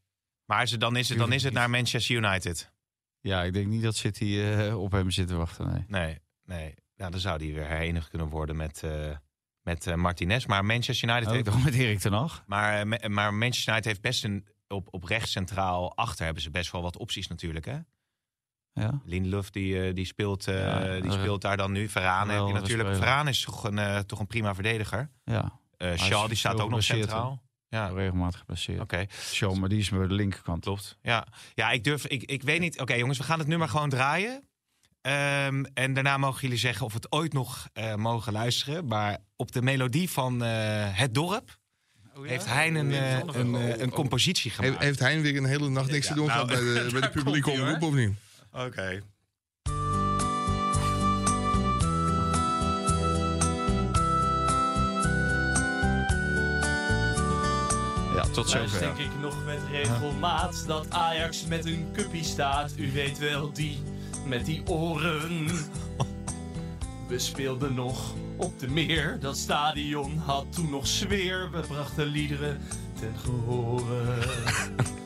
maar 0.44 0.60
het, 0.60 0.80
dan, 0.80 0.96
is 0.96 1.08
het, 1.08 1.18
dan 1.18 1.32
is 1.32 1.42
het 1.42 1.52
naar 1.52 1.70
Manchester 1.70 2.16
United. 2.16 2.72
Ja, 3.20 3.42
ik 3.42 3.52
denk 3.52 3.66
niet 3.66 3.82
dat 3.82 3.96
City 3.96 4.38
eh, 4.38 4.80
op 4.80 4.92
hem 4.92 5.10
zit 5.10 5.28
te 5.28 5.34
wachten. 5.36 5.66
Nee. 5.72 5.84
Nee, 5.88 6.18
nee. 6.44 6.74
Ja, 6.94 7.10
dan 7.10 7.20
zou 7.20 7.38
die 7.38 7.54
weer 7.54 7.66
herenigd 7.66 8.08
kunnen 8.08 8.28
worden 8.28 8.56
met, 8.56 8.82
eh, 8.82 9.16
met 9.62 9.86
eh, 9.86 9.94
Martinez. 9.94 10.46
Maar 10.46 10.64
Manchester 10.64 11.08
United 11.08 11.28
Ook 11.28 11.34
heeft... 11.34 11.46
nog 11.46 11.64
met 11.64 11.74
Erik 11.74 11.98
ten 11.98 12.12
Hag. 12.12 12.44
Maar, 12.46 12.86
ma- 12.86 13.08
maar 13.08 13.34
Manchester 13.34 13.72
United 13.72 13.90
heeft 13.90 14.02
best 14.02 14.24
een... 14.24 14.46
Op, 14.68 14.88
op 14.90 15.04
rechts 15.04 15.30
centraal 15.30 15.96
achter 15.96 16.24
hebben 16.24 16.42
ze 16.42 16.50
best 16.50 16.72
wel 16.72 16.82
wat 16.82 16.96
opties 16.98 17.28
natuurlijk, 17.28 17.64
hè? 17.64 17.78
Ja. 18.74 19.00
Lindelof 19.04 19.50
die, 19.50 19.82
eh, 19.82 19.94
die, 19.94 20.04
speelt, 20.04 20.48
eh, 20.48 20.58
Ja, 20.58 21.00
die 21.00 21.12
speelt 21.12 21.40
daar 21.40 21.56
dan 21.56 21.72
nu. 21.72 21.88
Veraan 21.88 22.28
heb 22.28 22.46
je 22.46 22.52
natuurlijk. 22.52 22.96
Veraan 22.96 23.28
is 23.28 23.40
toch 23.40 23.64
een, 23.64 23.78
eh, 23.78 23.98
toch 23.98 24.18
een 24.18 24.26
prima 24.26 24.54
verdediger. 24.54 25.10
ja. 25.24 25.62
Eh 25.76 25.96
Shaw 25.96 26.28
die 26.28 26.36
staat 26.36 26.60
ook 26.60 26.70
nog 26.70 26.82
centraal. 26.82 27.42
Ja, 27.68 27.90
oké. 27.90 27.94
Regelmatig 28.00 28.38
geblesseerd. 28.38 29.06
Show, 29.20 29.56
maar 29.56 29.68
die 29.68 29.78
is 29.78 29.88
bij 29.88 30.06
de 30.06 30.14
linkerkant. 30.14 30.64
Klopt. 30.64 30.98
Ja, 31.02 31.26
ja 31.54 31.70
ik 31.70 31.84
durf. 31.84 32.06
Ik, 32.06 32.22
ik 32.22 32.42
weet 32.42 32.60
niet. 32.60 32.80
Oké, 32.80 32.94
jongens, 32.94 33.18
we 33.18 33.24
gaan 33.24 33.38
het 33.38 33.48
nummer 33.48 33.68
gewoon 33.68 33.88
draaien. 33.88 34.48
Ehm, 35.00 35.64
en 35.74 35.94
daarna 35.94 36.16
mogen 36.16 36.40
jullie 36.40 36.58
zeggen 36.58 36.86
of 36.86 36.92
we 36.92 36.98
het 36.98 37.12
ooit 37.12 37.32
nog 37.32 37.68
eh, 37.72 37.94
mogen 37.94 38.32
luisteren. 38.32 38.86
Maar 38.86 39.18
op 39.36 39.52
de 39.52 39.62
melodie 39.62 40.10
van 40.10 40.44
eh, 40.44 40.50
Het 40.92 41.14
Dorp 41.14 41.58
heeft 42.22 42.46
hij 42.46 42.74
een, 42.74 42.92
eh, 42.92 43.18
een, 43.18 43.54
eh, 43.54 43.78
een 43.80 43.90
compositie 43.90 44.50
gemaakt. 44.50 44.82
heeft 44.82 44.98
Hein 44.98 45.22
weer 45.22 45.36
een 45.36 45.44
hele 45.44 45.68
nacht 45.68 45.90
niks 45.90 46.08
Ja, 46.08 46.12
te 46.14 46.18
doen 46.18 46.26
nou, 46.26 46.48
gehad 46.48 46.64
bij 46.64 46.82
de, 46.82 46.88
bij 46.92 47.00
de 47.00 47.10
publieke 47.22 47.50
omroep, 47.50 47.82
of 47.82 47.94
niet? 47.94 48.12
Oké. 48.54 49.02
Ja, 58.14 58.22
tot 58.32 58.48
zover. 58.48 58.80
denk 58.80 58.98
ik 58.98 59.20
nog 59.20 59.44
met 59.44 59.60
regelmaat 59.70 60.64
dat 60.66 60.90
Ajax 60.90 61.46
met 61.46 61.66
een 61.66 61.88
cuppie 61.92 62.24
staat. 62.24 62.72
U 62.76 62.92
weet 62.92 63.18
wel, 63.18 63.52
die 63.52 63.82
met 64.26 64.44
die 64.44 64.66
oren. 64.66 65.46
We 67.08 67.18
speelden 67.18 67.74
nog 67.74 68.14
op 68.36 68.58
de 68.58 68.68
meer. 68.68 69.18
Dat 69.20 69.36
stadion 69.36 70.18
had 70.18 70.52
toen 70.52 70.70
nog 70.70 70.86
sfeer. 70.86 71.50
We 71.50 71.60
brachten 71.60 72.06
liederen 72.06 72.60
ten 73.00 73.14
gehore. 73.18 74.18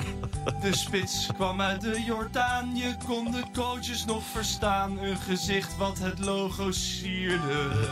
De 0.56 0.76
spits 0.76 1.28
kwam 1.34 1.60
uit 1.60 1.80
de 1.80 2.02
Jordaan. 2.02 2.76
Je 2.76 2.96
kon 3.06 3.30
de 3.30 3.42
coaches 3.52 4.04
nog 4.04 4.22
verstaan. 4.24 4.98
Een 4.98 5.16
gezicht 5.16 5.76
wat 5.76 5.98
het 5.98 6.18
logo 6.18 6.70
sierde. 6.70 7.88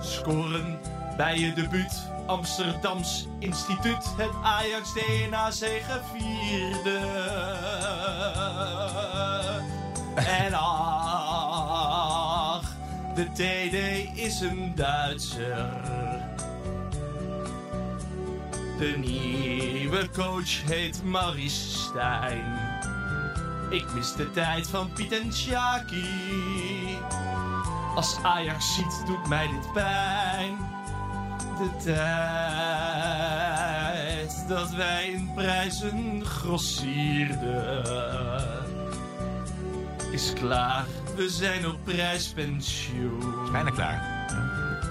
Scoren 0.00 0.78
bij 1.16 1.38
je 1.38 1.52
debuut. 1.52 2.12
Amsterdams 2.26 3.26
instituut. 3.38 4.14
Het 4.16 4.30
Ajax 4.42 4.92
DNA 4.92 5.50
zegevierde. 5.50 6.98
En 10.14 10.54
ach, 10.54 11.82
de 13.14 13.26
TD 13.32 13.74
is 14.18 14.40
een 14.40 14.72
Duitser. 14.74 16.13
De 18.78 18.94
nieuwe 18.98 20.08
coach 20.10 20.62
heet 20.62 21.04
Maurice 21.04 21.78
Stijn. 21.78 22.58
Ik 23.70 23.92
mis 23.94 24.14
de 24.14 24.30
tijd 24.30 24.68
van 24.68 24.92
Piet 24.92 25.12
en 25.12 25.32
Sjaki. 25.32 26.98
Als 27.94 28.18
Ajax 28.22 28.74
ziet, 28.74 29.02
doet 29.06 29.28
mij 29.28 29.46
dit 29.46 29.72
pijn. 29.72 30.56
De 31.58 31.70
tijd 31.84 32.74
dat 34.48 34.70
wij 34.70 35.10
in 35.10 35.30
prijzen 35.34 36.24
grossierden 36.24 37.84
is 40.10 40.32
klaar. 40.32 40.84
We 41.16 41.28
zijn 41.28 41.66
op 41.66 41.76
prijspensioen. 41.84 43.52
Bijna 43.52 43.70
klaar. 43.70 44.12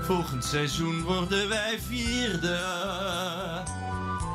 Volgend 0.04 0.46
seizoen 0.46 1.02
worden 1.02 1.50
wij 1.50 1.80
vierde. 1.80 2.60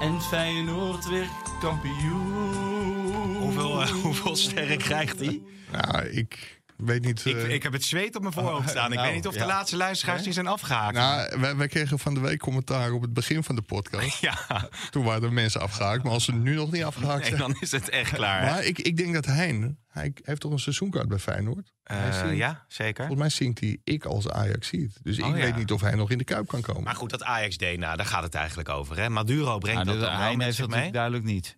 En 0.00 0.22
Feyenoord 0.22 1.08
weer 1.08 1.28
kampioen. 1.60 3.36
Hoeveel, 3.36 3.82
eh, 3.82 3.88
hoeveel 3.88 4.36
sterren 4.36 4.78
krijgt 4.78 5.18
hij? 5.18 5.42
Ja, 5.72 6.00
ik 6.02 6.57
weet 6.86 7.04
niet... 7.04 7.24
Ik, 7.24 7.36
eh, 7.36 7.50
ik 7.52 7.62
heb 7.62 7.72
het 7.72 7.84
zweet 7.84 8.16
op 8.16 8.22
mijn 8.22 8.34
voorhoofd 8.34 8.68
staan. 8.70 8.88
Ik 8.90 8.94
nou, 8.94 9.06
weet 9.06 9.16
niet 9.16 9.26
of 9.26 9.32
de 9.32 9.38
ja. 9.40 9.46
laatste 9.46 9.76
luisteraars 9.76 10.22
die 10.22 10.32
zijn 10.32 10.46
afgehaakt. 10.46 10.94
nou, 10.96 11.40
wij, 11.40 11.56
wij 11.56 11.68
kregen 11.68 11.98
van 11.98 12.14
de 12.14 12.20
week 12.20 12.38
commentaar 12.38 12.92
op 12.92 13.02
het 13.02 13.12
begin 13.12 13.42
van 13.44 13.54
de 13.54 13.62
podcast. 13.62 14.18
ja, 14.28 14.68
Toen 14.90 15.04
waren 15.04 15.20
de 15.22 15.30
mensen 15.30 15.60
afgehaakt, 15.60 16.02
maar 16.02 16.12
als 16.12 16.24
ze 16.24 16.32
nu 16.32 16.54
nog 16.54 16.70
niet 16.72 16.84
afgehaakt 16.84 17.20
nee, 17.20 17.28
zijn... 17.28 17.40
dan 17.40 17.56
is 17.60 17.70
het 17.72 17.88
echt 17.88 18.12
klaar. 18.12 18.40
hè? 18.40 18.50
Maar 18.50 18.64
ik, 18.64 18.78
ik 18.78 18.96
denk 18.96 19.14
dat 19.14 19.24
Hein, 19.26 19.78
hij 19.88 20.12
heeft 20.22 20.40
toch 20.40 20.52
een 20.52 20.58
seizoenkaart 20.58 21.08
bij 21.08 21.18
Feyenoord? 21.18 21.72
Hij 21.82 22.08
Eh, 22.08 22.18
zingt- 22.18 22.36
ja, 22.36 22.64
zeker. 22.68 23.06
Volgens 23.06 23.18
mij 23.18 23.28
zingt 23.28 23.60
hij 23.60 23.78
ik 23.84 24.04
als 24.04 24.28
Ajax 24.28 24.68
ziet. 24.68 24.98
Dus 25.02 25.18
ik 25.18 25.24
Oh, 25.24 25.30
ja. 25.36 25.42
weet 25.44 25.56
niet 25.56 25.72
of 25.72 25.80
hij 25.80 25.94
nog 25.94 26.10
in 26.10 26.18
de 26.18 26.24
Kuip 26.24 26.48
kan 26.48 26.60
komen. 26.60 26.82
Maar 26.82 26.94
goed, 26.94 27.10
dat 27.10 27.22
Ajax-DNA, 27.22 27.96
daar 27.96 28.06
gaat 28.06 28.22
het 28.22 28.34
eigenlijk 28.34 28.68
over. 28.68 28.96
Hè? 28.96 29.08
Maduro 29.08 29.58
brengt 29.58 29.84
Nou, 29.84 29.98
dat 29.98 30.36
met 30.36 30.42
heeft 30.44 30.56
zich 30.56 30.66
dat 30.66 30.78
mee. 30.78 30.92
duidelijk 30.92 31.24
niet. 31.24 31.57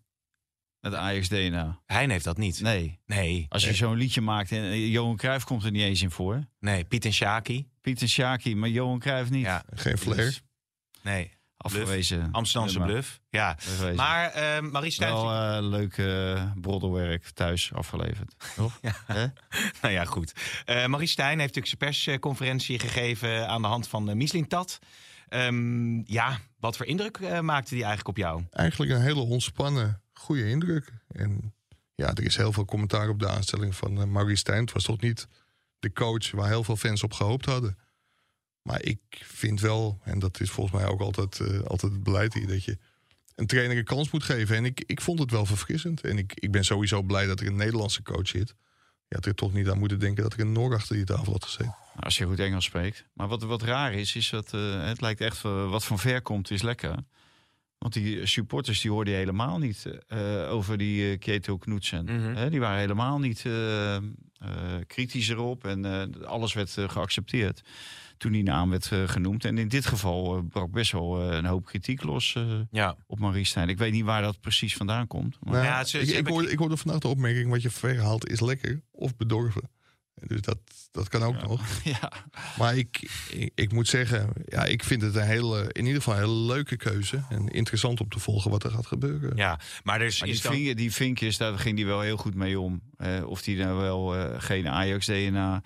Het 0.81 0.95
Ajax 0.95 1.29
DNA. 1.29 1.81
Hein 1.87 2.11
heeft 2.11 2.25
dat 2.25 2.37
niet. 2.37 2.61
Nee. 2.61 3.01
Nee. 3.07 3.47
Als 3.49 3.65
je 3.65 3.75
zo'n 3.75 3.97
liedje 3.97 4.21
maakt 4.21 4.53
en 4.53 4.63
eh, 4.63 4.93
Johan 4.93 5.17
Cruijff 5.17 5.45
komt 5.45 5.65
er 5.65 5.71
niet 5.71 5.83
eens 5.83 6.03
in 6.03 6.11
voor. 6.11 6.45
Nee, 6.61 6.85
Piet 6.85 7.05
en 7.05 7.13
Shaki. 7.13 7.69
Pieter 7.81 8.09
Sjaki, 8.09 8.55
maar 8.57 8.69
Johan 8.69 8.99
Cruijff 8.99 9.31
niet. 9.31 9.45
Ja, 9.45 9.65
Geen 9.75 9.99
flair. 9.99 10.17
Dus 10.17 10.43
nee. 11.03 11.31
afgewezen. 11.57 12.29
Amsterdamse 12.33 12.79
nummer. 12.79 12.95
bluff. 12.95 13.21
Ja. 13.31 13.57
Maar 13.97 14.31
eh 14.31 14.61
Marie 14.61 14.91
Stuyt... 14.91 15.11
Wel 15.11 15.33
eh, 15.33 15.59
leuk 15.63 15.95
broddelwerk 16.61 17.31
thuis 17.31 17.73
afgeleverd. 17.73 18.35
Toch? 18.57 18.81
Hè? 19.07 19.27
Nou 19.83 19.95
ja, 19.95 20.05
goed. 20.05 20.33
Eh 20.65 20.87
Marie 20.87 21.07
Stijn 21.07 21.39
heeft 21.39 21.55
natuurlijk 21.55 21.93
zijn 21.93 22.11
persconferentie 22.11 22.79
gegeven 22.79 23.49
aan 23.49 23.63
de 23.63 23.69
hand 23.69 23.89
van 23.89 24.09
uh, 24.09 24.15
Mislintat. 24.15 24.79
Ehm, 25.29 26.13
ja, 26.13 26.39
wat 26.59 26.77
voor 26.77 26.87
indruk 26.87 27.41
maakte 27.41 27.75
die 27.75 27.85
eigenlijk 27.85 28.09
op 28.09 28.17
jou? 28.17 28.45
Eigenlijk 28.51 28.93
een 28.93 29.03
hele 29.03 29.21
ontspannen, 29.21 30.03
goede 30.21 30.49
indruk. 30.49 30.93
En 31.09 31.55
ja, 31.95 32.15
er 32.15 32.25
is 32.25 32.37
heel 32.37 32.53
veel 32.53 32.65
commentaar 32.65 33.09
op 33.09 33.19
de 33.19 33.29
aanstelling 33.29 33.75
van 33.75 33.99
uh, 33.99 34.05
Marie 34.05 34.37
Stijn. 34.37 34.61
Het 34.61 34.73
was 34.73 34.85
toch 34.85 35.01
niet 35.01 35.29
de 35.79 35.93
coach 35.93 36.31
waar 36.31 36.49
heel 36.49 36.65
veel 36.65 36.77
fans 36.77 37.03
op 37.03 37.13
gehoopt 37.13 37.45
hadden. 37.45 37.79
Maar 38.63 38.83
ik 38.83 39.01
vind 39.11 39.61
wel, 39.61 40.01
en 40.03 40.19
dat 40.19 40.41
is 40.41 40.51
volgens 40.51 40.81
mij 40.81 40.91
ook 40.91 41.01
altijd, 41.01 41.41
eh, 41.41 41.61
altijd 41.61 41.93
het 41.93 42.03
beleid 42.03 42.35
hier, 42.35 42.47
dat 42.47 42.65
je 42.65 42.79
een 43.35 43.47
trainer 43.47 43.77
een 43.77 43.85
kans 43.85 44.11
moet 44.11 44.25
geven. 44.25 44.57
En 44.57 44.65
ik, 44.65 44.83
ik 44.87 45.01
vond 45.01 45.19
het 45.19 45.31
wel 45.31 45.47
verfrissend. 45.47 46.01
En 46.01 46.19
ik, 46.19 46.33
ik 46.35 46.51
ben 46.51 46.65
sowieso 46.65 47.03
blij 47.03 47.27
dat 47.27 47.41
er 47.41 47.47
een 47.47 47.57
Nederlandse 47.57 48.03
coach 48.03 48.29
zit. 48.29 48.55
Je 49.09 49.15
had 49.15 49.27
er 49.27 49.35
toch 49.35 49.53
niet 49.53 49.69
aan 49.69 49.79
moeten 49.79 49.99
denken 49.99 50.23
dat 50.23 50.33
er 50.33 50.41
een 50.41 50.53
Noor 50.53 50.75
achter 50.75 50.97
die 50.97 51.05
tafel 51.05 51.33
had 51.33 51.45
gezeten. 51.45 51.77
Als 51.97 52.19
je 52.19 52.25
goed 52.25 52.39
Engels 52.39 52.65
spreekt. 52.65 53.05
Maar 53.13 53.29
wat, 53.29 53.43
wat 53.43 53.63
raar 53.63 53.93
is, 53.93 54.15
is 54.15 54.31
dat 54.31 54.55
eh, 54.55 54.87
het 54.87 55.01
lijkt 55.01 55.21
echt 55.21 55.41
wat 55.43 55.85
van 55.85 55.99
ver 55.99 56.23
komt, 56.23 56.51
is 56.51 56.63
lekker. 56.63 56.95
Want 57.81 57.93
die 57.93 58.27
supporters 58.27 58.81
die 58.81 58.91
hoorden 58.91 59.13
je 59.13 59.19
helemaal 59.19 59.59
niet 59.59 59.87
eh, 60.09 60.51
over 60.53 60.79
die 60.79 61.11
uh, 61.13 61.19
Keto 61.19 61.57
Knutsen. 61.57 62.05
Mhm. 62.05 62.35
Hè, 62.37 62.51
die 62.51 62.61
waren 62.61 62.79
helemaal 62.79 63.19
niet 63.19 63.43
eh, 63.47 63.97
eh, 63.97 64.03
kritisch 64.87 65.29
erop 65.29 65.65
en 65.65 65.85
eh, 65.85 66.23
alles 66.27 66.53
werd 66.53 66.77
eh, 66.79 66.89
geaccepteerd 66.89 67.63
toen 68.19 68.33
die 68.33 68.43
naam 68.43 68.71
werd 68.71 68.93
eh, 68.93 69.09
genoemd. 69.09 69.45
En 69.45 69.59
in 69.59 69.69
dit 69.69 69.87
geval 69.87 70.37
eh, 70.37 70.43
brak 70.49 70.71
best 70.71 70.93
wel 70.93 71.21
eh, 71.31 71.37
een 71.37 71.45
hoop 71.45 71.65
kritiek 71.65 72.03
los 72.03 72.35
eh, 72.37 72.45
Ja. 72.71 72.97
op 73.07 73.19
Marie 73.19 73.45
Stijn. 73.45 73.69
Ik 73.69 73.79
weet 73.79 73.93
niet 73.93 74.05
waar 74.05 74.23
dat 74.23 74.41
precies 74.41 74.77
vandaan 74.77 75.07
komt. 75.07 75.37
Maar 75.41 75.53
Nou, 75.53 75.65
Ja, 75.65 75.99
ik, 76.01 76.09
ik, 76.09 76.27
hoorde, 76.27 76.51
ik 76.51 76.59
hoorde 76.59 76.77
vandaag 76.77 76.99
de 77.01 77.09
opmerking: 77.09 77.51
wat 77.51 77.63
je 77.63 77.71
verhaalt 77.71 78.29
is 78.29 78.41
lekker 78.41 78.81
of 78.91 79.17
bedorven. 79.17 79.71
Dus 80.27 80.41
dat, 80.41 80.59
dat 80.93 81.09
kan 81.09 81.23
ook 81.23 81.43
nog. 81.43 81.63
ja, 82.01 82.13
Maar 82.59 82.77
ik, 82.77 83.11
ik, 83.31 83.53
ik 83.55 83.73
moet 83.73 83.89
zeggen, 83.89 84.33
ja, 84.47 84.65
ik 84.65 84.85
vind 84.85 85.03
het 85.03 85.15
een 85.15 85.23
hele, 85.23 85.69
in 85.73 85.87
ieder 85.87 86.03
geval 86.03 86.15
een 86.19 86.25
hele 86.25 86.47
leuke 86.55 86.77
keuze. 86.77 87.23
En 87.29 87.49
interessant 87.49 88.01
om 88.01 88.09
te 88.09 88.19
volgen 88.19 88.51
wat 88.51 88.65
er 88.65 88.71
gaat 88.71 88.87
gebeuren. 88.87 89.37
ja, 89.37 89.61
maar 89.83 90.01
er 90.01 90.07
is, 90.07 90.19
Maar 90.19 90.27
die, 90.29 90.37
is 90.37 90.43
dan... 90.43 90.53
vink- 90.55 90.77
die 90.77 90.93
vinkjes, 90.93 91.37
daar 91.37 91.59
ging 91.59 91.77
hij 91.79 91.87
wel 91.87 92.01
heel 92.01 92.17
goed 92.17 92.35
mee 92.35 92.61
om. 92.61 92.81
Eh, 92.97 93.27
of 93.27 93.43
die 93.43 93.57
nou 93.57 93.77
wel 93.81 94.17
eh, 94.17 94.35
geen 94.43 94.69
Ajax-DNA, 94.69 95.63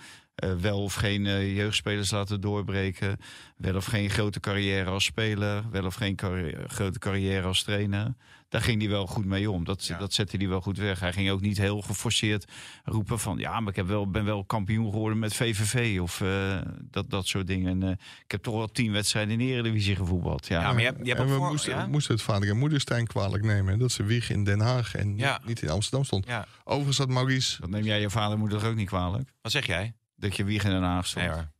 wel 0.61 0.83
of 0.83 0.94
geen 0.94 1.27
eh, 1.27 1.57
jeugdspelers 1.57 2.11
laten 2.11 2.40
doorbreken. 2.40 3.16
Wel 3.57 3.77
of 3.77 3.85
geen 3.85 4.11
grote 4.11 4.40
carrière 4.40 4.90
als 4.90 5.05
speler. 5.05 5.64
Wel 5.70 5.85
of 5.85 5.94
geen 5.94 6.18
grote 6.66 6.99
carrière 6.99 7.47
als 7.47 7.62
trainer. 7.62 8.14
Daar 8.49 8.62
ging 8.62 8.81
hij 8.81 8.90
wel 8.90 9.07
goed 9.07 9.25
mee 9.25 9.51
om. 9.51 9.64
Dat, 9.64 9.85
Ja. 9.87 9.99
dat 9.99 10.12
zette 10.12 10.37
hij 10.37 10.49
wel 10.49 10.61
goed 10.61 10.79
weg. 10.79 11.01
Hij 11.01 11.12
ging 11.12 11.31
ook 11.31 11.40
niet 11.40 11.59
heel 11.59 11.81
geforceerd 11.81 12.53
roepen 12.85 13.18
van... 13.18 13.38
ja, 13.38 13.61
maar 13.61 13.70
ik 13.70 13.77
heb 13.77 13.87
wel, 13.87 14.11
ben 14.11 14.25
wel 14.25 14.44
kampioen 14.44 14.90
geworden 14.90 15.18
met 15.18 15.35
VVV 15.35 16.01
of 16.01 16.20
eh, 16.20 16.59
dat, 16.90 17.11
dat 17.11 17.27
soort 17.27 17.47
dingen. 17.47 17.70
En, 17.70 17.83
eh, 17.88 17.90
ik 18.25 18.31
heb 18.31 18.42
toch 18.42 18.55
wel 18.55 18.66
tien 18.68 18.92
wedstrijden 18.92 19.33
in 19.33 19.38
de 19.38 19.44
Eredivisie 19.44 19.97
gevoetbald. 19.97 20.47
Ja, 20.47 20.61
Ja, 20.61 20.73
maar 20.73 20.79
je 20.81 20.87
hebt, 20.87 20.99
je 20.99 21.05
hebt 21.07 21.18
en 21.18 21.25
ook 21.25 21.31
we 21.33 21.37
voor- 21.38 21.49
moesten, 21.51 21.73
ja? 21.75 21.87
moesten 21.87 22.14
het 22.14 22.23
vader 22.25 22.49
en 22.49 22.59
moeder 22.59 22.81
Stijn 22.81 23.07
kwalijk 23.07 23.44
nemen. 23.44 23.79
Dat 23.79 23.92
ze 23.92 24.03
wieg 24.05 24.31
in 24.31 24.44
Den 24.44 24.61
Haag 24.61 24.94
en 24.94 25.16
Ja. 25.16 25.40
niet 25.44 25.62
in 25.62 25.68
Amsterdam 25.68 26.05
stond. 26.05 26.27
Ja. 26.27 26.47
Overigens 26.64 26.99
had 26.99 27.09
Maurice... 27.09 27.61
Dat 27.61 27.70
neem 27.70 27.85
jij 27.85 28.01
je 28.01 28.11
vader 28.11 28.33
en 28.33 28.38
moeder 28.38 28.66
ook 28.66 28.75
niet 28.75 28.88
kwalijk? 28.88 29.33
Wat 29.42 29.53
zeg 29.53 29.66
jij? 29.66 29.94
Dat 30.14 30.37
je 30.37 30.44
wieg 30.44 30.64
in 30.64 30.70
Den 30.70 30.83
Haag 30.83 31.07
stond. 31.07 31.27
Nee 31.27 31.35
hoor. 31.35 31.53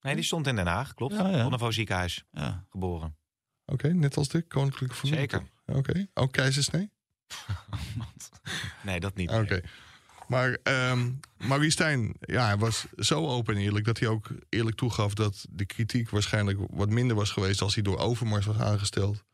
Nee, 0.00 0.14
die 0.14 0.24
stond 0.24 0.46
in 0.46 0.56
Den 0.56 0.66
Haag, 0.66 0.94
klopt. 0.94 1.14
Ja, 1.14 1.28
ja. 1.28 1.70
Ziekenhuis, 1.70 2.24
Ja. 2.30 2.64
geboren. 2.70 3.16
Oké, 3.66 3.88
net 3.92 4.16
als 4.16 4.28
de 4.28 4.42
koninklijke 4.42 4.94
familie. 4.94 5.18
Zeker. 5.20 5.42
Oké, 5.66 6.06
ook 6.14 6.32
keizersnee? 6.32 6.90
Nee, 8.82 9.00
dat 9.00 9.14
niet. 9.14 9.30
Oké. 9.30 9.60
Maar 10.28 10.58
ehm 10.62 11.10
Maurice 11.38 11.70
Stijn, 11.70 12.14
ja, 12.20 12.44
hij 12.46 12.56
was 12.56 12.86
zo 12.96 13.26
open 13.26 13.54
en 13.54 13.60
eerlijk... 13.60 13.84
dat 13.84 13.98
hij 13.98 14.08
ook 14.08 14.28
eerlijk 14.48 14.76
toegaf 14.76 15.14
dat 15.14 15.46
de 15.50 15.64
kritiek 15.64 16.10
waarschijnlijk 16.10 16.58
wat 16.70 16.88
minder 16.88 17.16
was 17.16 17.30
geweest... 17.30 17.60
als 17.62 17.74
hij 17.74 17.82
door 17.82 17.98
Overmars 17.98 18.46
was 18.46 18.58
aangesteld. 18.58 19.24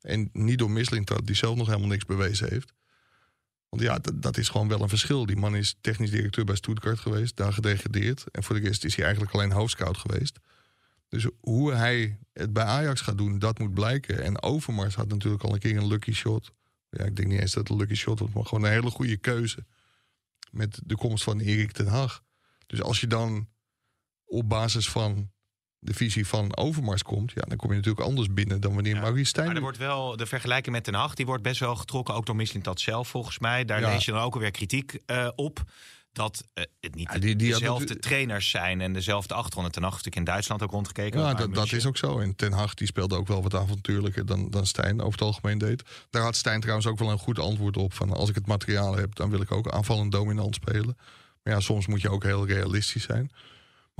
En 0.00 0.30
niet 0.32 0.58
door 0.58 0.70
Mislintat, 0.70 1.26
die 1.26 1.36
zelf 1.36 1.56
nog 1.56 1.66
helemaal 1.66 1.88
niks 1.88 2.04
bewezen 2.04 2.48
heeft. 2.48 2.72
Want 3.70 3.82
ja, 3.82 3.98
dat, 4.14 4.36
is 4.36 4.48
gewoon 4.48 4.68
wel 4.68 4.82
een 4.82 4.88
verschil. 4.88 5.26
Die 5.26 5.36
man 5.36 5.56
is 5.56 5.76
technisch 5.80 6.10
directeur 6.10 6.44
bij 6.44 6.54
Stuttgart 6.54 6.98
geweest, 6.98 7.36
daar 7.36 7.52
gedegradeerd. 7.52 8.24
En 8.30 8.42
voor 8.42 8.54
de 8.54 8.66
rest 8.66 8.84
is 8.84 8.94
hij 8.94 9.04
eigenlijk 9.04 9.34
alleen 9.34 9.52
hoofdscout 9.52 9.96
geweest. 9.96 10.38
Dus 11.08 11.26
hoe 11.40 11.72
hij 11.72 12.18
het 12.32 12.52
bij 12.52 12.64
Ajax 12.64 13.00
gaat 13.00 13.18
doen, 13.18 13.38
dat 13.38 13.58
moet 13.58 13.74
blijken. 13.74 14.22
En 14.22 14.42
Overmars 14.42 14.94
had 14.94 15.08
natuurlijk 15.08 15.42
al 15.42 15.52
een 15.52 15.58
keer 15.58 15.76
een 15.76 15.86
lucky 15.86 16.12
shot. 16.12 16.52
Ja, 16.90 17.04
ik 17.04 17.16
denk 17.16 17.28
niet 17.28 17.40
eens 17.40 17.52
dat 17.52 17.62
het 17.62 17.72
een 17.72 17.78
lucky 17.78 17.94
shot 17.94 18.18
was, 18.18 18.30
maar 18.32 18.44
gewoon 18.44 18.64
een 18.64 18.70
hele 18.70 18.90
goede 18.90 19.16
keuze. 19.16 19.64
Met 20.50 20.80
de 20.84 20.96
komst 20.96 21.24
van 21.24 21.40
Erik 21.40 21.72
ten 21.72 21.86
Hag. 21.86 22.24
Dus 22.66 22.82
als 22.82 23.00
je 23.00 23.06
dan 23.06 23.48
op 24.24 24.48
basis 24.48 24.88
van 24.88 25.30
de 25.80 25.94
visie 25.94 26.26
van 26.26 26.56
Overmars 26.56 27.02
komt, 27.02 27.32
ja, 27.34 27.42
dan 27.48 27.56
kom 27.56 27.70
je 27.70 27.76
natuurlijk 27.76 28.06
anders 28.06 28.32
binnen 28.32 28.60
dan 28.60 28.74
wanneer 28.74 28.94
Ja, 28.94 29.00
Maurice 29.00 29.24
Stijn. 29.28 29.46
Maar 29.46 29.54
er 29.56 29.60
wordt 29.62 29.78
wel 29.78 30.16
de 30.16 30.26
vergelijking 30.26 30.74
met 30.74 30.84
Den 30.84 30.94
Haag, 30.94 31.14
die 31.14 31.26
wordt 31.26 31.42
best 31.42 31.60
wel 31.60 31.76
getrokken, 31.76 32.14
ook 32.14 32.26
door 32.26 32.36
Mislintat 32.36 32.80
zelf 32.80 33.08
volgens 33.08 33.38
mij. 33.38 33.64
Daar 33.64 33.80
Ja. 33.80 33.92
lees 33.92 34.04
je 34.04 34.12
dan 34.12 34.20
ook 34.22 34.34
alweer 34.34 34.50
kritiek 34.50 34.98
eh, 35.06 35.28
op. 35.34 35.62
Dat 36.12 36.44
eh, 36.54 36.64
het 36.80 36.94
niet 36.94 37.08
Ja, 37.12 37.18
die- 37.18 37.36
die 37.36 37.50
had 37.52 37.60
dezelfde 37.60 37.98
trainers 37.98 38.50
zijn 38.50 38.80
en 38.80 38.92
dezelfde 38.92 39.34
achtergrond. 39.34 39.72
Ten 39.72 39.82
Hag 39.82 39.90
natuurlijk 39.90 40.16
in 40.16 40.24
Duitsland 40.24 40.62
ook 40.62 40.70
rondgekeken. 40.70 41.20
Ja, 41.20 41.34
dat, 41.34 41.54
dat 41.54 41.72
is 41.72 41.86
ook 41.86 41.96
zo. 41.96 42.18
En 42.18 42.36
Ten 42.36 42.52
Hag 42.52 42.74
die 42.74 42.86
speelde 42.86 43.16
ook 43.16 43.26
wel 43.28 43.42
wat 43.42 43.54
avontuurlijker 43.54 44.26
dan, 44.26 44.50
dan 44.50 44.66
Stijn 44.66 45.00
over 45.00 45.12
het 45.12 45.22
algemeen 45.22 45.58
deed. 45.58 45.82
Daar 46.10 46.22
had 46.22 46.36
Stijn 46.36 46.60
trouwens 46.60 46.86
ook 46.86 46.98
wel 46.98 47.10
een 47.10 47.18
goed 47.18 47.38
antwoord 47.38 47.76
op. 47.76 47.92
Van 47.92 48.12
als 48.12 48.28
ik 48.28 48.34
het 48.34 48.46
materiaal 48.46 48.96
heb, 48.96 49.14
dan 49.14 49.30
wil 49.30 49.40
ik 49.40 49.52
ook 49.52 49.70
aanvallend 49.70 50.12
dominant 50.12 50.54
spelen. 50.54 50.96
Maar 51.42 51.54
ja, 51.54 51.60
soms 51.60 51.86
moet 51.86 52.00
je 52.00 52.10
ook 52.10 52.22
heel 52.22 52.46
realistisch 52.46 53.02
zijn. 53.04 53.30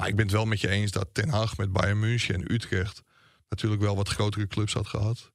Maar 0.00 0.08
ik 0.08 0.16
ben 0.16 0.24
het 0.24 0.34
wel 0.34 0.44
met 0.44 0.60
je 0.60 0.68
eens 0.68 0.90
dat 0.90 1.08
Ten 1.12 1.28
Hag 1.28 1.56
met 1.56 1.72
Bayern 1.72 1.98
München 1.98 2.34
en 2.34 2.52
Utrecht... 2.52 3.02
natuurlijk 3.48 3.82
wel 3.82 3.96
wat 3.96 4.08
grotere 4.08 4.46
clubs 4.46 4.72
had 4.72 4.86
gehad 4.86 5.32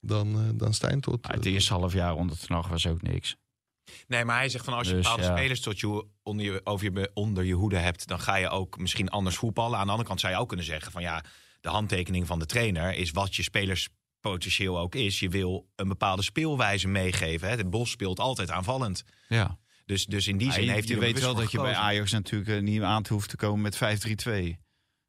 dan, 0.00 0.34
eh, 0.34 0.48
dan 0.54 0.74
Stijn 0.74 1.00
tot... 1.00 1.26
Het 1.26 1.44
eerste 1.44 1.72
half 1.72 1.92
jaar 1.92 2.14
onder 2.14 2.38
Ten 2.38 2.54
Hag 2.54 2.68
was 2.68 2.86
ook 2.86 3.02
niks. 3.02 3.36
Nee, 4.06 4.24
maar 4.24 4.36
hij 4.36 4.48
zegt 4.48 4.64
van 4.64 4.74
als 4.74 4.88
je 4.88 4.94
Dus, 4.94 5.02
bepaalde 5.02 5.22
ja. 5.26 5.36
spelers 5.36 5.60
tot 5.60 5.80
je, 5.80 6.06
onder, 6.22 6.44
je, 6.44 6.60
over 6.64 6.92
je, 6.92 7.10
onder 7.14 7.44
je 7.44 7.54
hoede 7.54 7.76
hebt, 7.76 8.06
dan 8.06 8.20
ga 8.20 8.36
je 8.36 8.48
ook 8.48 8.78
misschien 8.78 9.08
anders 9.08 9.36
voetballen. 9.36 9.78
Aan 9.78 9.84
de 9.84 9.90
andere 9.90 10.08
kant 10.08 10.20
zou 10.20 10.32
je 10.32 10.38
ook 10.38 10.48
kunnen 10.48 10.66
zeggen 10.66 10.92
van 10.92 11.02
ja, 11.02 11.24
de 11.60 11.68
handtekening 11.68 12.26
van 12.26 12.38
de 12.38 12.46
trainer 12.46 12.94
is 12.94 13.10
wat 13.10 13.36
je 13.36 13.42
spelerspotentieel 13.42 14.78
ook 14.78 14.94
is. 14.94 15.20
Je 15.20 15.28
wil 15.28 15.68
een 15.76 15.88
bepaalde 15.88 16.22
speelwijze 16.22 16.88
meegeven. 16.88 17.48
Hè. 17.48 17.56
De 17.56 17.66
Bos 17.66 17.90
speelt 17.90 18.20
altijd 18.20 18.50
aanvallend. 18.50 19.04
Ja. 19.28 19.58
Dus, 19.88 20.06
dus 20.06 20.28
in 20.28 20.36
die 20.36 20.52
zin 20.52 20.68
heeft 20.68 20.88
hij 20.88 20.96
je 20.96 21.02
weet 21.02 21.20
wel 21.20 21.34
dat 21.34 21.50
je 21.50 21.60
bij. 21.60 21.74
Ajax 21.74 22.12
natuurlijk 22.12 22.50
eh, 22.50 22.60
niet 22.60 22.82
aan 22.82 23.02
te 23.02 23.12
hoeft 23.12 23.28
te 23.28 23.36
komen 23.36 23.60
met 23.60 23.76
5-3-2. 23.76 24.30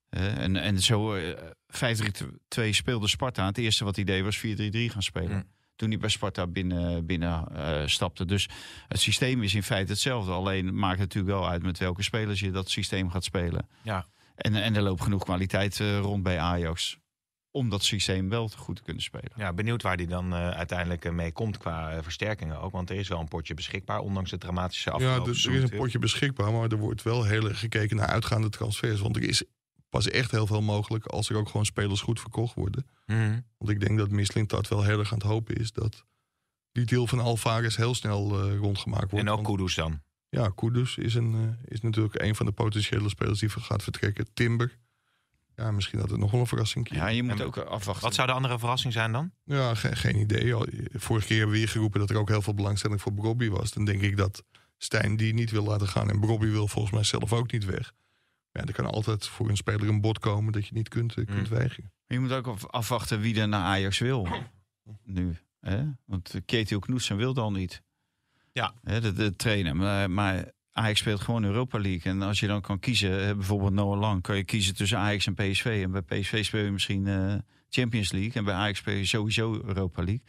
Eh, 0.10 0.38
en, 0.38 0.56
en 0.56 0.80
zo 0.80 1.14
eh 1.14 1.34
5-3-2 1.70 2.70
speelde 2.70 3.08
Sparta. 3.08 3.46
Het 3.46 3.58
eerste 3.58 3.84
wat 3.84 3.96
hij 3.96 4.06
deed 4.06 4.24
was 4.24 4.38
4-3-3 4.38 4.42
gaan 4.42 5.04
spelen. 5.04 5.36
Mm. 5.36 5.48
Toen 5.76 5.90
hij 5.90 5.98
bij 5.98 6.10
Sparta 6.10 6.48
binnen, 6.48 7.06
binnen 7.06 7.56
eh, 7.56 7.88
stapte. 7.88 8.26
Dus 8.26 8.50
het 8.88 9.00
systeem 9.00 9.44
is 9.44 9.56
in 9.56 9.64
feite 9.64 9.92
hetzelfde. 9.92 10.32
Alleen 10.32 10.76
maakt 10.76 11.00
het 11.00 11.14
natuurlijk 11.14 11.34
wel 11.40 11.50
uit 11.50 11.64
met 11.64 11.78
welke 11.78 12.04
spelers 12.04 12.40
je 12.40 12.52
dat 12.52 12.70
systeem 12.70 13.10
gaat 13.10 13.24
spelen. 13.24 13.68
Ja. 13.82 14.06
En, 14.36 14.56
en 14.56 14.76
er 14.76 14.82
loopt 14.82 15.02
genoeg 15.02 15.24
kwaliteit 15.24 15.80
eh, 15.80 16.00
rond 16.00 16.24
bij 16.24 16.40
Ajax. 16.40 16.98
Om 17.52 17.70
dat 17.70 17.84
systeem 17.84 18.30
wel 18.30 18.48
te 18.48 18.58
goed 18.58 18.76
te 18.76 18.82
kunnen 18.82 19.04
spelen. 19.04 19.32
Ja, 19.36 19.54
benieuwd 19.54 19.82
waar 19.82 19.96
hij 19.96 20.06
dan 20.08 20.34
eh, 20.34 20.50
uiteindelijk 20.50 21.06
eh, 21.06 21.12
mee 21.12 21.32
komt 21.32 21.58
qua 21.58 21.92
eh, 21.92 22.04
versterkingen 22.04 22.62
ook. 22.62 22.72
Want 22.72 22.90
er 22.90 22.96
is 22.96 23.08
wel 23.08 23.20
een 23.20 23.28
potje 23.28 23.54
beschikbaar, 23.54 24.00
ondanks 24.00 24.30
de 24.30 24.38
dramatische 24.38 24.90
Ja, 24.90 24.96
afgelopen 24.96 25.24
dus 25.24 25.38
er 25.38 25.40
is 25.40 25.46
een 25.46 25.54
natuurlijk. 25.54 25.84
potje 25.84 26.00
beschikbaar, 26.00 26.52
maar 26.52 26.72
er 26.72 26.78
wordt 26.78 27.04
wel 27.04 27.24
heel 27.24 27.48
erg 27.48 27.60
gekeken 27.60 27.96
naar 27.96 28.08
uitgaande 28.08 28.50
transfers. 28.50 29.00
Want 29.00 29.16
er 29.16 29.24
is 29.24 29.44
pas 29.90 30.08
echt 30.10 30.32
heel 30.32 30.48
veel 30.48 30.62
mogelijk 30.62 31.06
als 31.06 31.30
er 31.30 31.38
ook 31.38 31.50
gewoon 31.50 31.66
spelers 31.66 32.02
goed 32.02 32.20
verkocht 32.20 32.56
worden. 32.56 32.86
Mhm. 33.06 33.40
Want 33.58 33.72
ik 33.72 33.80
denk 33.80 33.98
dat 33.98 34.10
Mislintat 34.10 34.68
wel 34.68 34.84
heel 34.84 35.00
erg 35.00 35.12
aan 35.12 35.18
het 35.18 35.28
hopen 35.28 35.56
is 35.56 35.72
dat 35.72 36.06
die 36.72 36.86
deal 36.86 37.08
van 37.08 37.20
Alvarez 37.20 37.76
heel 37.76 37.96
snel 37.96 38.44
eh, 38.44 38.58
rondgemaakt 38.58 39.12
wordt. 39.12 39.26
En 39.26 39.32
ook 39.32 39.44
Kudus 39.46 39.76
dan. 39.76 40.02
Ja, 40.30 40.52
Kudus 40.56 40.98
is, 40.98 41.16
een, 41.16 41.58
is 41.66 41.82
natuurlijk 41.82 42.22
een 42.22 42.36
van 42.36 42.46
de 42.46 42.52
potentiële 42.52 43.10
spelers 43.10 43.40
die 43.40 43.50
gaat 43.50 43.84
vertrekken. 43.84 44.34
Timber. 44.34 44.78
Ja, 45.60 45.72
misschien 45.72 46.00
dat 46.00 46.10
het 46.10 46.20
nog 46.20 46.32
wel 46.32 46.40
een 46.40 46.48
verrassing 46.48 46.90
Ja, 46.94 47.08
je 47.08 47.24
moet 47.24 47.40
En 47.40 47.46
ook 47.46 47.58
afwachten. 47.58 48.04
Wat 48.04 48.14
zou 48.16 48.28
de 48.28 48.34
andere 48.34 48.60
verrassing 48.60 48.94
zijn 48.94 49.12
dan? 49.12 49.32
Ja, 49.44 49.76
ge- 49.76 49.96
geen 49.96 50.16
idee. 50.20 50.54
Al- 50.54 50.68
Vorige 50.94 51.28
keer 51.28 51.36
hebben 51.38 51.54
we 51.54 51.60
hier 51.62 51.70
geroepen 51.70 52.00
dat 52.00 52.10
er 52.10 52.18
ook 52.18 52.30
heel 52.30 52.42
veel 52.42 52.54
belangstelling 52.54 53.02
voor 53.02 53.14
Brobby 53.14 53.50
was. 53.50 53.72
Dan 53.72 53.86
denk 53.86 54.02
ik 54.02 54.18
dat 54.18 54.44
Stijn 54.78 55.18
die 55.18 55.34
niet 55.34 55.52
wil 55.52 55.64
laten 55.64 55.88
gaan. 55.88 56.10
En 56.10 56.20
Brobby 56.20 56.48
wil 56.48 56.68
volgens 56.68 56.94
mij 56.94 57.04
zelf 57.04 57.34
ook 57.34 57.52
niet 57.52 57.66
weg. 57.66 57.94
Ja, 58.52 58.62
er 58.66 58.74
kan 58.74 58.86
altijd 58.86 59.28
voor 59.28 59.50
een 59.50 59.58
speler 59.58 59.88
een 59.90 60.02
bod 60.02 60.20
komen 60.20 60.54
dat 60.54 60.68
je 60.68 60.74
niet 60.74 60.90
kunt, 60.90 61.16
eh, 61.16 61.26
kunt 61.26 61.50
Mm. 61.50 61.56
weigeren. 61.58 61.92
Je 62.08 62.20
moet 62.20 62.32
ook 62.32 62.48
af- 62.48 62.68
afwachten 62.68 63.20
wie 63.20 63.40
er 63.42 63.48
naar 63.48 63.64
Ajax 63.64 64.00
wil. 64.00 64.28
Nu. 65.04 65.38
Hè? 65.60 65.84
Want 66.06 66.36
Ketil 66.46 66.80
Knoetsen 66.80 67.18
wil 67.18 67.34
dan 67.34 67.54
niet. 67.54 67.82
Ja. 68.52 68.74
Hè, 68.84 69.02
de, 69.02 69.14
de 69.14 69.36
trainer. 69.36 69.76
Maar, 69.76 70.12
maar 70.12 70.52
Ajax 70.80 71.00
speelt 71.00 71.22
gewoon 71.22 71.44
Europa 71.44 71.80
League. 71.80 72.12
En 72.12 72.22
als 72.22 72.40
je 72.40 72.48
dan 72.48 72.62
kan 72.62 72.80
kiezen, 72.80 73.26
hè, 73.26 73.36
bijvoorbeeld 73.36 73.74
Noah 73.74 74.00
Lang, 74.00 74.22
kan 74.22 74.36
je 74.36 74.44
kiezen 74.44 74.76
tussen 74.76 74.98
Ajax 74.98 75.28
en 75.28 75.34
PSV. 75.34 75.82
En 75.84 75.92
bij 75.92 76.02
PSV 76.02 76.46
speel 76.46 76.64
je 76.64 76.72
misschien 76.72 77.08
eh, 77.08 77.34
Champions 77.70 78.12
League. 78.12 78.32
En 78.34 78.44
bij 78.44 78.54
Ajax 78.54 78.80
speel 78.80 78.96
je 78.96 79.06
sowieso 79.06 79.62
Europa 79.66 80.04
League. 80.04 80.22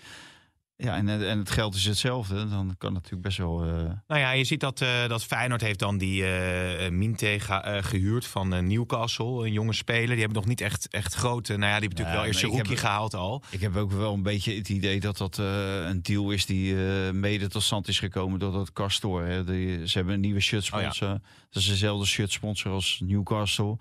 Ja, 0.83 0.97
en, 0.97 1.09
eh, 1.09 1.31
en 1.31 1.39
het 1.39 1.51
geld 1.51 1.75
is 1.75 1.85
hetzelfde. 1.85 2.35
Dan 2.35 2.75
kan 2.79 2.95
het 2.95 3.03
natuurlijk 3.03 3.23
best 3.23 3.39
wel. 3.39 3.63
eh, 3.65 3.71
Nou 4.07 4.21
ja, 4.21 4.31
je 4.31 4.45
ziet 4.45 4.61
dat, 4.61 4.81
eh, 4.81 5.09
dat 5.09 5.25
Feyenoord 5.25 5.61
heeft 5.61 5.79
dan 5.79 5.99
die 5.99 6.25
eh 6.27 6.91
Minte 6.91 7.27
eh, 7.29 7.83
gehuurd 7.83 8.27
van 8.27 8.49
Newcastle. 8.67 9.45
Een 9.47 9.53
jonge 9.53 9.73
speler. 9.73 10.07
Die 10.09 10.19
hebben 10.19 10.37
nog 10.37 10.47
niet 10.47 10.61
echt, 10.61 10.89
echt 10.89 11.15
grote... 11.15 11.57
Nou 11.57 11.73
ja, 11.73 11.79
die 11.79 11.89
hebben 11.89 11.99
natuurlijk 11.99 12.17
wel 12.17 12.27
eerst 12.27 12.43
ik 12.43 12.51
rookie 12.51 12.77
gehaald 12.77 13.15
al. 13.15 13.43
Ik 13.51 13.61
heb 13.61 13.77
ook 13.77 13.93
wel 13.93 14.15
een 14.15 14.23
beetje 14.23 14.55
het 14.55 14.69
idee 14.69 15.01
dat 15.01 15.17
dat 15.17 15.37
een 15.39 16.03
deal 16.03 16.31
is 16.31 16.47
die 16.47 16.75
mede 17.13 17.49
tot 17.49 17.63
stand 17.63 17.89
is 17.89 17.99
gekomen 17.99 18.39
door 18.39 18.53
dat 18.53 18.73
Castor. 18.73 19.25
Hè. 19.25 19.45
Die, 19.45 19.87
ze 19.89 19.97
hebben 19.97 20.15
een 20.15 20.21
nieuwe 20.21 20.41
shirtsponsor. 20.41 21.09
Dat 21.51 21.63
is 21.63 21.67
dezelfde 21.69 22.07
shirtsponsor 22.07 22.73
als 22.73 23.01
Newcastle. 23.05 23.77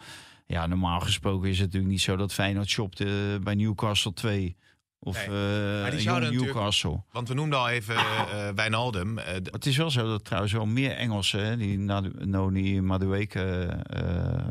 Ja, 0.48 0.68
normaal 0.68 1.00
gesproken 1.00 1.50
is 1.50 1.56
het 1.58 1.66
natuurlijk 1.66 1.92
niet 1.92 2.02
zo 2.02 2.16
dat 2.16 2.34
Feyenoord 2.34 2.70
shopt 2.70 3.04
bij 3.44 3.56
Newcastle 3.56 4.14
2. 4.14 4.56
Of 5.02 5.28
Nee. 5.28 5.84
eh 5.86 5.92
die 5.92 6.00
zouden 6.00 6.34
Newcastle. 6.36 7.04
Want 7.12 7.28
we 7.28 7.34
noemden 7.34 7.60
al 7.60 7.70
even 7.70 7.96
eh 7.96 8.48
eh, 8.48 8.56
Wijnaldum. 8.56 9.16
D- 9.16 9.52
Het 9.52 9.66
is 9.66 9.78
wel 9.78 9.92
zo 9.92 10.08
dat 10.08 10.26
trouwens 10.26 10.54
wel 10.54 10.66
meer 10.66 10.92
Engelsen, 10.92 11.46
hè, 11.46 11.58
die 11.58 11.78
Nadu- 11.78 12.26
Noni 12.26 12.82
Madueke, 12.82 13.42
eh, 13.84 14.48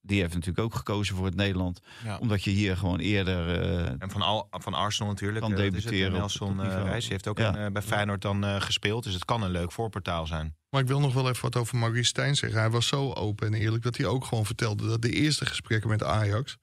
die 0.00 0.20
heeft 0.20 0.34
natuurlijk 0.34 0.64
ook 0.64 0.74
gekozen 0.74 1.16
voor 1.16 1.24
het 1.24 1.34
Nederland. 1.34 1.80
Ja. 2.04 2.18
Omdat 2.18 2.44
je 2.44 2.50
hier 2.50 2.76
gewoon 2.76 2.98
eerder 2.98 3.60
eh, 3.62 3.86
en 3.98 4.10
van, 4.10 4.22
Al, 4.22 4.46
van 4.50 4.74
Arsenal 4.74 5.08
natuurlijk. 5.12 5.40
Kan 5.40 5.54
debuteren 5.54 6.12
Nelson 6.12 6.62
eh, 6.62 6.82
Reis. 6.84 7.08
Heeft 7.08 7.28
ook 7.28 7.38
Ja. 7.38 7.48
een, 7.48 7.64
eh, 7.66 7.72
bij 7.72 7.82
Feyenoord 7.82 8.22
dan 8.22 8.44
eh, 8.44 8.60
gespeeld. 8.60 9.04
Dus 9.04 9.14
het 9.14 9.24
kan 9.24 9.42
een 9.42 9.50
leuk 9.50 9.72
voorportaal 9.72 10.26
zijn. 10.26 10.54
Maar 10.70 10.80
ik 10.80 10.86
wil 10.86 11.00
nog 11.00 11.14
wel 11.14 11.28
even 11.28 11.42
wat 11.42 11.56
over 11.56 11.76
Maurice 11.76 12.04
Stijn 12.08 12.36
zeggen. 12.36 12.60
Hij 12.60 12.70
was 12.70 12.86
zo 12.86 13.12
open 13.12 13.46
en 13.46 13.54
eerlijk 13.54 13.82
dat 13.82 13.96
hij 13.96 14.06
ook 14.06 14.24
gewoon 14.24 14.46
vertelde 14.46 14.86
dat 14.88 15.02
de 15.02 15.10
eerste 15.10 15.46
gesprekken 15.46 15.90
met 15.90 16.02
Ajax... 16.04 16.56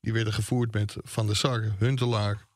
die 0.00 0.12
werden 0.12 0.32
gevoerd 0.32 0.72
met 0.72 0.96
Van 1.02 1.26
der 1.26 1.36
Sar, 1.36 1.62
Huntelaar 1.78 2.46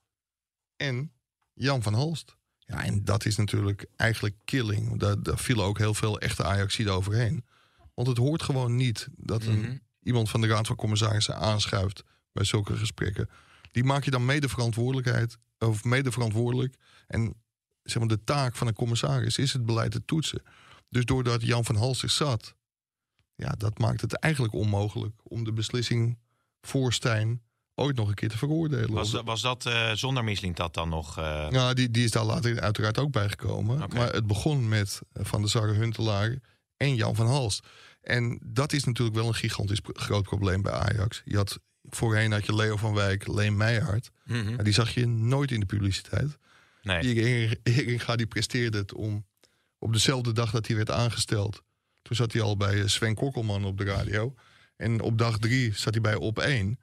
en 0.79 1.13
Jan 1.53 1.83
van 1.83 1.95
Halst. 1.95 2.37
Ja, 2.59 2.85
en 2.85 3.05
dat 3.05 3.25
is 3.25 3.37
natuurlijk 3.37 3.87
eigenlijk 3.97 4.35
killing. 4.45 4.99
Daar, 4.99 5.23
daar 5.23 5.39
vielen 5.39 5.65
ook 5.65 5.79
heel 5.79 5.95
veel 5.95 6.19
echte 6.21 6.45
Ajaxiden 6.45 6.93
overheen. 6.93 7.45
Want 7.95 8.09
het 8.09 8.17
hoort 8.17 8.43
gewoon 8.43 8.77
niet 8.77 9.09
dat 9.17 9.45
een, 9.45 9.61
Mhm. 9.61 9.77
iemand 10.03 10.31
van 10.31 10.41
de 10.41 10.47
Raad 10.47 10.67
van 10.67 10.77
Commissarissen 10.77 11.37
aanschuift 11.37 12.03
bij 12.33 12.45
zulke 12.45 12.77
gesprekken. 12.77 13.29
Die 13.71 13.85
maak 13.85 14.05
je 14.05 14.11
dan 14.11 14.25
mede 14.25 14.49
verantwoordelijkheid 14.49 15.39
of 15.59 15.85
mede 15.85 16.13
verantwoordelijk. 16.13 16.75
En 17.07 17.35
zeg 17.83 17.99
maar, 17.99 18.09
de 18.09 18.25
taak 18.25 18.57
van 18.57 18.67
een 18.67 18.75
commissaris 18.75 19.39
is 19.39 19.53
het 19.53 19.67
beleid 19.67 19.91
te 19.91 20.05
toetsen. 20.05 20.43
Dus 20.89 21.05
doordat 21.05 21.43
Jan 21.43 21.65
van 21.65 21.77
Hals 21.77 22.03
er 22.03 22.11
zat, 22.11 22.55
ja, 23.35 23.51
dat 23.53 23.79
maakt 23.79 24.01
het 24.01 24.13
eigenlijk 24.15 24.55
onmogelijk 24.55 25.15
om 25.23 25.45
de 25.45 25.53
beslissing 25.53 26.19
voor 26.61 26.93
Stijn 26.93 27.43
ooit 27.79 27.97
nog 27.97 28.09
een 28.09 28.15
keer 28.15 28.29
te 28.29 28.39
veroordelen. 28.39 28.91
Was, 28.93 29.11
dat- 29.11 29.25
was 29.25 29.41
dat 29.43 29.67
eh, 29.67 29.93
zonder 29.93 30.25
Misling 30.25 30.57
dat 30.57 30.75
dan 30.75 30.89
nog... 30.89 31.19
eh, 31.19 31.47
Ja, 31.51 31.75
die, 31.75 31.91
die 31.91 32.05
is 32.05 32.11
daar 32.11 32.25
later 32.25 32.61
uiteraard 32.61 32.99
ook 32.99 33.11
bijgekomen. 33.13 33.79
Maar 33.95 34.13
het 34.13 34.27
begon 34.27 34.69
met 34.69 35.01
eh, 35.13 35.25
Van 35.25 35.41
der 35.41 35.51
Sarre 35.51 35.73
Huntelaar 35.73 36.37
en 36.77 36.95
Jan 36.95 37.15
van 37.15 37.27
Halst. 37.27 37.67
En 38.01 38.41
dat 38.45 38.73
is 38.73 38.85
natuurlijk 38.85 39.17
wel 39.17 39.27
een 39.29 39.35
gigantisch 39.35 39.81
groot 39.83 40.23
probleem 40.23 40.63
bij 40.63 40.73
Ajax. 40.73 41.23
Je 41.25 41.37
had, 41.37 41.59
voorheen 41.83 42.33
had 42.33 42.47
je 42.47 42.55
Leo 42.55 42.77
van 42.77 42.95
Wijk, 42.95 43.27
Leen 43.27 43.57
Meijhard. 43.57 44.11
mhm. 44.25 44.63
Die 44.63 44.73
zag 44.73 44.91
je 44.95 45.07
nooit 45.07 45.51
in 45.51 45.61
de 45.61 45.67
publiciteit. 45.67 46.37
Nee. 46.83 47.01
Erik 47.03 47.59
Eringa 47.63 48.17
die 48.17 48.27
presteerde 48.27 48.79
het 48.79 48.95
om 48.95 49.27
op 49.79 49.93
dezelfde 49.93 50.33
dag 50.33 50.51
dat 50.51 50.67
hij 50.67 50.77
werd 50.77 50.91
aangesteld. 50.91 51.63
Toen 52.03 52.17
zat 52.17 52.33
hij 52.33 52.43
al 52.43 52.57
bij 52.57 52.89
Sven 52.89 53.15
Kokkelman 53.15 53.65
op 53.65 53.79
de 53.79 53.85
radio. 53.85 54.35
En 54.77 55.01
op 55.01 55.19
dag 55.19 55.39
drie 55.39 55.73
zat 55.75 55.93
hij 55.95 56.03
bij 56.03 56.15
Op 56.15 56.39
1. 56.39 56.79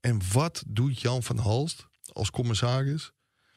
En 0.00 0.20
wat 0.32 0.62
doet 0.66 1.00
Jan 1.00 1.22
van 1.22 1.38
Halst 1.38 1.86
als 2.12 2.30
commissaris 2.30 3.12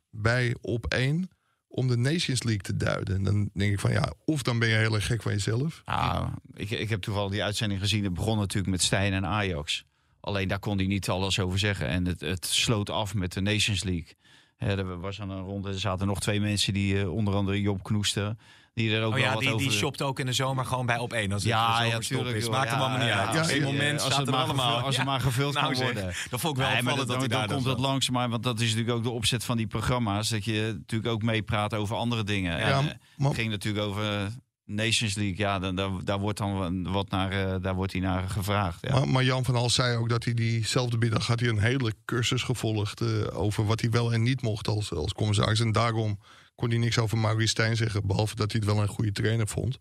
bij 0.09 0.55
Op 0.61 0.85
1 0.85 1.29
om 1.67 1.87
de 1.87 1.97
Nations 1.97 2.43
League 2.43 2.61
te 2.61 2.77
duiden? 2.77 3.15
En 3.15 3.23
dan 3.23 3.49
denk 3.53 3.71
ik 3.71 3.79
van 3.79 3.91
ja, 3.91 4.13
of 4.25 4.43
dan 4.43 4.59
ben 4.59 4.69
je 4.69 4.75
heel 4.75 4.95
erg 4.95 5.05
gek 5.05 5.21
van 5.21 5.31
jezelf. 5.31 5.81
Nou, 5.85 6.29
ik, 6.53 6.69
ik 6.69 6.89
heb 6.89 7.01
toevallig 7.01 7.31
die 7.31 7.43
uitzending 7.43 7.81
gezien. 7.81 8.03
Het 8.03 8.13
begon 8.13 8.37
natuurlijk 8.37 8.71
met 8.71 8.81
Stijn 8.81 9.13
en 9.13 9.25
Ajax. 9.25 9.85
Alleen 10.19 10.47
daar 10.47 10.59
kon 10.59 10.77
hij 10.77 10.87
niet 10.87 11.09
alles 11.09 11.39
over 11.39 11.59
zeggen. 11.59 11.87
En 11.87 12.05
het, 12.05 12.21
het 12.21 12.45
sloot 12.45 12.89
af 12.89 13.13
met 13.13 13.33
de 13.33 13.41
Nations 13.41 13.83
League. 13.83 14.15
Hè, 14.63 14.77
er 14.77 14.99
was 14.99 15.21
aan 15.21 15.29
een 15.29 15.41
ronde, 15.43 15.69
er 15.69 15.79
zaten 15.79 16.07
nog 16.07 16.19
twee 16.19 16.39
mensen 16.39 16.73
die, 16.73 16.99
eh, 17.01 17.13
onder 17.13 17.33
andere 17.35 17.61
Job 17.61 17.83
Knoester, 17.83 18.35
Die 18.75 18.95
er 18.95 19.01
ook 19.03 19.07
Oh 19.07 19.13
wel 19.13 19.23
ja, 19.23 19.31
wat 19.33 19.39
die, 19.41 19.53
over... 19.53 19.67
die 19.67 19.77
shopt 19.77 20.01
ook 20.01 20.19
in 20.19 20.25
de 20.25 20.33
zomer 20.33 20.65
gewoon 20.65 20.85
bij 20.85 20.97
op 20.97 21.13
één. 21.13 21.31
Als 21.31 21.43
het 21.43 21.51
Ja, 21.51 21.81
ja, 21.83 21.89
zomerstop 21.89 22.17
tuurlijk. 22.17 22.37
is. 22.37 22.49
Maakt 22.49 22.69
hem 22.69 22.73
Ja, 22.79 22.79
allemaal 22.85 22.97
niet 22.99 23.07
ja, 23.07 23.25
uit. 23.27 23.27
Op 23.29 23.61
moment 23.61 23.93
als 23.93 24.01
staat 24.03 24.17
het 24.17 24.27
er 24.27 24.33
maar 24.33 24.43
allemaal. 24.43 24.65
gevuld- 24.65 24.85
Als 24.85 24.95
het 24.97 25.05
Ja. 25.05 25.11
maar 25.11 25.19
gevuld 25.21 25.53
Nou 25.53 25.65
kan 25.65 25.75
zeg, 25.75 25.85
worden. 25.85 26.03
Dat 26.29 26.39
vond 26.39 26.57
ik 26.57 26.63
wel 26.63 26.71
Nee, 26.71 26.83
dat 26.83 27.07
hij 27.07 27.17
dan, 27.17 27.27
daar 27.29 27.47
dan 27.47 27.55
komt 27.55 27.65
het 27.67 27.77
was. 27.79 27.85
langzaam, 27.87 28.29
want 28.29 28.43
dat 28.43 28.59
is 28.59 28.69
natuurlijk 28.69 28.97
ook 28.97 29.03
de 29.03 29.09
opzet 29.09 29.43
van 29.45 29.57
die 29.57 29.67
programma's. 29.67 30.29
Dat 30.29 30.45
je 30.45 30.73
natuurlijk 30.77 31.13
ook 31.13 31.21
meepraat 31.23 31.73
over 31.73 31.95
andere 31.95 32.23
dingen. 32.23 32.57
Ja, 32.59 32.65
En, 32.65 32.89
eh, 32.89 32.93
maar- 33.17 33.27
het 33.29 33.37
ging 33.39 33.49
natuurlijk 33.49 33.85
over 33.85 34.31
Nations 34.65 35.15
League. 35.15 35.37
Ja, 35.37 35.59
dan, 35.59 36.01
daar, 36.03 36.19
wordt 36.19 36.37
dan 36.37 36.91
wat 36.91 37.09
naar, 37.09 37.31
eh, 37.31 37.61
daar 37.61 37.75
wordt 37.75 37.91
hij 37.91 38.01
naar 38.01 38.29
gevraagd. 38.29 38.77
Ja. 38.81 38.93
Maar, 38.93 39.07
maar 39.07 39.23
Jan 39.23 39.45
van 39.45 39.55
Hals 39.55 39.73
zei 39.73 39.97
ook 39.97 40.09
dat 40.09 40.23
hij 40.23 40.33
diezelfde 40.33 40.97
middag 40.97 41.27
had 41.27 41.39
hij 41.39 41.49
een 41.49 41.59
hele 41.59 41.93
cursus 42.05 42.43
gevolgd 42.43 43.01
eh, 43.01 43.39
over 43.39 43.65
wat 43.65 43.81
hij 43.81 43.89
wel 43.89 44.13
en 44.13 44.21
niet 44.21 44.41
mocht 44.41 44.67
als, 44.67 44.93
als 44.93 45.13
commissaris. 45.13 45.59
En 45.59 45.71
daarom 45.71 46.19
kon 46.55 46.69
hij 46.69 46.77
niks 46.77 46.97
over 46.97 47.17
Maurice 47.17 47.47
Stijn 47.47 47.75
zeggen, 47.75 48.07
behalve 48.07 48.35
dat 48.35 48.51
hij 48.51 48.61
het 48.63 48.73
wel 48.73 48.81
een 48.81 48.89
goede 48.89 49.11
trainer 49.11 49.47
vond. 49.47 49.77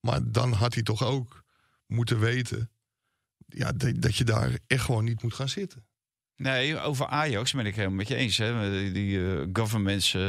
Maar 0.00 0.20
dan 0.24 0.52
had 0.52 0.74
hij 0.74 0.82
toch 0.82 1.04
ook 1.04 1.44
moeten 1.86 2.18
weten 2.18 2.70
ja, 3.46 3.72
dat 3.96 4.16
je 4.16 4.24
daar 4.24 4.58
echt 4.66 4.84
gewoon 4.84 5.04
niet 5.04 5.22
moet 5.22 5.34
gaan 5.34 5.48
zitten. 5.48 5.84
Nee, 6.42 6.80
over 6.80 7.06
Ajax 7.06 7.52
ben 7.52 7.66
ik 7.66 7.74
helemaal 7.74 7.96
met 7.96 8.08
je 8.08 8.14
eens. 8.14 8.36
Hè. 8.38 8.70
Die, 8.92 9.18
eh, 9.34 9.40
governments, 9.52 10.14
eh, 10.14 10.20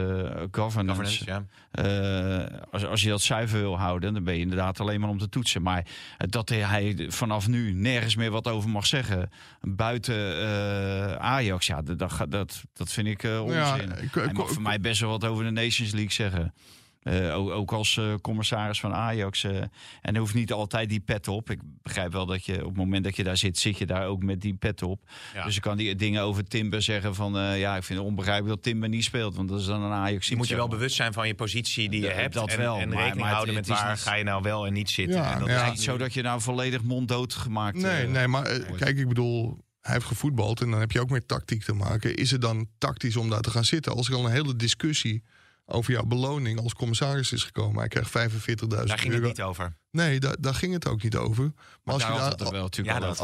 governance. 0.51 0.51
Governance, 0.51 1.25
ja. 1.25 1.45
Eh, 1.71 2.57
als, 2.71 2.85
als 2.85 3.01
je 3.01 3.09
dat 3.09 3.21
zuiver 3.21 3.59
wil 3.59 3.77
houden, 3.77 4.13
dan 4.13 4.23
ben 4.23 4.33
je 4.33 4.39
inderdaad 4.39 4.79
alleen 4.79 4.99
maar 4.99 5.09
om 5.09 5.17
te 5.17 5.29
toetsen. 5.29 5.61
Maar 5.61 5.85
dat 6.17 6.49
hij 6.49 7.05
vanaf 7.07 7.47
nu 7.47 7.73
nergens 7.73 8.15
meer 8.15 8.31
wat 8.31 8.47
over 8.47 8.69
mag 8.69 8.85
zeggen 8.85 9.29
buiten 9.61 10.15
eh, 10.41 11.15
Ajax, 11.15 11.67
ja, 11.67 11.81
dat, 11.81 11.99
dat, 12.29 12.63
dat, 12.73 12.91
vind 12.91 13.07
ik 13.07 13.23
onzin. 13.23 13.53
Ja, 13.57 13.75
ik- 13.75 14.13
hij 14.13 14.23
ik- 14.23 14.33
mag 14.33 14.51
voor 14.51 14.61
mij 14.61 14.79
best 14.79 14.99
wel 15.01 15.09
wat 15.09 15.25
over 15.25 15.43
de 15.43 15.51
Nations 15.51 15.91
League 15.91 16.11
zeggen. 16.11 16.53
Eh, 17.01 17.35
ook, 17.37 17.49
ook 17.49 17.71
als 17.71 17.97
eh, 17.97 18.13
commissaris 18.21 18.79
van 18.79 18.93
Ajax. 18.93 19.43
eh, 19.43 19.57
en 20.01 20.13
er 20.13 20.17
hoeft 20.19 20.33
niet 20.33 20.51
altijd 20.51 20.89
die 20.89 20.99
pet 20.99 21.27
op. 21.27 21.49
Ik 21.49 21.59
begrijp 21.83 22.11
wel 22.11 22.25
dat 22.25 22.45
je 22.45 22.59
op 22.59 22.67
het 22.67 22.77
moment 22.77 23.03
dat 23.03 23.15
je 23.15 23.23
daar 23.23 23.37
zit, 23.37 23.57
zit 23.59 23.77
je 23.77 23.85
daar 23.85 24.07
ook 24.07 24.23
met 24.23 24.41
die 24.41 24.53
pet 24.53 24.81
op. 24.83 25.09
Ja. 25.33 25.43
Dus 25.45 25.55
ik 25.55 25.61
kan 25.61 25.77
die 25.77 25.95
dingen 25.95 26.21
over 26.21 26.47
Timber 26.47 26.81
zeggen 26.81 27.15
van... 27.15 27.37
eh, 27.37 27.59
ja, 27.59 27.75
ik 27.75 27.83
vind 27.83 27.99
het 27.99 28.07
onbegrijpelijk 28.07 28.53
dat 28.55 28.63
Timber 28.63 28.89
niet 28.89 29.03
speelt. 29.03 29.35
Want 29.35 29.49
dat 29.49 29.59
is 29.59 29.65
dan 29.65 29.81
een 29.81 29.91
Ajax. 29.91 30.27
Je 30.27 30.35
moet 30.35 30.47
je 30.47 30.55
wel 30.55 30.67
bewust 30.67 30.95
zijn 30.95 31.13
van 31.13 31.27
je 31.27 31.35
positie 31.35 31.89
die 31.89 32.01
je 32.01 32.07
Dat- 32.07 32.15
hebt. 32.15 32.33
dat 32.33 32.49
en, 32.49 32.57
wel, 32.57 32.77
en 32.79 32.87
maar- 32.89 32.97
rekening 32.97 33.21
maar 33.21 33.31
houden 33.33 33.55
het- 33.55 33.67
met 33.67 33.75
het 33.77 33.85
waar 33.85 33.95
niet- 33.95 34.03
ga 34.03 34.15
je 34.15 34.23
nou 34.23 34.41
wel 34.41 34.65
en 34.65 34.73
niet 34.73 34.89
zitten. 34.89 35.15
Ja, 35.21 35.33
en 35.33 35.39
dat 35.39 35.49
ja. 35.49 35.63
is 35.63 35.69
niet 35.69 35.81
zo 35.81 35.97
dat 35.97 36.13
je 36.13 36.21
nou 36.21 36.41
volledig 36.41 36.83
monddood 36.83 37.33
gemaakt... 37.33 37.77
Nee, 37.77 38.07
nee, 38.07 38.27
maar 38.27 38.59
kijk, 38.77 38.97
ik 38.97 39.07
bedoel, 39.07 39.57
hij 39.81 39.93
heeft 39.93 40.05
gevoetbald 40.05 40.61
en 40.61 40.71
dan 40.71 40.79
heb 40.79 40.91
je 40.91 40.99
ook 41.01 41.09
met 41.09 41.27
tactiek 41.27 41.63
te 41.63 41.73
maken. 41.73 42.15
Is 42.15 42.31
het 42.31 42.41
dan 42.41 42.67
tactisch 42.77 43.15
om 43.15 43.29
daar 43.29 43.41
te 43.41 43.49
gaan 43.51 43.65
zitten? 43.65 43.91
Als 43.95 44.09
er 44.09 44.15
al 44.15 44.25
een 44.25 44.31
hele 44.31 44.55
discussie 44.55 45.23
over 45.71 45.91
jouw 45.93 46.03
beloning 46.05 46.59
als 46.59 46.73
commissaris 46.73 47.31
is 47.31 47.43
gekomen, 47.43 47.79
hij 47.79 47.87
krijgt 47.87 48.09
45.000 48.09 48.67
Daar 48.67 48.99
ging 48.99 49.13
euro. 49.13 49.27
het 49.27 49.37
niet 49.37 49.41
over. 49.41 49.79
Nee, 49.91 50.19
daar, 50.19 50.35
daar 50.39 50.53
ging 50.55 50.73
het 50.73 50.87
ook 50.87 51.03
niet 51.03 51.15
over. 51.15 51.53
Maar 51.83 51.93
als 51.93 52.03
je, 52.03 52.09
daar 52.09 52.17
wel 52.51 52.69
Ja, 52.83 52.97
als, 52.97 53.17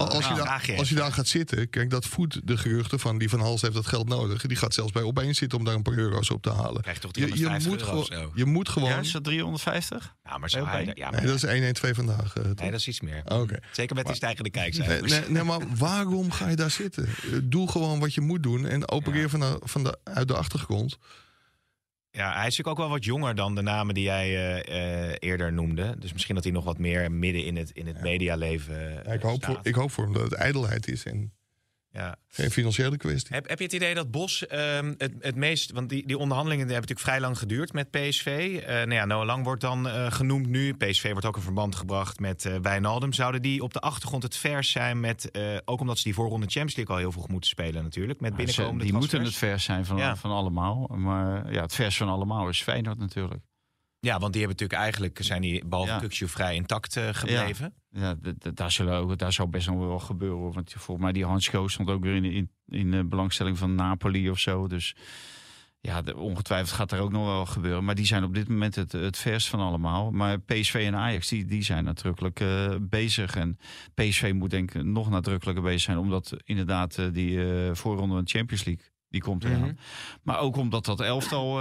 je 0.66 0.78
als 0.78 0.90
je 0.90 1.12
gaat 1.12 1.28
zitten, 1.28 1.70
kijk, 1.70 1.90
dat 1.90 2.06
voedt 2.06 2.48
de 2.48 2.58
geruchten 2.58 3.00
van 3.00 3.18
die 3.18 3.30
van 3.30 3.40
Hals 3.40 3.62
heeft 3.62 3.74
dat 3.74 3.86
geld 3.88 4.08
nodig. 4.10 4.42
Die 4.42 4.58
gaat 4.58 4.74
zelfs 4.74 4.92
bij 4.92 5.02
opeens 5.04 5.38
zitten 5.38 5.58
om 5.58 5.64
daar 5.66 5.74
een 5.74 5.82
paar 5.82 5.94
euro's 5.98 6.30
op 6.30 6.42
te 6.42 6.50
halen. 6.52 6.82
Krijg 6.82 6.96
je 6.98 7.02
toch 7.02 7.16
Je, 7.16 7.22
je, 7.22 7.28
350 7.28 7.72
moet, 7.72 7.80
euro 7.82 8.04
gewoon, 8.04 8.24
zo. 8.28 8.32
je 8.36 8.46
moet 8.46 8.70
gewoon. 8.70 8.90
Ja, 8.90 8.98
is 9.00 9.12
dat 9.12 9.24
350? 9.24 10.16
Ja, 10.24 10.38
maar, 10.38 10.50
hij, 10.50 10.92
ja, 10.96 11.10
maar 11.10 11.20
nee, 11.20 11.28
dat 11.30 11.36
is 11.44 11.52
112 11.52 11.96
vandaag. 11.96 12.36
eh, 12.36 12.44
nee, 12.44 12.72
dat 12.72 12.80
is 12.80 12.88
iets 12.88 13.02
meer. 13.02 13.22
Oké. 13.26 13.60
Zeker 13.72 13.96
met 13.96 14.06
die 14.06 14.16
stijgende 14.16 14.50
Nee, 14.54 14.62
kijkcijfers. 14.64 15.12
nee, 15.12 15.30
nee, 15.30 15.44
maar 15.44 15.60
waarom 15.78 16.32
ga 16.32 16.50
je 16.50 16.56
daar 16.56 16.72
zitten? 16.72 17.06
Eh, 17.08 17.38
Doe 17.44 17.70
gewoon 17.72 18.00
wat 18.00 18.14
je 18.14 18.22
moet 18.22 18.44
doen 18.44 18.66
en 18.66 18.90
opereer 18.90 19.22
Ja. 19.22 19.30
van 19.30 19.40
de, 19.40 19.60
van 19.64 19.84
de, 19.84 19.98
uit 20.04 20.28
de 20.28 20.36
achtergrond. 20.36 20.98
Ja, 22.18 22.34
hij 22.34 22.48
is 22.48 22.58
natuurlijk 22.58 22.68
ook 22.68 22.78
wel 22.78 22.90
wat 22.90 23.06
jonger 23.06 23.36
dan 23.36 23.56
de 23.56 23.62
namen 23.62 23.94
die 23.94 24.04
jij 24.04 24.28
eh, 24.28 25.10
eh, 25.10 25.16
eerder 25.20 25.54
noemde. 25.54 25.96
Dus 26.00 26.14
misschien 26.14 26.36
dat 26.36 26.44
hij 26.44 26.54
nog 26.54 26.64
wat 26.64 26.78
meer 26.78 27.12
midden 27.12 27.46
in 27.46 27.56
het, 27.56 27.72
in 27.72 27.88
het 27.88 28.02
medialeven 28.02 28.90
eh, 28.90 29.04
Ja, 29.06 29.12
ik, 29.12 29.22
hoop 29.22 29.36
staat. 29.44 29.56
voor, 29.56 29.60
ik 29.64 29.76
hoop 29.76 29.92
voor 29.92 30.04
hem 30.04 30.14
dat 30.14 30.24
het 30.24 30.34
ijdelheid 30.34 30.88
is 30.88 31.04
en 31.04 31.34
Ja. 31.98 32.16
geen 32.28 32.52
financiële 32.52 32.98
kwestie. 32.98 33.36
Heb, 33.36 33.48
heb 33.50 33.58
je 33.58 33.64
het 33.64 33.74
idee 33.74 33.94
dat 33.96 34.12
Bos 34.12 34.48
ehm, 34.48 34.94
het, 34.98 35.14
het 35.20 35.36
meest... 35.36 35.72
Want 35.72 35.90
die, 35.90 36.08
die 36.08 36.18
onderhandelingen 36.18 36.66
die 36.68 36.74
hebben 36.76 36.90
natuurlijk 36.96 37.18
vrij 37.18 37.20
lang 37.30 37.38
geduurd 37.40 37.74
met 37.74 37.92
PSV. 37.92 38.60
Eh 38.66 38.74
nou 38.76 38.94
ja, 38.94 39.06
Noah 39.06 39.26
Lang 39.26 39.44
wordt 39.44 39.62
dan 39.62 39.88
eh, 39.88 40.12
genoemd 40.12 40.48
nu. 40.48 40.74
PSV 40.74 41.12
wordt 41.12 41.26
ook 41.26 41.36
in 41.36 41.42
verband 41.42 41.76
gebracht 41.76 42.20
met 42.20 42.46
eh 42.46 42.56
Wijnaldum. 42.62 43.14
Zouden 43.14 43.42
die 43.42 43.64
op 43.64 43.74
de 43.74 43.80
achtergrond 43.80 44.24
het 44.24 44.38
vers 44.38 44.72
zijn 44.72 45.00
met... 45.00 45.32
eh, 45.32 45.58
ook 45.66 45.80
omdat 45.80 45.98
ze 45.98 46.04
die 46.04 46.14
voorronde 46.14 46.46
Champions 46.46 46.76
League 46.76 46.96
al 46.96 47.02
heel 47.02 47.12
vroeg 47.12 47.28
moeten 47.28 47.50
spelen 47.50 47.84
natuurlijk. 47.84 48.20
Met 48.20 48.30
Ja, 48.32 48.36
binnenkomende 48.38 48.80
ze- 48.86 48.92
die 48.92 49.00
moeten 49.00 49.24
het 49.24 49.36
vers 49.36 49.64
zijn 49.64 49.86
van, 49.86 49.98
Ja. 49.98 50.16
van 50.16 50.32
allemaal. 50.32 50.88
Maar 50.96 51.52
ja, 51.54 51.62
het 51.62 51.74
vers 51.76 51.98
van 51.98 52.08
allemaal 52.10 52.50
is 52.50 52.62
Feyenoord 52.62 52.98
natuurlijk. 52.98 53.42
Ja, 54.00 54.20
want 54.20 54.34
die 54.34 54.42
hebben 54.42 54.60
natuurlijk 54.60 54.80
eigenlijk... 54.80 55.18
zijn 55.22 55.42
die 55.42 55.66
behalve 55.66 56.08
Ja. 56.10 56.28
vrij 56.28 56.56
intact 56.56 56.96
eh, 56.98 57.10
gebleven. 57.12 57.74
Ja, 57.90 58.16
daar, 58.54 58.72
zullen 58.72 59.18
daar 59.18 59.34
zou 59.34 59.50
best 59.50 59.68
nog 59.68 59.78
wel 59.78 60.00
gebeuren. 60.00 60.54
Want 60.54 60.72
volgens 60.78 61.04
mij 61.06 61.12
die 61.14 61.26
Hans 61.26 61.50
Koos 61.50 61.74
stond 61.74 61.90
ook 61.90 62.04
weer 62.04 62.16
in, 62.16 62.24
in, 62.26 62.50
in 62.68 62.92
de 62.92 63.04
belangstelling 63.06 63.58
van 63.58 63.76
Napoli 63.76 64.30
of 64.30 64.40
zo. 64.40 64.68
Dus 64.68 64.96
ja, 65.80 66.02
de- 66.02 66.18
ongetwijfeld 66.18 66.72
gaat 66.72 66.92
er 66.92 67.00
ook 67.00 67.12
nog 67.12 67.26
wel 67.26 67.46
gebeuren. 67.46 67.84
Maar 67.84 67.96
die 67.96 68.06
zijn 68.06 68.24
op 68.24 68.34
dit 68.34 68.48
moment 68.48 68.76
het, 68.76 68.92
het 68.92 69.18
vers 69.18 69.50
van 69.50 69.60
allemaal. 69.60 70.12
Maar 70.12 70.40
PSV 70.40 70.84
en 70.88 70.96
Ajax, 70.96 71.28
die, 71.28 71.46
die 71.46 71.64
zijn 71.64 71.84
nadrukkelijk 71.84 72.40
eh, 72.40 72.76
bezig. 72.82 73.36
En 73.36 73.58
PSV 73.94 74.32
moet 74.36 74.50
denk 74.50 74.74
ik 74.74 74.84
nog 74.84 75.10
nadrukkelijker 75.10 75.64
bezig 75.64 75.82
zijn. 75.82 75.98
Omdat 75.98 76.34
inderdaad 76.44 76.98
eh, 76.98 77.06
die 77.12 77.40
voorronde 77.74 78.16
van 78.16 78.24
de 78.24 78.32
Champions 78.32 78.64
League, 78.64 78.86
die 79.10 79.22
komt 79.22 79.44
eraan. 79.44 79.60
Mhm. 79.60 79.74
Maar 80.24 80.40
ook 80.40 80.56
omdat 80.56 80.86
dat 80.86 81.00
elftal... 81.02 81.60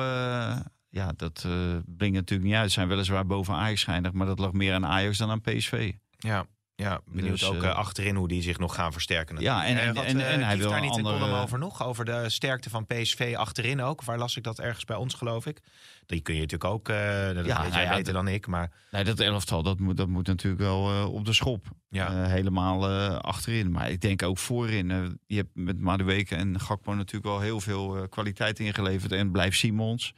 ja, 0.89 1.13
dat 1.17 1.47
brengt 1.87 2.15
natuurlijk 2.15 2.49
niet 2.49 2.59
uit. 2.59 2.67
Ze 2.69 2.73
zijn 2.75 2.89
weliswaar 2.89 3.27
boven 3.27 3.55
Ajax 3.55 3.85
geëindigd, 3.85 4.15
maar 4.15 4.27
dat 4.27 4.39
lag 4.39 4.53
meer 4.53 4.75
aan 4.75 4.87
Ajax 4.87 5.19
dan 5.19 5.31
aan 5.31 5.41
PSV. 5.41 5.93
Ja, 6.19 6.47
ja 6.75 7.01
benieuwd 7.07 7.31
Dus, 7.39 7.45
ook 7.49 7.63
eh, 7.63 7.69
eh, 7.69 7.75
achterin 7.77 8.15
hoe 8.17 8.29
die 8.29 8.43
zich 8.43 8.59
nog 8.59 8.75
gaan 8.75 8.93
versterken. 8.93 9.41
Ja, 9.41 9.65
en- 9.67 9.79
en- 9.79 9.97
en- 9.97 10.27
en 10.27 10.43
hij 10.45 10.59
wil 10.59 10.71
daar 10.71 10.81
niet 10.81 10.97
een 10.97 11.05
een 11.05 11.13
andere- 11.13 11.41
over 11.43 11.59
nog? 11.59 11.83
Over 11.85 12.05
de 12.05 12.29
sterkte 12.31 12.71
van 12.71 12.87
PSV 12.87 13.35
achterin 13.37 13.83
ook. 13.83 14.05
Waar 14.05 14.19
las 14.19 14.37
ik 14.37 14.43
dat 14.43 14.59
ergens 14.59 14.85
bij 14.85 14.97
ons, 14.97 15.15
geloof 15.15 15.47
ik? 15.47 15.61
Die 16.07 16.21
kun 16.21 16.35
je 16.35 16.41
natuurlijk 16.41 16.71
ook, 16.73 16.89
eh 16.89 16.97
dat 17.35 17.47
Ja, 17.47 17.63
weet 17.63 17.73
jij 17.75 17.83
ja, 17.83 17.95
beter 17.97 18.13
dan 18.13 18.29
ik. 18.29 18.47
Maar 18.47 18.71
Nee, 18.91 19.05
dat 19.05 19.21
elftal, 19.21 19.63
dat 19.63 19.79
moet, 19.79 19.97
dat 19.97 20.09
moet 20.09 20.27
natuurlijk 20.27 20.63
wel 20.63 21.11
op 21.13 21.25
de 21.25 21.33
schop. 21.33 21.67
ja, 21.89 22.25
helemaal 22.25 22.89
achterin. 23.21 23.71
Maar 23.71 23.91
ik 23.91 24.01
denk 24.01 24.23
ook 24.23 24.39
voorin. 24.39 25.19
je 25.27 25.37
hebt 25.37 25.51
met 25.55 25.81
Madueke 25.81 26.35
en 26.37 26.61
Gakpo 26.61 26.95
natuurlijk 26.95 27.25
wel 27.27 27.41
heel 27.41 27.61
veel 27.61 28.09
kwaliteit 28.09 28.59
ingeleverd. 28.59 29.13
En 29.13 29.31
blijft 29.31 29.59
Simons. 29.59 30.15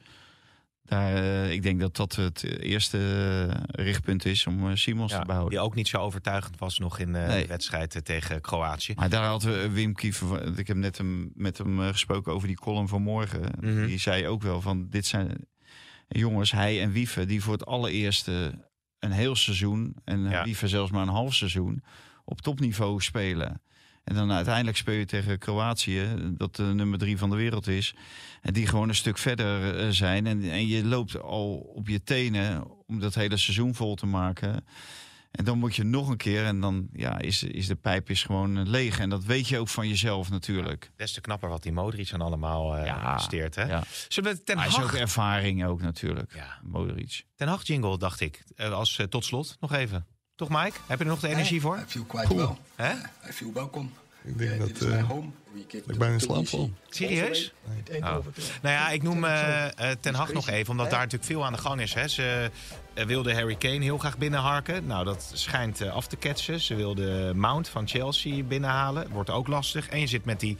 Daar, 0.89 1.13
eh, 1.15 1.51
ik 1.51 1.63
denk 1.63 1.79
dat 1.79 1.95
dat 1.95 2.15
het 2.15 2.43
eerste 2.59 3.47
richtpunt 3.71 4.25
is 4.25 4.47
om 4.47 4.69
eh, 4.69 4.75
Simons 4.75 5.11
ja, 5.11 5.19
te 5.19 5.25
behouden. 5.25 5.51
die 5.53 5.59
ook 5.65 5.75
niet 5.75 5.87
zo 5.87 5.97
overtuigend 5.97 6.57
was 6.59 6.79
nog 6.79 6.99
in 6.99 7.15
eh, 7.15 7.27
Nee. 7.27 7.41
de 7.41 7.47
wedstrijd 7.47 8.05
tegen 8.05 8.41
Kroatië. 8.41 8.93
Maar 8.95 9.09
daar 9.09 9.25
had 9.25 9.45
eh, 9.45 9.65
Wim 9.65 9.93
Kiefer, 9.93 10.57
ik 10.59 10.67
heb 10.67 10.77
net 10.77 10.97
hem, 10.97 11.31
met 11.35 11.57
hem 11.57 11.79
gesproken 11.79 12.33
over 12.33 12.47
die 12.47 12.57
column 12.57 12.87
van 12.87 13.01
morgen. 13.01 13.51
Mhm. 13.59 13.85
Die 13.85 13.99
zei 13.99 14.27
ook 14.27 14.41
wel 14.41 14.61
van 14.61 14.87
dit 14.89 15.05
zijn 15.05 15.47
jongens, 16.07 16.51
hij 16.51 16.81
en 16.81 16.91
Wiefe, 16.91 17.25
die 17.25 17.43
voor 17.43 17.53
het 17.53 17.65
allereerste 17.65 18.67
een 18.99 19.11
heel 19.11 19.35
seizoen 19.35 19.95
en 20.03 20.29
Ja. 20.29 20.43
Wiefe 20.43 20.67
zelfs 20.67 20.91
maar 20.91 21.01
een 21.01 21.07
half 21.07 21.33
seizoen 21.35 21.83
op 22.25 22.41
topniveau 22.41 23.01
spelen. 23.01 23.61
En 24.09 24.15
dan 24.15 24.31
uiteindelijk 24.31 24.77
speel 24.77 24.95
je 24.95 25.05
tegen 25.05 25.37
Kroatië, 25.37 26.07
dat 26.31 26.55
de 26.55 26.63
nummer 26.63 26.99
drie 26.99 27.17
van 27.17 27.29
de 27.29 27.35
wereld 27.35 27.67
is. 27.67 27.95
En 28.41 28.53
die 28.53 28.67
gewoon 28.67 28.89
een 28.89 28.95
stuk 28.95 29.17
verder 29.17 29.79
eh, 29.79 29.89
zijn. 29.89 30.27
En, 30.27 30.49
en 30.51 30.67
je 30.67 30.85
loopt 30.85 31.21
al 31.21 31.55
op 31.55 31.87
je 31.87 32.03
tenen 32.03 32.63
om 32.87 32.99
dat 32.99 33.15
hele 33.15 33.37
seizoen 33.37 33.75
vol 33.75 33.95
te 33.95 34.05
maken. 34.05 34.65
En 35.31 35.45
dan 35.45 35.57
moet 35.57 35.75
je 35.75 35.83
nog 35.83 36.09
een 36.09 36.17
keer 36.17 36.45
en 36.45 36.59
dan 36.59 36.87
ja, 36.93 37.19
is, 37.19 37.43
is 37.43 37.67
de 37.67 37.75
pijp 37.75 38.09
is 38.09 38.23
gewoon 38.23 38.69
leeg. 38.69 38.99
En 38.99 39.09
dat 39.09 39.23
weet 39.23 39.47
je 39.47 39.57
ook 39.57 39.67
van 39.67 39.87
jezelf 39.87 40.29
natuurlijk. 40.29 40.91
Des 40.95 41.11
te 41.11 41.21
knapper 41.21 41.49
wat 41.49 41.63
die 41.63 41.71
Modric 41.71 42.13
aan 42.13 42.21
allemaal 42.21 42.77
eh 42.77 42.85
Ja, 42.85 43.13
presteert. 43.13 43.55
Hè? 43.55 43.63
Ja. 43.63 43.83
Zullen 44.07 44.31
we 44.31 44.43
Ten 44.43 44.57
Hij 44.57 44.67
is 44.67 44.75
ook 44.75 44.81
Hag... 44.81 44.95
ervaring 44.95 45.65
ook 45.65 45.81
natuurlijk. 45.81 46.33
Ja, 46.35 46.59
Modric. 46.63 47.23
Ten 47.35 47.47
Hag 47.47 47.67
jingle, 47.67 47.97
dacht 47.97 48.19
ik. 48.19 48.43
Eh, 48.55 48.71
als 48.71 48.97
eh, 48.97 49.05
tot 49.05 49.25
slot, 49.25 49.57
nog 49.59 49.73
even. 49.73 50.05
Toch 50.39 50.49
Mike? 50.49 50.77
Heb 50.87 50.97
je 50.97 51.03
er 51.03 51.09
nog 51.09 51.19
de 51.19 51.27
energie 51.27 51.61
voor? 51.61 51.83
Feel 51.87 52.03
quite 52.03 52.35
well. 52.35 52.55
Hè? 52.75 52.91
I 53.29 53.31
feel 53.31 53.53
welcome. 53.53 53.89
Ik 54.23 54.37
denk 54.37 54.59
dat 54.59 54.67
dit 54.67 54.81
is 54.81 54.87
eh, 54.87 55.03
home. 55.07 55.27
Ik 55.53 55.69
the- 55.69 55.97
bijna 55.97 56.13
in 56.13 56.19
slaap 56.19 56.47
val. 56.47 56.71
Serieus? 56.89 57.53
Ain't 57.91 58.03
Oh. 58.03 58.25
Nou 58.61 58.75
ja, 58.75 58.89
ik 58.89 59.03
noem 59.03 59.23
eh, 59.23 59.65
Ten 59.99 60.13
Hag 60.15 60.33
nog 60.33 60.49
even, 60.49 60.71
omdat 60.71 60.89
daar 60.89 60.99
natuurlijk 60.99 61.31
veel 61.31 61.45
aan 61.45 61.53
de 61.53 61.57
gang 61.59 61.81
is. 61.81 61.93
Hè. 61.93 62.07
Ze 62.07 62.51
eh, 62.93 63.05
wilde 63.05 63.33
Harry 63.33 63.55
Kane 63.55 63.83
heel 63.83 63.97
graag 63.97 64.17
binnenharken. 64.17 64.85
Nou, 64.85 65.05
dat 65.05 65.31
schijnt 65.33 65.81
af 65.81 66.07
te 66.07 66.15
ketsen. 66.15 66.59
Ze 66.59 66.75
wilde 66.75 67.33
Mount 67.35 67.67
van 67.69 67.87
Chelsea 67.87 68.43
binnenhalen. 68.43 69.09
Wordt 69.09 69.29
ook 69.29 69.47
lastig. 69.47 69.87
En 69.89 69.99
je 69.99 70.07
zit 70.07 70.25
met 70.25 70.39
die 70.39 70.57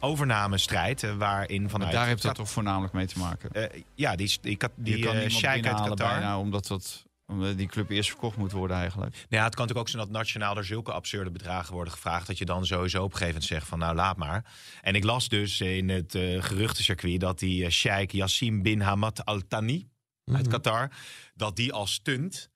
overnamestrijd, 0.00 1.16
waarin 1.16 1.60
Maar 1.62 1.70
vanuit... 1.70 1.92
daar 1.92 2.06
heeft 2.06 2.22
Kat- 2.22 2.34
toch 2.34 2.50
voornamelijk 2.50 2.92
mee 2.92 3.06
te 3.06 3.18
maken. 3.18 3.50
eh, 3.52 3.82
ja, 3.94 4.16
die, 4.16 4.38
die, 4.40 4.58
die 4.76 4.98
kan 5.04 5.12
niemand 5.12 5.32
sheik 5.32 5.44
uit 5.52 5.62
binnenhalen 5.62 5.96
Qatar. 5.96 6.08
bijna, 6.18 6.38
omdat, 6.38 6.66
dat, 6.66 7.04
omdat 7.32 7.56
die 7.56 7.66
club 7.66 7.90
eerst 7.90 8.10
verkocht 8.10 8.36
moet 8.36 8.52
worden 8.52 8.76
eigenlijk. 8.76 9.12
Nou 9.12 9.26
ja, 9.28 9.44
het 9.44 9.54
kan 9.54 9.66
natuurlijk 9.66 9.78
ook 9.78 9.88
zijn 9.88 10.02
dat 10.02 10.12
nationaal 10.12 10.56
er 10.56 10.64
zulke 10.64 10.92
absurde 10.92 11.30
bedragen 11.30 11.74
worden 11.74 11.92
gevraagd. 11.92 12.26
dat 12.26 12.38
je 12.38 12.44
dan 12.44 12.66
sowieso 12.66 12.98
op 12.98 13.12
een 13.12 13.16
gegeven 13.16 13.32
moment 13.34 13.50
zegt 13.50 13.66
van 13.66 13.78
nou 13.78 13.94
laat 13.94 14.16
maar. 14.16 14.44
En 14.80 14.94
ik 14.94 15.04
las 15.04 15.28
dus 15.28 15.60
in 15.60 15.88
het 15.88 16.14
eh 16.14 16.42
geruchtencircuit 16.42 17.20
dat 17.20 17.38
die 17.38 17.64
eh, 17.64 17.70
sheik 17.70 18.12
Yassim 18.12 18.62
bin 18.62 18.80
Hamad 18.80 19.24
Al 19.24 19.40
Thani. 19.48 19.88
uit 20.24 20.42
Mhm. 20.42 20.50
Qatar, 20.50 20.90
dat 21.34 21.56
die 21.56 21.72
als 21.72 21.92
stunt 21.92 22.50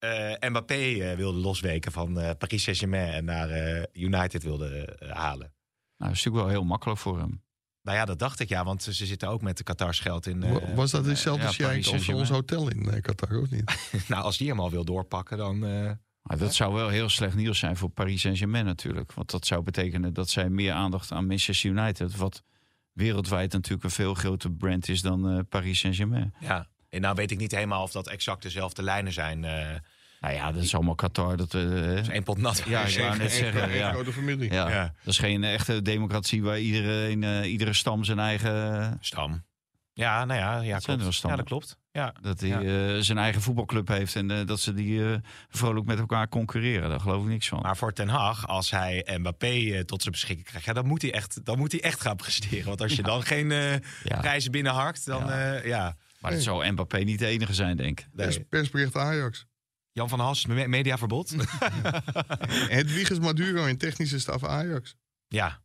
eh, 0.00 0.48
Mbappé 0.48 0.74
eh, 0.74 1.16
wilde 1.16 1.38
losweken 1.38 1.92
van 1.92 2.20
eh, 2.20 2.30
Paris 2.38 2.62
Saint-Germain 2.62 3.12
en 3.12 3.24
naar 3.24 3.50
eh, 3.50 3.82
United 3.92 4.42
wilde 4.42 4.96
halen. 4.98 5.52
Nou, 5.96 6.10
dat 6.10 6.10
is 6.10 6.24
natuurlijk 6.24 6.44
wel 6.44 6.48
heel 6.48 6.64
makkelijk 6.64 6.98
voor 6.98 7.18
hem. 7.18 7.42
Nou 7.82 7.96
ja, 7.96 8.04
dat 8.04 8.18
dacht 8.18 8.40
ik 8.40 8.48
ja, 8.48 8.64
want 8.64 8.82
ze 8.82 8.92
zitten 8.92 9.28
ook 9.28 9.42
met 9.42 9.56
de 9.56 9.62
Qatars 9.62 10.00
geld 10.00 10.26
in. 10.26 10.42
eh, 10.42 10.52
Wa- 10.52 10.74
Was 10.74 10.90
dat 10.90 11.04
dezelfde 11.04 11.42
ja, 11.44 11.50
sheik 11.52 11.68
Paris 11.68 11.92
als 11.92 12.08
ons 12.08 12.28
hotel 12.28 12.68
in 12.70 12.90
eh, 12.90 13.02
Qatar, 13.02 13.38
of 13.40 13.50
niet? 13.50 13.88
nou, 14.08 14.22
als 14.22 14.36
die 14.38 14.48
hem 14.48 14.60
al 14.60 14.70
wil 14.70 14.84
doorpakken, 14.84 15.36
dan. 15.38 15.64
eh, 15.66 15.90
Maar 16.22 16.38
dat 16.38 16.54
zou 16.54 16.74
wel 16.74 16.88
heel 16.88 17.08
slecht 17.08 17.34
nieuws 17.34 17.58
zijn 17.58 17.76
voor 17.76 17.88
Paris 17.90 18.20
Saint-Germain 18.20 18.64
natuurlijk. 18.64 19.12
Want 19.12 19.30
dat 19.30 19.46
zou 19.46 19.62
betekenen 19.62 20.12
dat 20.14 20.30
zij 20.30 20.48
meer 20.50 20.72
aandacht 20.72 21.12
aan 21.12 21.26
Manchester 21.26 21.70
United... 21.70 22.16
wat 22.16 22.42
wereldwijd 22.92 23.52
natuurlijk 23.52 23.84
een 23.84 23.90
veel 23.90 24.14
groter 24.14 24.52
brand 24.52 24.88
is 24.88 25.02
dan 25.02 25.30
eh, 25.30 25.38
Paris 25.48 25.78
Saint-Germain. 25.78 26.34
ja. 26.40 26.68
En 26.88 27.00
nou 27.00 27.14
weet 27.14 27.30
ik 27.30 27.38
niet 27.38 27.50
helemaal 27.52 27.82
of 27.82 27.92
dat 27.92 28.08
exact 28.08 28.42
dezelfde 28.42 28.82
lijnen 28.82 29.12
zijn. 29.12 29.44
Nou 30.20 30.34
ja, 30.34 30.52
dat 30.52 30.62
is 30.62 30.74
allemaal 30.74 30.94
Qatar. 30.94 31.36
Dat, 31.36 31.54
eh, 31.54 31.60
dus 31.62 32.08
één 32.08 32.22
pot 32.22 32.38
nat. 32.38 32.62
Ja, 32.66 32.82
ik 32.84 32.98
wou 32.98 33.18
net 33.18 33.32
zeggen, 33.32 33.62
één 33.62 33.76
ja. 33.78 33.92
grote 33.92 34.12
familie. 34.12 34.52
ja, 34.52 34.68
Ja. 34.68 34.82
dat 34.82 35.12
is 35.12 35.18
geen 35.18 35.44
echte 35.44 35.82
democratie 35.82 36.42
waar 36.42 36.58
iedereen, 36.60 37.24
eh, 37.24 37.50
iedere 37.52 37.72
stam 37.72 38.04
zijn 38.04 38.18
eigen... 38.18 38.96
Stam. 39.00 39.48
Ja, 39.92 40.24
nou 40.24 40.40
ja, 40.40 40.60
ja, 40.60 40.78
klopt. 40.78 41.20
Ja, 41.22 41.36
dat 41.36 41.44
klopt. 41.46 41.76
Ja. 41.92 42.14
Dat 42.20 42.40
hij 42.40 42.48
Ja. 42.48 42.60
eh, 42.94 43.00
zijn 43.02 43.18
eigen 43.18 43.42
voetbalclub 43.42 43.88
heeft 43.88 44.16
en 44.16 44.46
dat 44.46 44.60
ze 44.60 44.74
die 44.74 45.04
eh, 45.12 45.16
vrolijk 45.48 45.86
met 45.86 45.98
elkaar 45.98 46.28
concurreren. 46.28 46.88
Daar 46.90 47.00
geloof 47.00 47.22
ik 47.22 47.28
niks 47.28 47.48
van. 47.48 47.60
Maar 47.62 47.76
voor 47.76 47.92
Ten 47.92 48.08
Hag, 48.08 48.46
als 48.48 48.70
hij 48.70 49.06
Mbappé 49.18 49.84
tot 49.84 50.00
zijn 50.00 50.12
beschikking 50.12 50.46
krijgt, 50.46 50.66
ja, 50.66 50.72
dan, 50.72 50.86
moet 50.86 51.02
hij 51.02 51.12
echt, 51.12 51.44
dan 51.44 51.58
moet 51.58 51.72
hij 51.72 51.80
echt 51.80 52.00
gaan 52.00 52.16
presteren. 52.16 52.66
Want 52.66 52.80
als 52.82 52.96
je 52.96 53.02
dan 53.02 53.22
geen 53.22 53.50
eh 53.52 53.72
Ja. 54.04 54.18
prijzen 54.20 54.50
binnenharkt, 54.50 55.06
dan 55.06 55.26
Ja. 55.64 55.96
Maar 56.20 56.32
het 56.32 56.42
zou 56.42 56.70
Mbappé 56.70 56.98
niet 56.98 57.18
de 57.18 57.26
enige 57.26 57.54
zijn, 57.54 57.76
denk 57.76 58.00
ik. 58.00 58.08
Nee. 58.12 58.26
Pers- 58.26 58.38
Persbericht 58.48 58.96
Ajax. 58.96 59.46
Jan 59.92 60.08
van 60.08 60.20
Hals, 60.20 60.46
me- 60.46 60.66
mediaverbod. 60.68 61.34
Hedwiges 62.76 63.18
Maduro 63.18 63.64
in 63.64 63.76
technische 63.78 64.18
staf 64.20 64.44
Ajax. 64.44 64.94
ja. 65.28 65.60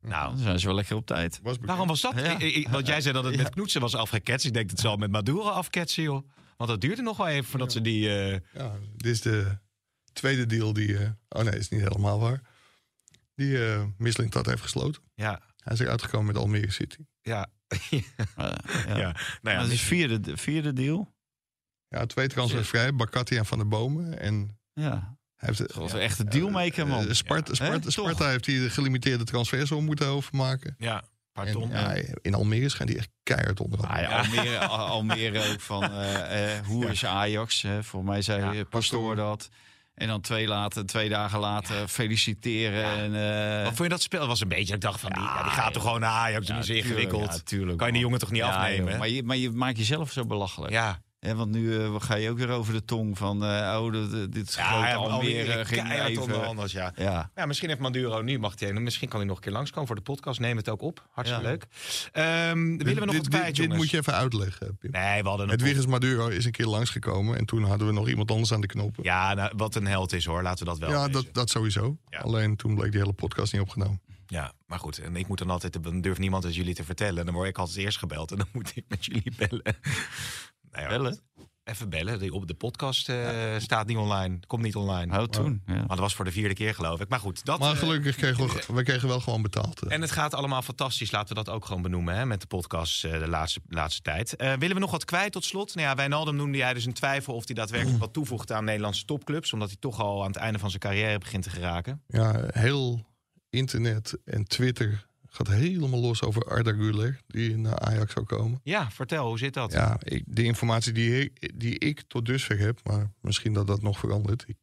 Nou, 0.00 0.28
Dan 0.28 0.38
zijn 0.38 0.58
ze 0.58 0.66
wel 0.66 0.74
lekker 0.74 0.96
op 0.96 1.06
tijd. 1.06 1.40
Was 1.42 1.56
waarom 1.60 1.88
was 1.88 2.00
dat? 2.00 2.14
Ja. 2.20 2.70
Want 2.70 2.86
jij 2.86 3.00
zei 3.00 3.14
dat 3.14 3.24
het 3.24 3.36
met 3.36 3.50
Knoetsen 3.50 3.80
was 3.80 3.94
afgeketst. 3.94 4.46
Ik 4.46 4.52
denk 4.52 4.68
dat 4.68 4.76
het 4.78 4.86
zal 4.86 4.96
met 4.96 5.10
Maduro 5.10 5.48
afketsen, 5.48 6.02
joh. 6.02 6.28
Want 6.56 6.70
dat 6.70 6.80
duurde 6.80 7.02
nog 7.02 7.16
wel 7.16 7.26
even 7.26 7.44
voordat 7.50 7.72
ze 7.72 7.80
die... 7.80 8.08
eh, 8.08 8.40
Ja, 8.52 8.72
dit 8.96 9.12
is 9.12 9.20
de 9.20 9.58
tweede 10.12 10.46
deal 10.46 10.72
die... 10.72 10.98
eh, 10.98 11.10
oh 11.28 11.42
nee, 11.42 11.58
is 11.58 11.68
niet 11.68 11.80
helemaal 11.80 12.20
waar. 12.20 12.40
Die 13.34 13.66
eh 13.66 13.82
Mislintat 13.96 14.46
heeft 14.46 14.62
gesloten. 14.62 15.02
ja, 15.14 15.40
Hij 15.56 15.72
is 15.74 15.80
eruit 15.80 16.02
gekomen 16.02 16.26
met 16.26 16.36
Almere 16.36 16.70
City. 16.72 17.04
ja, 17.22 17.46
ja. 17.90 18.00
ja. 18.86 19.16
Nou 19.42 19.56
ja, 19.56 19.58
dat 19.60 19.70
is 19.70 19.80
vierde, 19.82 20.36
vierde 20.36 20.72
deal. 20.72 21.14
Ja, 21.88 22.06
twee 22.06 22.28
transfervrij. 22.28 22.94
Bakati 22.94 23.36
en 23.36 23.46
Van 23.46 23.58
der 23.58 23.68
Bomen. 23.68 24.20
En 24.20 24.58
Ja. 24.74 25.16
hij 25.36 25.48
heeft... 25.48 25.58
Dat 25.58 25.72
was 25.74 25.92
een 25.92 25.98
echte 26.00 26.24
dealmaker, 26.24 26.86
man. 26.86 27.06
Eh, 27.08 27.12
Sparta? 27.14 27.54
Sparta? 27.54 27.90
Sparta 27.90 28.28
heeft 28.28 28.46
hier 28.46 28.60
de 28.60 28.70
gelimiteerde 28.70 29.24
transfers 29.24 29.72
om 29.72 29.84
moeten 29.84 30.06
overmaken. 30.06 30.74
ja, 30.78 31.02
En, 31.32 31.68
ja, 31.68 31.94
in 32.22 32.34
Almere 32.34 32.68
schijnt 32.68 32.90
hij 32.90 32.98
echt 32.98 33.10
keihard 33.22 33.60
onder. 33.60 33.86
Ah, 33.86 34.00
ja, 34.00 34.18
Almere, 34.18 34.58
Al- 34.58 34.86
Almere 34.86 35.52
ook 35.52 35.60
van 35.60 35.82
eh, 35.82 36.56
eh, 36.56 36.66
hoe 36.66 36.86
is 36.90 37.04
Ajax? 37.04 37.62
Hè? 37.62 37.82
Voor 37.84 38.04
mij 38.04 38.22
zei 38.22 38.40
Ja, 38.42 38.52
eh, 38.52 38.60
Pastoor 38.70 39.16
dat. 39.16 39.48
En 39.94 40.08
dan 40.08 40.20
twee, 40.20 40.46
later, 40.46 40.86
twee 40.86 41.08
dagen 41.08 41.38
later 41.38 41.88
feliciteren. 41.88 42.78
Ja. 42.80 42.96
En, 42.96 43.14
eh, 43.58 43.64
Wat 43.64 43.66
vond 43.74 43.78
je 43.82 43.88
dat 43.88 44.02
spel? 44.02 44.18
Dat 44.18 44.28
was 44.28 44.40
een 44.40 44.48
beetje, 44.48 44.74
ik 44.74 44.80
dacht 44.80 45.00
van, 45.00 45.10
die, 45.12 45.22
ja, 45.22 45.42
die 45.42 45.52
gaat 45.52 45.72
toch 45.72 45.82
gewoon 45.82 46.00
naar 46.00 46.10
Ajax, 46.10 46.46
ja, 46.46 46.56
niet 46.56 46.64
zo 46.66 46.72
tuurlijk, 46.72 46.90
ingewikkeld. 46.98 47.76
kan 47.76 47.86
je 47.86 47.92
die 47.92 48.02
jongen 48.02 48.18
toch 48.18 48.30
niet 48.30 48.40
Ja, 48.40 48.56
afnemen? 48.56 48.90
joh, 48.90 48.98
maar, 48.98 49.08
je, 49.08 49.22
maar 49.22 49.36
je 49.36 49.50
maakt 49.50 49.76
jezelf 49.78 50.12
zo 50.12 50.24
belachelijk. 50.24 50.72
ja, 50.72 50.98
Want 51.20 51.50
nu 51.50 51.76
eh, 51.76 51.94
ga 51.98 52.14
je 52.14 52.30
ook 52.30 52.38
weer 52.38 52.48
over 52.50 52.72
de 52.72 52.84
tong 52.84 53.18
van... 53.18 53.44
eh, 53.44 53.80
oh, 53.82 53.92
dit, 53.92 54.32
dit 54.32 54.54
ja, 54.54 54.64
grote 54.64 54.86
ja, 54.86 54.94
Almere 54.94 55.64
ging 55.64 55.92
even... 55.92 56.46
anders, 56.46 56.72
ja. 56.72 56.92
Ja, 56.96 57.30
Ja, 57.34 57.46
misschien 57.46 57.68
heeft 57.68 57.80
Maduro 57.80 58.22
nu, 58.22 58.38
mag 58.38 58.60
hij, 58.60 58.72
misschien 58.72 59.08
kan 59.08 59.18
hij 59.18 59.28
nog 59.28 59.36
een 59.36 59.42
keer 59.42 59.52
langskomen 59.52 59.86
voor 59.86 59.96
de 59.96 60.02
podcast. 60.02 60.40
Neem 60.40 60.56
het 60.56 60.68
ook 60.68 60.82
op. 60.82 61.08
Hartstikke 61.10 61.44
Ja. 61.44 61.50
leuk. 61.50 61.66
Ehm, 62.12 62.76
willen 62.76 62.78
we 62.78 62.84
nog 62.84 62.98
dit, 63.00 63.04
wat 63.04 63.12
dit, 63.14 63.28
kwijt, 63.28 63.56
dit 63.56 63.74
moet 63.74 63.90
je 63.90 63.96
even 63.96 64.14
uitleggen, 64.14 64.76
Pim. 64.76 64.90
Nee, 64.90 65.22
we 65.22 65.28
hadden 65.28 65.46
een... 65.46 65.52
Hedwiges 65.52 65.86
Maduro 65.86 66.26
is 66.28 66.44
een 66.44 66.52
keer 66.52 66.66
langsgekomen. 66.66 67.38
En 67.38 67.44
toen 67.44 67.64
hadden 67.64 67.86
we 67.86 67.92
nog 67.92 68.08
iemand 68.08 68.30
anders 68.30 68.52
aan 68.52 68.60
de 68.60 68.66
knoppen. 68.66 69.04
Ja, 69.04 69.34
nou, 69.34 69.52
wat 69.56 69.74
een 69.74 69.86
held 69.86 70.12
is 70.12 70.24
hoor. 70.24 70.42
Laten 70.42 70.64
we 70.64 70.70
dat 70.70 70.78
wel 70.78 70.90
Ja, 70.90 71.08
dat, 71.08 71.26
dat 71.32 71.50
sowieso. 71.50 71.96
Ja. 72.08 72.18
Alleen 72.18 72.56
toen 72.56 72.74
bleek 72.74 72.90
die 72.92 73.00
hele 73.00 73.12
podcast 73.12 73.52
niet 73.52 73.62
opgenomen. 73.62 74.00
Ja, 74.26 74.52
maar 74.66 74.78
goed. 74.78 74.98
En 74.98 75.16
ik 75.16 75.28
moet 75.28 75.38
dan 75.38 75.50
altijd... 75.50 75.82
Dan 75.82 76.00
durft 76.00 76.18
niemand 76.20 76.44
het 76.44 76.54
jullie 76.54 76.74
te 76.74 76.84
vertellen. 76.84 77.24
Dan 77.24 77.34
word 77.34 77.48
ik 77.48 77.58
altijd 77.58 77.76
eerst 77.78 77.98
gebeld. 77.98 78.30
En 78.30 78.36
dan 78.36 78.46
moet 78.52 78.72
ik 78.74 78.84
met 78.88 79.04
jullie 79.04 79.32
bellen. 79.36 79.62
Nou 80.70 80.82
ja, 80.82 80.88
Bellen? 80.88 81.20
Even 81.64 81.88
bellen. 81.88 82.18
Die 82.18 82.32
op 82.32 82.46
de 82.48 82.54
podcast 82.54 83.08
eh, 83.08 83.54
staat 83.58 83.86
niet 83.86 83.96
online. 83.96 84.38
Komt 84.46 84.62
niet 84.62 84.76
online. 84.76 85.12
hou 85.12 85.28
toen. 85.28 85.62
Ja. 85.66 85.74
Maar 85.74 85.86
dat 85.86 85.98
was 85.98 86.14
voor 86.14 86.24
de 86.24 86.32
vierde 86.32 86.54
keer, 86.54 86.74
geloof 86.74 87.00
ik. 87.00 87.08
Maar 87.08 87.20
goed, 87.20 87.44
dat... 87.44 87.58
Maar 87.58 87.72
eh, 87.72 87.78
gelukkig 87.78 88.16
kregen 88.16 88.46
we, 88.46 88.64
we 88.74 88.82
kregen 88.82 89.08
wel 89.08 89.20
gewoon 89.20 89.42
betaald. 89.42 89.82
eh. 89.82 89.92
En 89.92 90.00
het 90.00 90.10
gaat 90.10 90.34
allemaal 90.34 90.62
fantastisch. 90.62 91.10
Laten 91.10 91.28
we 91.36 91.44
dat 91.44 91.54
ook 91.54 91.64
gewoon 91.64 91.82
benoemen 91.82 92.14
hè, 92.14 92.26
met 92.26 92.40
de 92.40 92.46
podcast 92.46 93.04
eh, 93.04 93.18
de 93.18 93.28
laatste, 93.28 93.60
laatste 93.68 94.02
tijd. 94.02 94.36
Eh, 94.36 94.52
willen 94.52 94.74
we 94.74 94.80
nog 94.80 94.90
wat 94.90 95.04
kwijt 95.04 95.32
tot 95.32 95.44
slot? 95.44 95.74
Nou 95.74 95.86
ja, 95.88 95.94
Wijnaldum 95.94 96.36
noemde 96.36 96.58
jij 96.58 96.74
dus 96.74 96.84
een 96.86 96.92
twijfel 96.92 97.34
of 97.34 97.46
hij 97.46 97.54
daadwerkelijk 97.54 97.98
wat 97.98 98.12
toevoegt 98.12 98.52
aan 98.52 98.64
Nederlandse 98.64 99.04
topclubs. 99.04 99.52
Omdat 99.52 99.68
hij 99.68 99.78
toch 99.80 100.00
al 100.00 100.20
aan 100.20 100.26
het 100.28 100.36
einde 100.36 100.58
van 100.58 100.68
zijn 100.70 100.82
carrière 100.82 101.18
begint 101.18 101.42
te 101.42 101.50
geraken. 101.50 102.02
Ja, 102.06 102.44
heel 102.50 103.06
internet 103.50 104.18
en 104.24 104.44
Twitter 104.44 105.06
gaat 105.38 105.56
helemaal 105.56 106.00
los 106.00 106.22
over 106.22 106.44
Arda 106.44 106.72
Güler. 106.72 107.20
Die 107.26 107.56
naar 107.56 107.78
Ajax 107.78 108.12
zou 108.12 108.26
komen. 108.26 108.60
Ja, 108.62 108.90
vertel, 108.90 109.26
hoe 109.28 109.38
zit 109.38 109.54
dat? 109.54 109.72
Ja, 109.72 109.96
ik, 110.02 110.24
de 110.26 110.42
informatie 110.42 110.92
die 110.92 111.20
ik, 111.20 111.58
die 111.58 111.78
ik 111.78 112.02
tot 112.06 112.26
dusver 112.26 112.58
heb. 112.58 112.80
Maar 112.84 113.12
misschien 113.20 113.52
dat 113.52 113.66
dat 113.66 113.82
nog 113.82 113.98
verandert. 113.98 114.44
Ik 114.46 114.56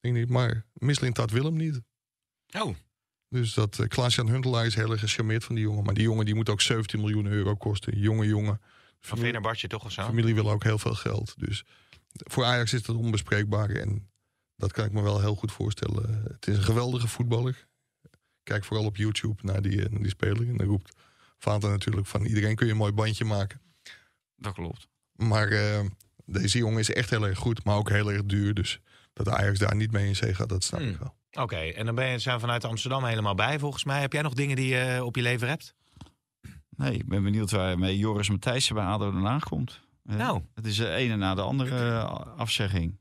denk 0.00 0.14
niet. 0.14 0.28
Maar 0.28 0.64
Mislintat 0.72 1.30
wil 1.30 1.44
hem 1.44 1.56
niet. 1.56 1.80
Oh, 2.58 2.74
Dus 3.28 3.54
dat 3.54 3.78
uh, 3.78 3.86
Klaas-Jan 3.86 4.28
Huntelaar 4.28 4.66
is 4.66 4.74
heel 4.74 4.90
erg 4.90 5.00
gecharmeerd 5.00 5.44
van 5.44 5.54
die 5.54 5.64
jongen. 5.64 5.84
Maar 5.84 5.94
die 5.94 6.02
jongen 6.02 6.24
die 6.24 6.34
moet 6.34 6.48
ook 6.48 6.60
17 6.60 7.00
miljoen 7.00 7.26
euro 7.26 7.54
kosten. 7.54 7.98
Jonge 7.98 8.26
jongen. 8.26 8.60
van 9.00 9.18
Venerbartje 9.18 9.68
toch 9.68 9.84
of 9.84 9.92
zo? 9.92 10.02
familie 10.02 10.34
wil 10.34 10.50
ook 10.50 10.64
heel 10.64 10.78
veel 10.78 10.94
geld. 10.94 11.34
Dus 11.38 11.64
voor 12.12 12.44
Ajax 12.44 12.72
is 12.72 12.82
dat 12.82 12.96
onbespreekbaar. 12.96 13.70
En 13.70 14.10
dat 14.56 14.72
kan 14.72 14.84
ik 14.84 14.92
me 14.92 15.02
wel 15.02 15.20
heel 15.20 15.34
goed 15.34 15.52
voorstellen. 15.52 16.22
Het 16.28 16.46
is 16.46 16.56
een 16.56 16.62
geweldige 16.62 17.08
voetballer. 17.08 17.66
Kijk 18.42 18.64
vooral 18.64 18.86
op 18.86 18.96
YouTube 18.96 19.42
naar 19.42 19.62
die, 19.62 19.84
eh, 19.84 19.90
naar 19.90 20.00
die 20.00 20.10
speler. 20.10 20.48
En 20.48 20.56
dan 20.56 20.66
roept 20.66 20.96
Vater 21.38 21.70
natuurlijk 21.70 22.06
van 22.06 22.24
iedereen 22.24 22.54
kun 22.54 22.66
je 22.66 22.72
een 22.72 22.78
mooi 22.78 22.92
bandje 22.92 23.24
maken. 23.24 23.60
Dat 24.36 24.52
klopt. 24.54 24.88
Maar 25.12 25.48
eh, 25.48 25.80
deze 26.26 26.58
jongen 26.58 26.78
is 26.78 26.90
echt 26.92 27.10
heel 27.10 27.26
erg 27.26 27.38
goed, 27.38 27.64
maar 27.64 27.76
ook 27.76 27.88
heel 27.88 28.12
erg 28.12 28.24
duur. 28.24 28.54
Dus 28.54 28.80
dat 29.12 29.28
Ajax 29.28 29.58
daar 29.58 29.76
niet 29.76 29.92
mee 29.92 30.06
in 30.06 30.16
zee 30.16 30.34
gaat, 30.34 30.48
dat 30.48 30.64
snap 30.64 30.80
Hmm. 30.80 30.88
ik 30.90 30.98
wel. 30.98 31.14
Oké, 31.42 31.56
en 31.56 31.86
dan 31.86 31.94
ben 31.94 32.06
je, 32.06 32.18
zijn 32.18 32.34
we 32.34 32.40
vanuit 32.40 32.64
Amsterdam 32.64 33.04
helemaal 33.04 33.34
bij 33.34 33.58
volgens 33.58 33.84
mij. 33.84 34.00
Heb 34.00 34.12
jij 34.12 34.22
nog 34.22 34.34
dingen 34.34 34.56
die 34.56 34.74
je 34.74 35.04
op 35.04 35.16
je 35.16 35.22
lever 35.22 35.48
hebt? 35.48 35.74
Nee, 36.76 36.92
ik 36.94 37.08
ben 37.08 37.22
benieuwd 37.22 37.50
waar 37.50 37.78
met 37.78 37.98
Joris 37.98 38.28
Matthijssen 38.30 38.74
bij 38.74 38.84
ADO 38.84 39.12
Haag 39.12 39.44
komt. 39.44 39.80
Eh, 40.04 40.16
Nou. 40.16 40.42
Het 40.54 40.66
is 40.66 40.76
de 40.76 40.88
ene 40.88 41.16
na 41.16 41.34
de 41.34 41.40
andere 41.42 42.02
afzegging. 42.36 43.00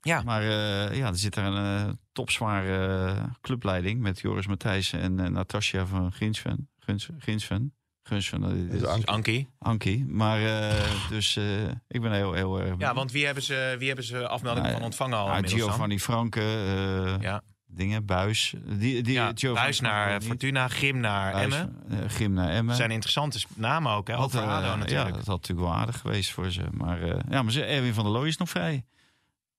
Ja. 0.00 0.22
Maar 0.22 0.42
eh, 0.42 0.96
ja, 0.96 1.06
er 1.06 1.16
zit 1.18 1.34
daar 1.34 1.52
een 1.52 1.88
eh, 1.88 1.94
topzware 2.22 3.06
eh, 3.06 3.22
clubleiding 3.40 4.00
met 4.00 4.20
Joris 4.20 4.46
Matthijssen 4.46 5.00
en 5.00 5.20
eh, 5.20 5.30
Natasja 5.30 5.86
van 5.86 6.12
Ginsven. 6.12 6.68
Guns, 6.78 7.08
Ginsven. 7.18 7.72
Gunsven, 8.02 8.40
dit 8.66 8.72
is 8.74 8.80
Dus 8.80 8.88
Anke- 8.88 9.06
Ankie? 9.06 9.48
Ankie. 9.58 10.04
Maar 10.08 10.42
eh, 10.42 10.84
dus 11.08 11.36
eh, 11.36 11.62
ik 11.88 12.00
ben 12.00 12.12
heel, 12.12 12.32
heel 12.32 12.60
erg 12.60 12.74
Ja, 12.78 12.94
want 12.94 13.12
wie 13.12 13.24
hebben 13.24 13.42
ze, 13.42 13.74
wie 13.78 13.86
hebben 13.86 14.04
ze 14.04 14.28
afmelding 14.28 14.64
Nou, 14.66 14.76
van 14.76 14.84
ontvangen 14.84 15.18
al 15.18 15.26
dan? 15.26 15.48
Giovanni 15.48 15.98
Franke, 16.00 16.40
eh, 16.40 17.20
Ja. 17.20 17.42
dingen, 17.66 18.04
Buis. 18.06 18.54
Die, 18.78 19.02
die, 19.02 19.12
Ja, 19.12 19.32
Giovanni 19.34 19.62
Buis 19.62 19.80
naar 19.80 20.06
Franke. 20.08 20.24
Fortuna, 20.26 20.68
Grim 20.68 20.98
naar 21.00 21.32
Buis, 21.32 21.54
Emmen. 21.54 22.10
Grim 22.10 22.32
naar 22.32 22.48
Emmen. 22.50 22.74
Zijn 22.76 22.90
interessante 22.90 23.38
namen 23.54 23.92
ook, 23.92 24.08
hè? 24.08 24.14
Had, 24.14 24.34
ADO 24.34 24.66
ja, 24.66 24.76
natuurlijk. 24.76 25.14
dat 25.14 25.26
had 25.26 25.36
natuurlijk 25.40 25.68
wel 25.68 25.76
aardig 25.76 25.98
geweest 26.00 26.30
voor 26.30 26.50
ze. 26.50 26.62
Maar, 26.72 27.02
eh, 27.02 27.18
ja, 27.30 27.42
maar 27.42 27.52
ze, 27.52 27.64
Erwin 27.64 27.94
van 27.94 28.04
der 28.04 28.12
Looy 28.12 28.26
is 28.28 28.36
nog 28.36 28.48
vrij. 28.48 28.84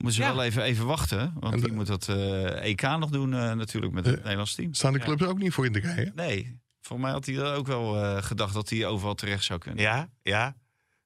Moeten 0.03 0.23
ze 0.23 0.29
Ja. 0.29 0.35
wel 0.35 0.43
even, 0.43 0.63
even 0.63 0.85
wachten. 0.85 1.33
Want 1.39 1.53
En 1.53 1.59
de- 1.59 1.65
die 1.65 1.75
moet 1.75 1.87
dat 1.87 2.07
eh, 2.09 2.63
EK 2.65 2.81
nog 2.81 3.09
doen 3.09 3.33
eh, 3.33 3.53
natuurlijk 3.53 3.93
met 3.93 4.05
het 4.05 4.15
Eh, 4.15 4.21
Nederlands 4.21 4.55
team. 4.55 4.73
Staan 4.73 4.93
de 4.93 4.99
Ja. 4.99 5.05
clubs 5.05 5.23
ook 5.23 5.37
niet 5.37 5.53
voor 5.53 5.65
in 5.65 5.71
de 5.73 5.79
rij? 5.79 5.93
hè? 5.93 6.05
Nee, 6.15 6.59
voor 6.81 6.99
mij 6.99 7.11
had 7.11 7.25
hij 7.25 7.35
dat 7.35 7.55
ook 7.55 7.67
wel 7.67 8.03
eh, 8.03 8.23
gedacht 8.23 8.53
dat 8.53 8.69
hij 8.69 8.85
overal 8.85 9.15
terecht 9.15 9.43
zou 9.43 9.59
kunnen. 9.59 9.83
Ja, 9.83 10.09
ja. 10.21 10.55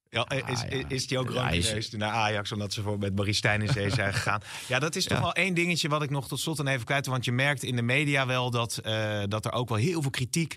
Ja, 0.10 0.22
Ah, 0.22 0.50
is, 0.50 0.62
ja. 0.62 0.84
is 0.88 1.08
die 1.08 1.18
ook 1.18 1.30
is- 1.32 1.68
geweest 1.68 1.98
naar 1.98 2.12
Ajax 2.12 2.52
omdat 2.52 2.74
ze 2.74 2.82
voor 2.82 2.98
met 2.98 3.16
Marie 3.16 3.34
Stijn 3.34 3.62
in 3.62 3.68
zee 3.70 3.89
zijn 4.00 4.14
gegaan? 4.14 4.41
Ja, 4.68 4.80
dat 4.80 4.96
is 4.96 5.06
toch 5.06 5.20
wel 5.20 5.34
één 5.34 5.54
dingetje 5.54 5.89
wat 5.89 6.04
ik 6.04 6.10
nog 6.10 6.28
tot 6.28 6.39
slot 6.39 6.58
dan 6.58 6.68
even 6.68 6.86
kwijt. 6.86 7.06
Want 7.06 7.26
je 7.26 7.32
merkt 7.32 7.64
in 7.64 7.76
de 7.76 7.82
media 7.82 8.26
wel 8.26 8.52
dat, 8.52 8.78
eh, 8.78 9.24
dat 9.28 9.46
er 9.46 9.52
ook 9.52 9.70
wel 9.70 9.78
heel 9.78 10.02
veel 10.02 10.12
kritiek 10.12 10.56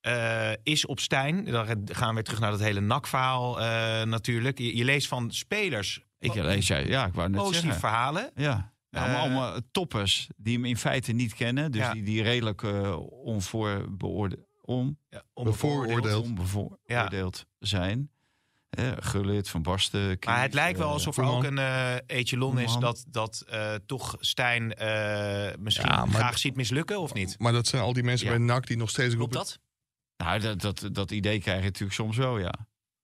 eh, 0.00 0.50
is 0.62 0.86
op 0.86 1.00
Stijn. 1.00 1.44
Dan 1.44 1.66
gaan 1.84 2.08
we 2.08 2.14
weer 2.14 2.22
terug 2.24 2.40
naar 2.40 2.50
dat 2.50 2.60
hele 2.60 2.80
NAC-verhaal 2.80 3.60
eh, 3.60 4.02
natuurlijk. 4.02 4.58
Je, 4.58 4.76
je 4.76 4.84
leest 4.84 5.08
van 5.08 5.30
spelers 5.32 6.00
Ik 6.18 6.34
lees 6.34 6.66
jij, 6.66 6.86
ja, 6.86 7.06
ik 7.06 7.14
wou 7.14 7.28
net 7.28 7.36
positieve 7.40 7.64
zeggen. 7.72 7.80
verhalen. 7.88 8.30
Ja. 8.34 8.72
Ja, 8.90 9.00
maar 9.00 9.14
Eh, 9.14 9.20
allemaal 9.20 9.60
toppers 9.70 10.28
die 10.36 10.54
hem 10.54 10.64
in 10.64 10.76
feite 10.76 11.12
niet 11.12 11.34
kennen. 11.34 11.72
Dus 11.72 11.80
Ja. 11.80 11.92
die, 11.92 12.02
die 12.02 12.22
redelijk 12.22 12.62
eh 12.62 12.96
onvoorbeoordeeld 13.10 14.46
on, 14.62 14.98
Ja, 15.08 15.22
Bevooroordeeld. 15.34 16.24
onbevooroordeeld 16.24 17.46
zijn. 17.58 18.10
Gullit, 18.98 19.48
Van 19.48 19.62
Basten. 19.62 20.18
Maar 20.26 20.42
het 20.42 20.54
lijkt 20.54 20.78
wel 20.78 20.88
alsof 20.90 21.16
er 21.16 21.24
ook 21.24 21.44
een 21.44 21.58
eh 21.58 21.94
echelon 22.06 22.58
is 22.58 22.76
dat, 22.76 23.04
dat 23.08 23.44
eh, 23.48 23.74
toch 23.86 24.16
Stijn 24.20 24.74
eh, 24.74 25.56
misschien 25.58 25.88
Ja, 25.90 26.04
maar- 26.04 26.14
graag 26.14 26.38
ziet 26.38 26.56
mislukken, 26.56 27.00
of 27.00 27.14
niet? 27.14 27.38
Maar 27.38 27.52
dat 27.52 27.66
zijn 27.66 27.82
al 27.82 27.92
die 27.92 28.02
mensen 28.02 28.26
Ja. 28.26 28.32
bij 28.36 28.42
NAC 28.44 28.66
die 28.66 28.76
nog 28.76 28.90
steeds 28.90 29.14
Klopt 29.14 29.32
dat? 29.32 29.58
Nou, 30.16 30.40
dat, 30.40 30.60
dat, 30.60 30.88
dat 30.92 31.10
idee 31.10 31.40
krijg 31.40 31.58
je 31.58 31.64
natuurlijk 31.64 31.92
soms 31.94 32.16
wel, 32.16 32.38
ja. 32.38 32.52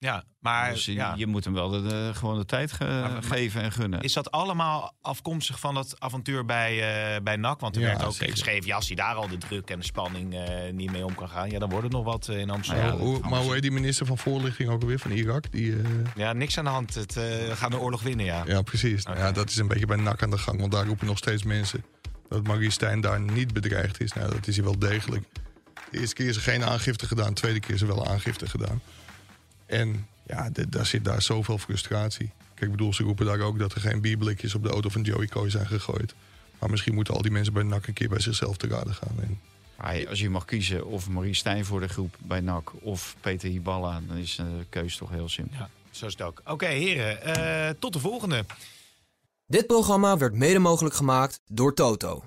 Ja, 0.04 0.24
maar 0.40 0.70
dus 0.72 0.84
je, 0.84 0.92
ja. 0.92 1.14
je 1.16 1.26
moet 1.26 1.44
hem 1.44 1.52
wel 1.54 1.68
de, 1.68 1.82
de- 1.82 2.10
gewoon 2.14 2.38
de 2.38 2.44
tijd 2.44 2.72
ge- 2.72 2.84
Maar- 2.84 3.10
maar- 3.10 3.22
geven 3.22 3.62
en 3.62 3.72
gunnen. 3.72 4.00
is 4.00 4.12
dat 4.12 4.30
allemaal 4.30 4.94
afkomstig 5.00 5.60
van 5.60 5.74
dat 5.74 5.96
avontuur 5.98 6.44
bij, 6.44 6.72
eh, 7.14 7.20
bij 7.22 7.36
NAC? 7.36 7.60
Want 7.60 7.76
er 7.76 7.82
Ja, 7.82 7.88
werd 7.88 8.04
ook 8.04 8.12
zeker. 8.12 8.30
geschreven, 8.34 8.66
ja, 8.66 8.74
als 8.76 8.86
hij 8.86 8.96
daar 8.96 9.14
al 9.14 9.28
de 9.28 9.38
druk 9.38 9.70
en 9.70 9.78
de 9.78 9.84
spanning 9.84 10.34
eh, 10.34 10.72
niet 10.72 10.90
mee 10.90 11.04
om 11.04 11.14
kan 11.14 11.28
gaan... 11.28 11.50
ja, 11.50 11.58
dan 11.58 11.68
wordt 11.68 11.84
het 11.84 11.92
nog 11.92 12.04
wat 12.04 12.28
eh, 12.28 12.38
in 12.38 12.50
Amsterdam. 12.50 12.86
Nou 12.86 12.98
hoe- 13.00 13.18
maar 13.28 13.40
hoe 13.40 13.52
heet 13.52 13.62
die 13.62 13.70
minister 13.70 14.06
van 14.06 14.18
Voorlichting 14.18 14.68
ook 14.68 14.80
alweer 14.82 14.98
van 14.98 15.10
Irak? 15.10 15.50
Die, 15.52 15.72
eh, 15.76 15.88
Ja, 16.16 16.32
niks 16.32 16.58
aan 16.58 16.64
de 16.64 16.70
hand. 16.70 16.94
Het, 16.94 17.16
eh, 17.16 17.22
we 17.22 17.52
gaan 17.56 17.70
de 17.70 17.78
oorlog 17.78 18.02
winnen, 18.02 18.26
ja. 18.26 18.42
ja, 18.46 18.62
precies. 18.62 19.04
Nou. 19.04 19.18
Ja, 19.18 19.32
dat 19.32 19.50
is 19.50 19.56
een 19.56 19.68
beetje 19.68 19.86
bij 19.86 19.96
NAC 19.96 20.22
aan 20.22 20.30
de 20.30 20.38
gang. 20.38 20.60
Want 20.60 20.72
daar 20.72 20.86
roepen 20.86 21.06
nog 21.06 21.18
steeds 21.18 21.42
mensen 21.42 21.84
dat 22.28 22.46
Marie 22.46 22.70
Stijn 22.70 23.00
daar 23.00 23.20
niet 23.20 23.52
bedreigd 23.52 24.00
is. 24.00 24.12
Nou, 24.12 24.30
dat 24.30 24.46
is 24.46 24.56
hij 24.56 24.64
wel 24.64 24.78
degelijk. 24.78 25.24
De 25.90 25.98
eerste 25.98 26.14
keer 26.14 26.28
is 26.28 26.36
er 26.36 26.42
geen 26.42 26.64
aangifte 26.64 27.06
gedaan. 27.06 27.28
De 27.28 27.32
tweede 27.40 27.60
keer 27.60 27.74
is 27.74 27.80
er 27.80 27.86
wel 27.86 28.06
aangifte 28.06 28.48
gedaan. 28.48 28.80
En 29.74 30.06
ja, 30.26 30.50
daar 30.68 30.86
zit 30.86 31.04
daar 31.04 31.22
zoveel 31.22 31.58
frustratie. 31.58 32.30
Kijk, 32.54 32.60
ik 32.60 32.70
bedoel, 32.70 32.94
ze 32.94 33.02
roepen 33.02 33.26
daar 33.26 33.40
ook 33.40 33.58
dat 33.58 33.72
er 33.72 33.80
geen 33.80 34.00
bierblikjes 34.00 34.54
op 34.54 34.62
de 34.62 34.68
auto 34.68 34.88
van 34.88 35.02
Joey 35.02 35.26
Coy 35.26 35.50
zijn 35.50 35.66
gegooid. 35.66 36.14
Maar 36.58 36.70
misschien 36.70 36.94
moeten 36.94 37.14
al 37.14 37.22
die 37.22 37.30
mensen 37.30 37.52
bij 37.52 37.62
NAC 37.62 37.86
een 37.86 37.94
keer 37.94 38.08
bij 38.08 38.20
zichzelf 38.20 38.56
te 38.56 38.66
raden 38.66 38.94
gaan. 38.94 39.16
En 39.20 39.38
als 40.08 40.20
je 40.20 40.30
mag 40.30 40.44
kiezen 40.44 40.86
of 40.86 41.08
Marie 41.08 41.34
Stijn 41.34 41.64
voor 41.64 41.80
de 41.80 41.88
groep 41.88 42.16
bij 42.18 42.40
NAC 42.40 42.72
of 42.80 43.16
Peter 43.20 43.48
Hiballa, 43.48 44.00
dan 44.06 44.16
is 44.16 44.38
eh, 44.38 44.46
de 44.46 44.66
keuze 44.68 44.98
toch 44.98 45.10
heel 45.10 45.28
simpel. 45.28 45.56
Ja, 45.58 45.68
zo 45.90 46.06
is 46.06 46.12
het 46.12 46.22
ook. 46.22 46.42
Oké, 46.44 46.66
heren, 46.66 47.22
eh, 47.22 47.74
tot 47.78 47.92
de 47.92 47.98
volgende. 47.98 48.44
Dit 49.46 49.66
programma 49.66 50.16
werd 50.16 50.34
mede 50.34 50.58
mogelijk 50.58 50.94
gemaakt 50.94 51.40
door 51.46 51.74
Toto. 51.74 52.24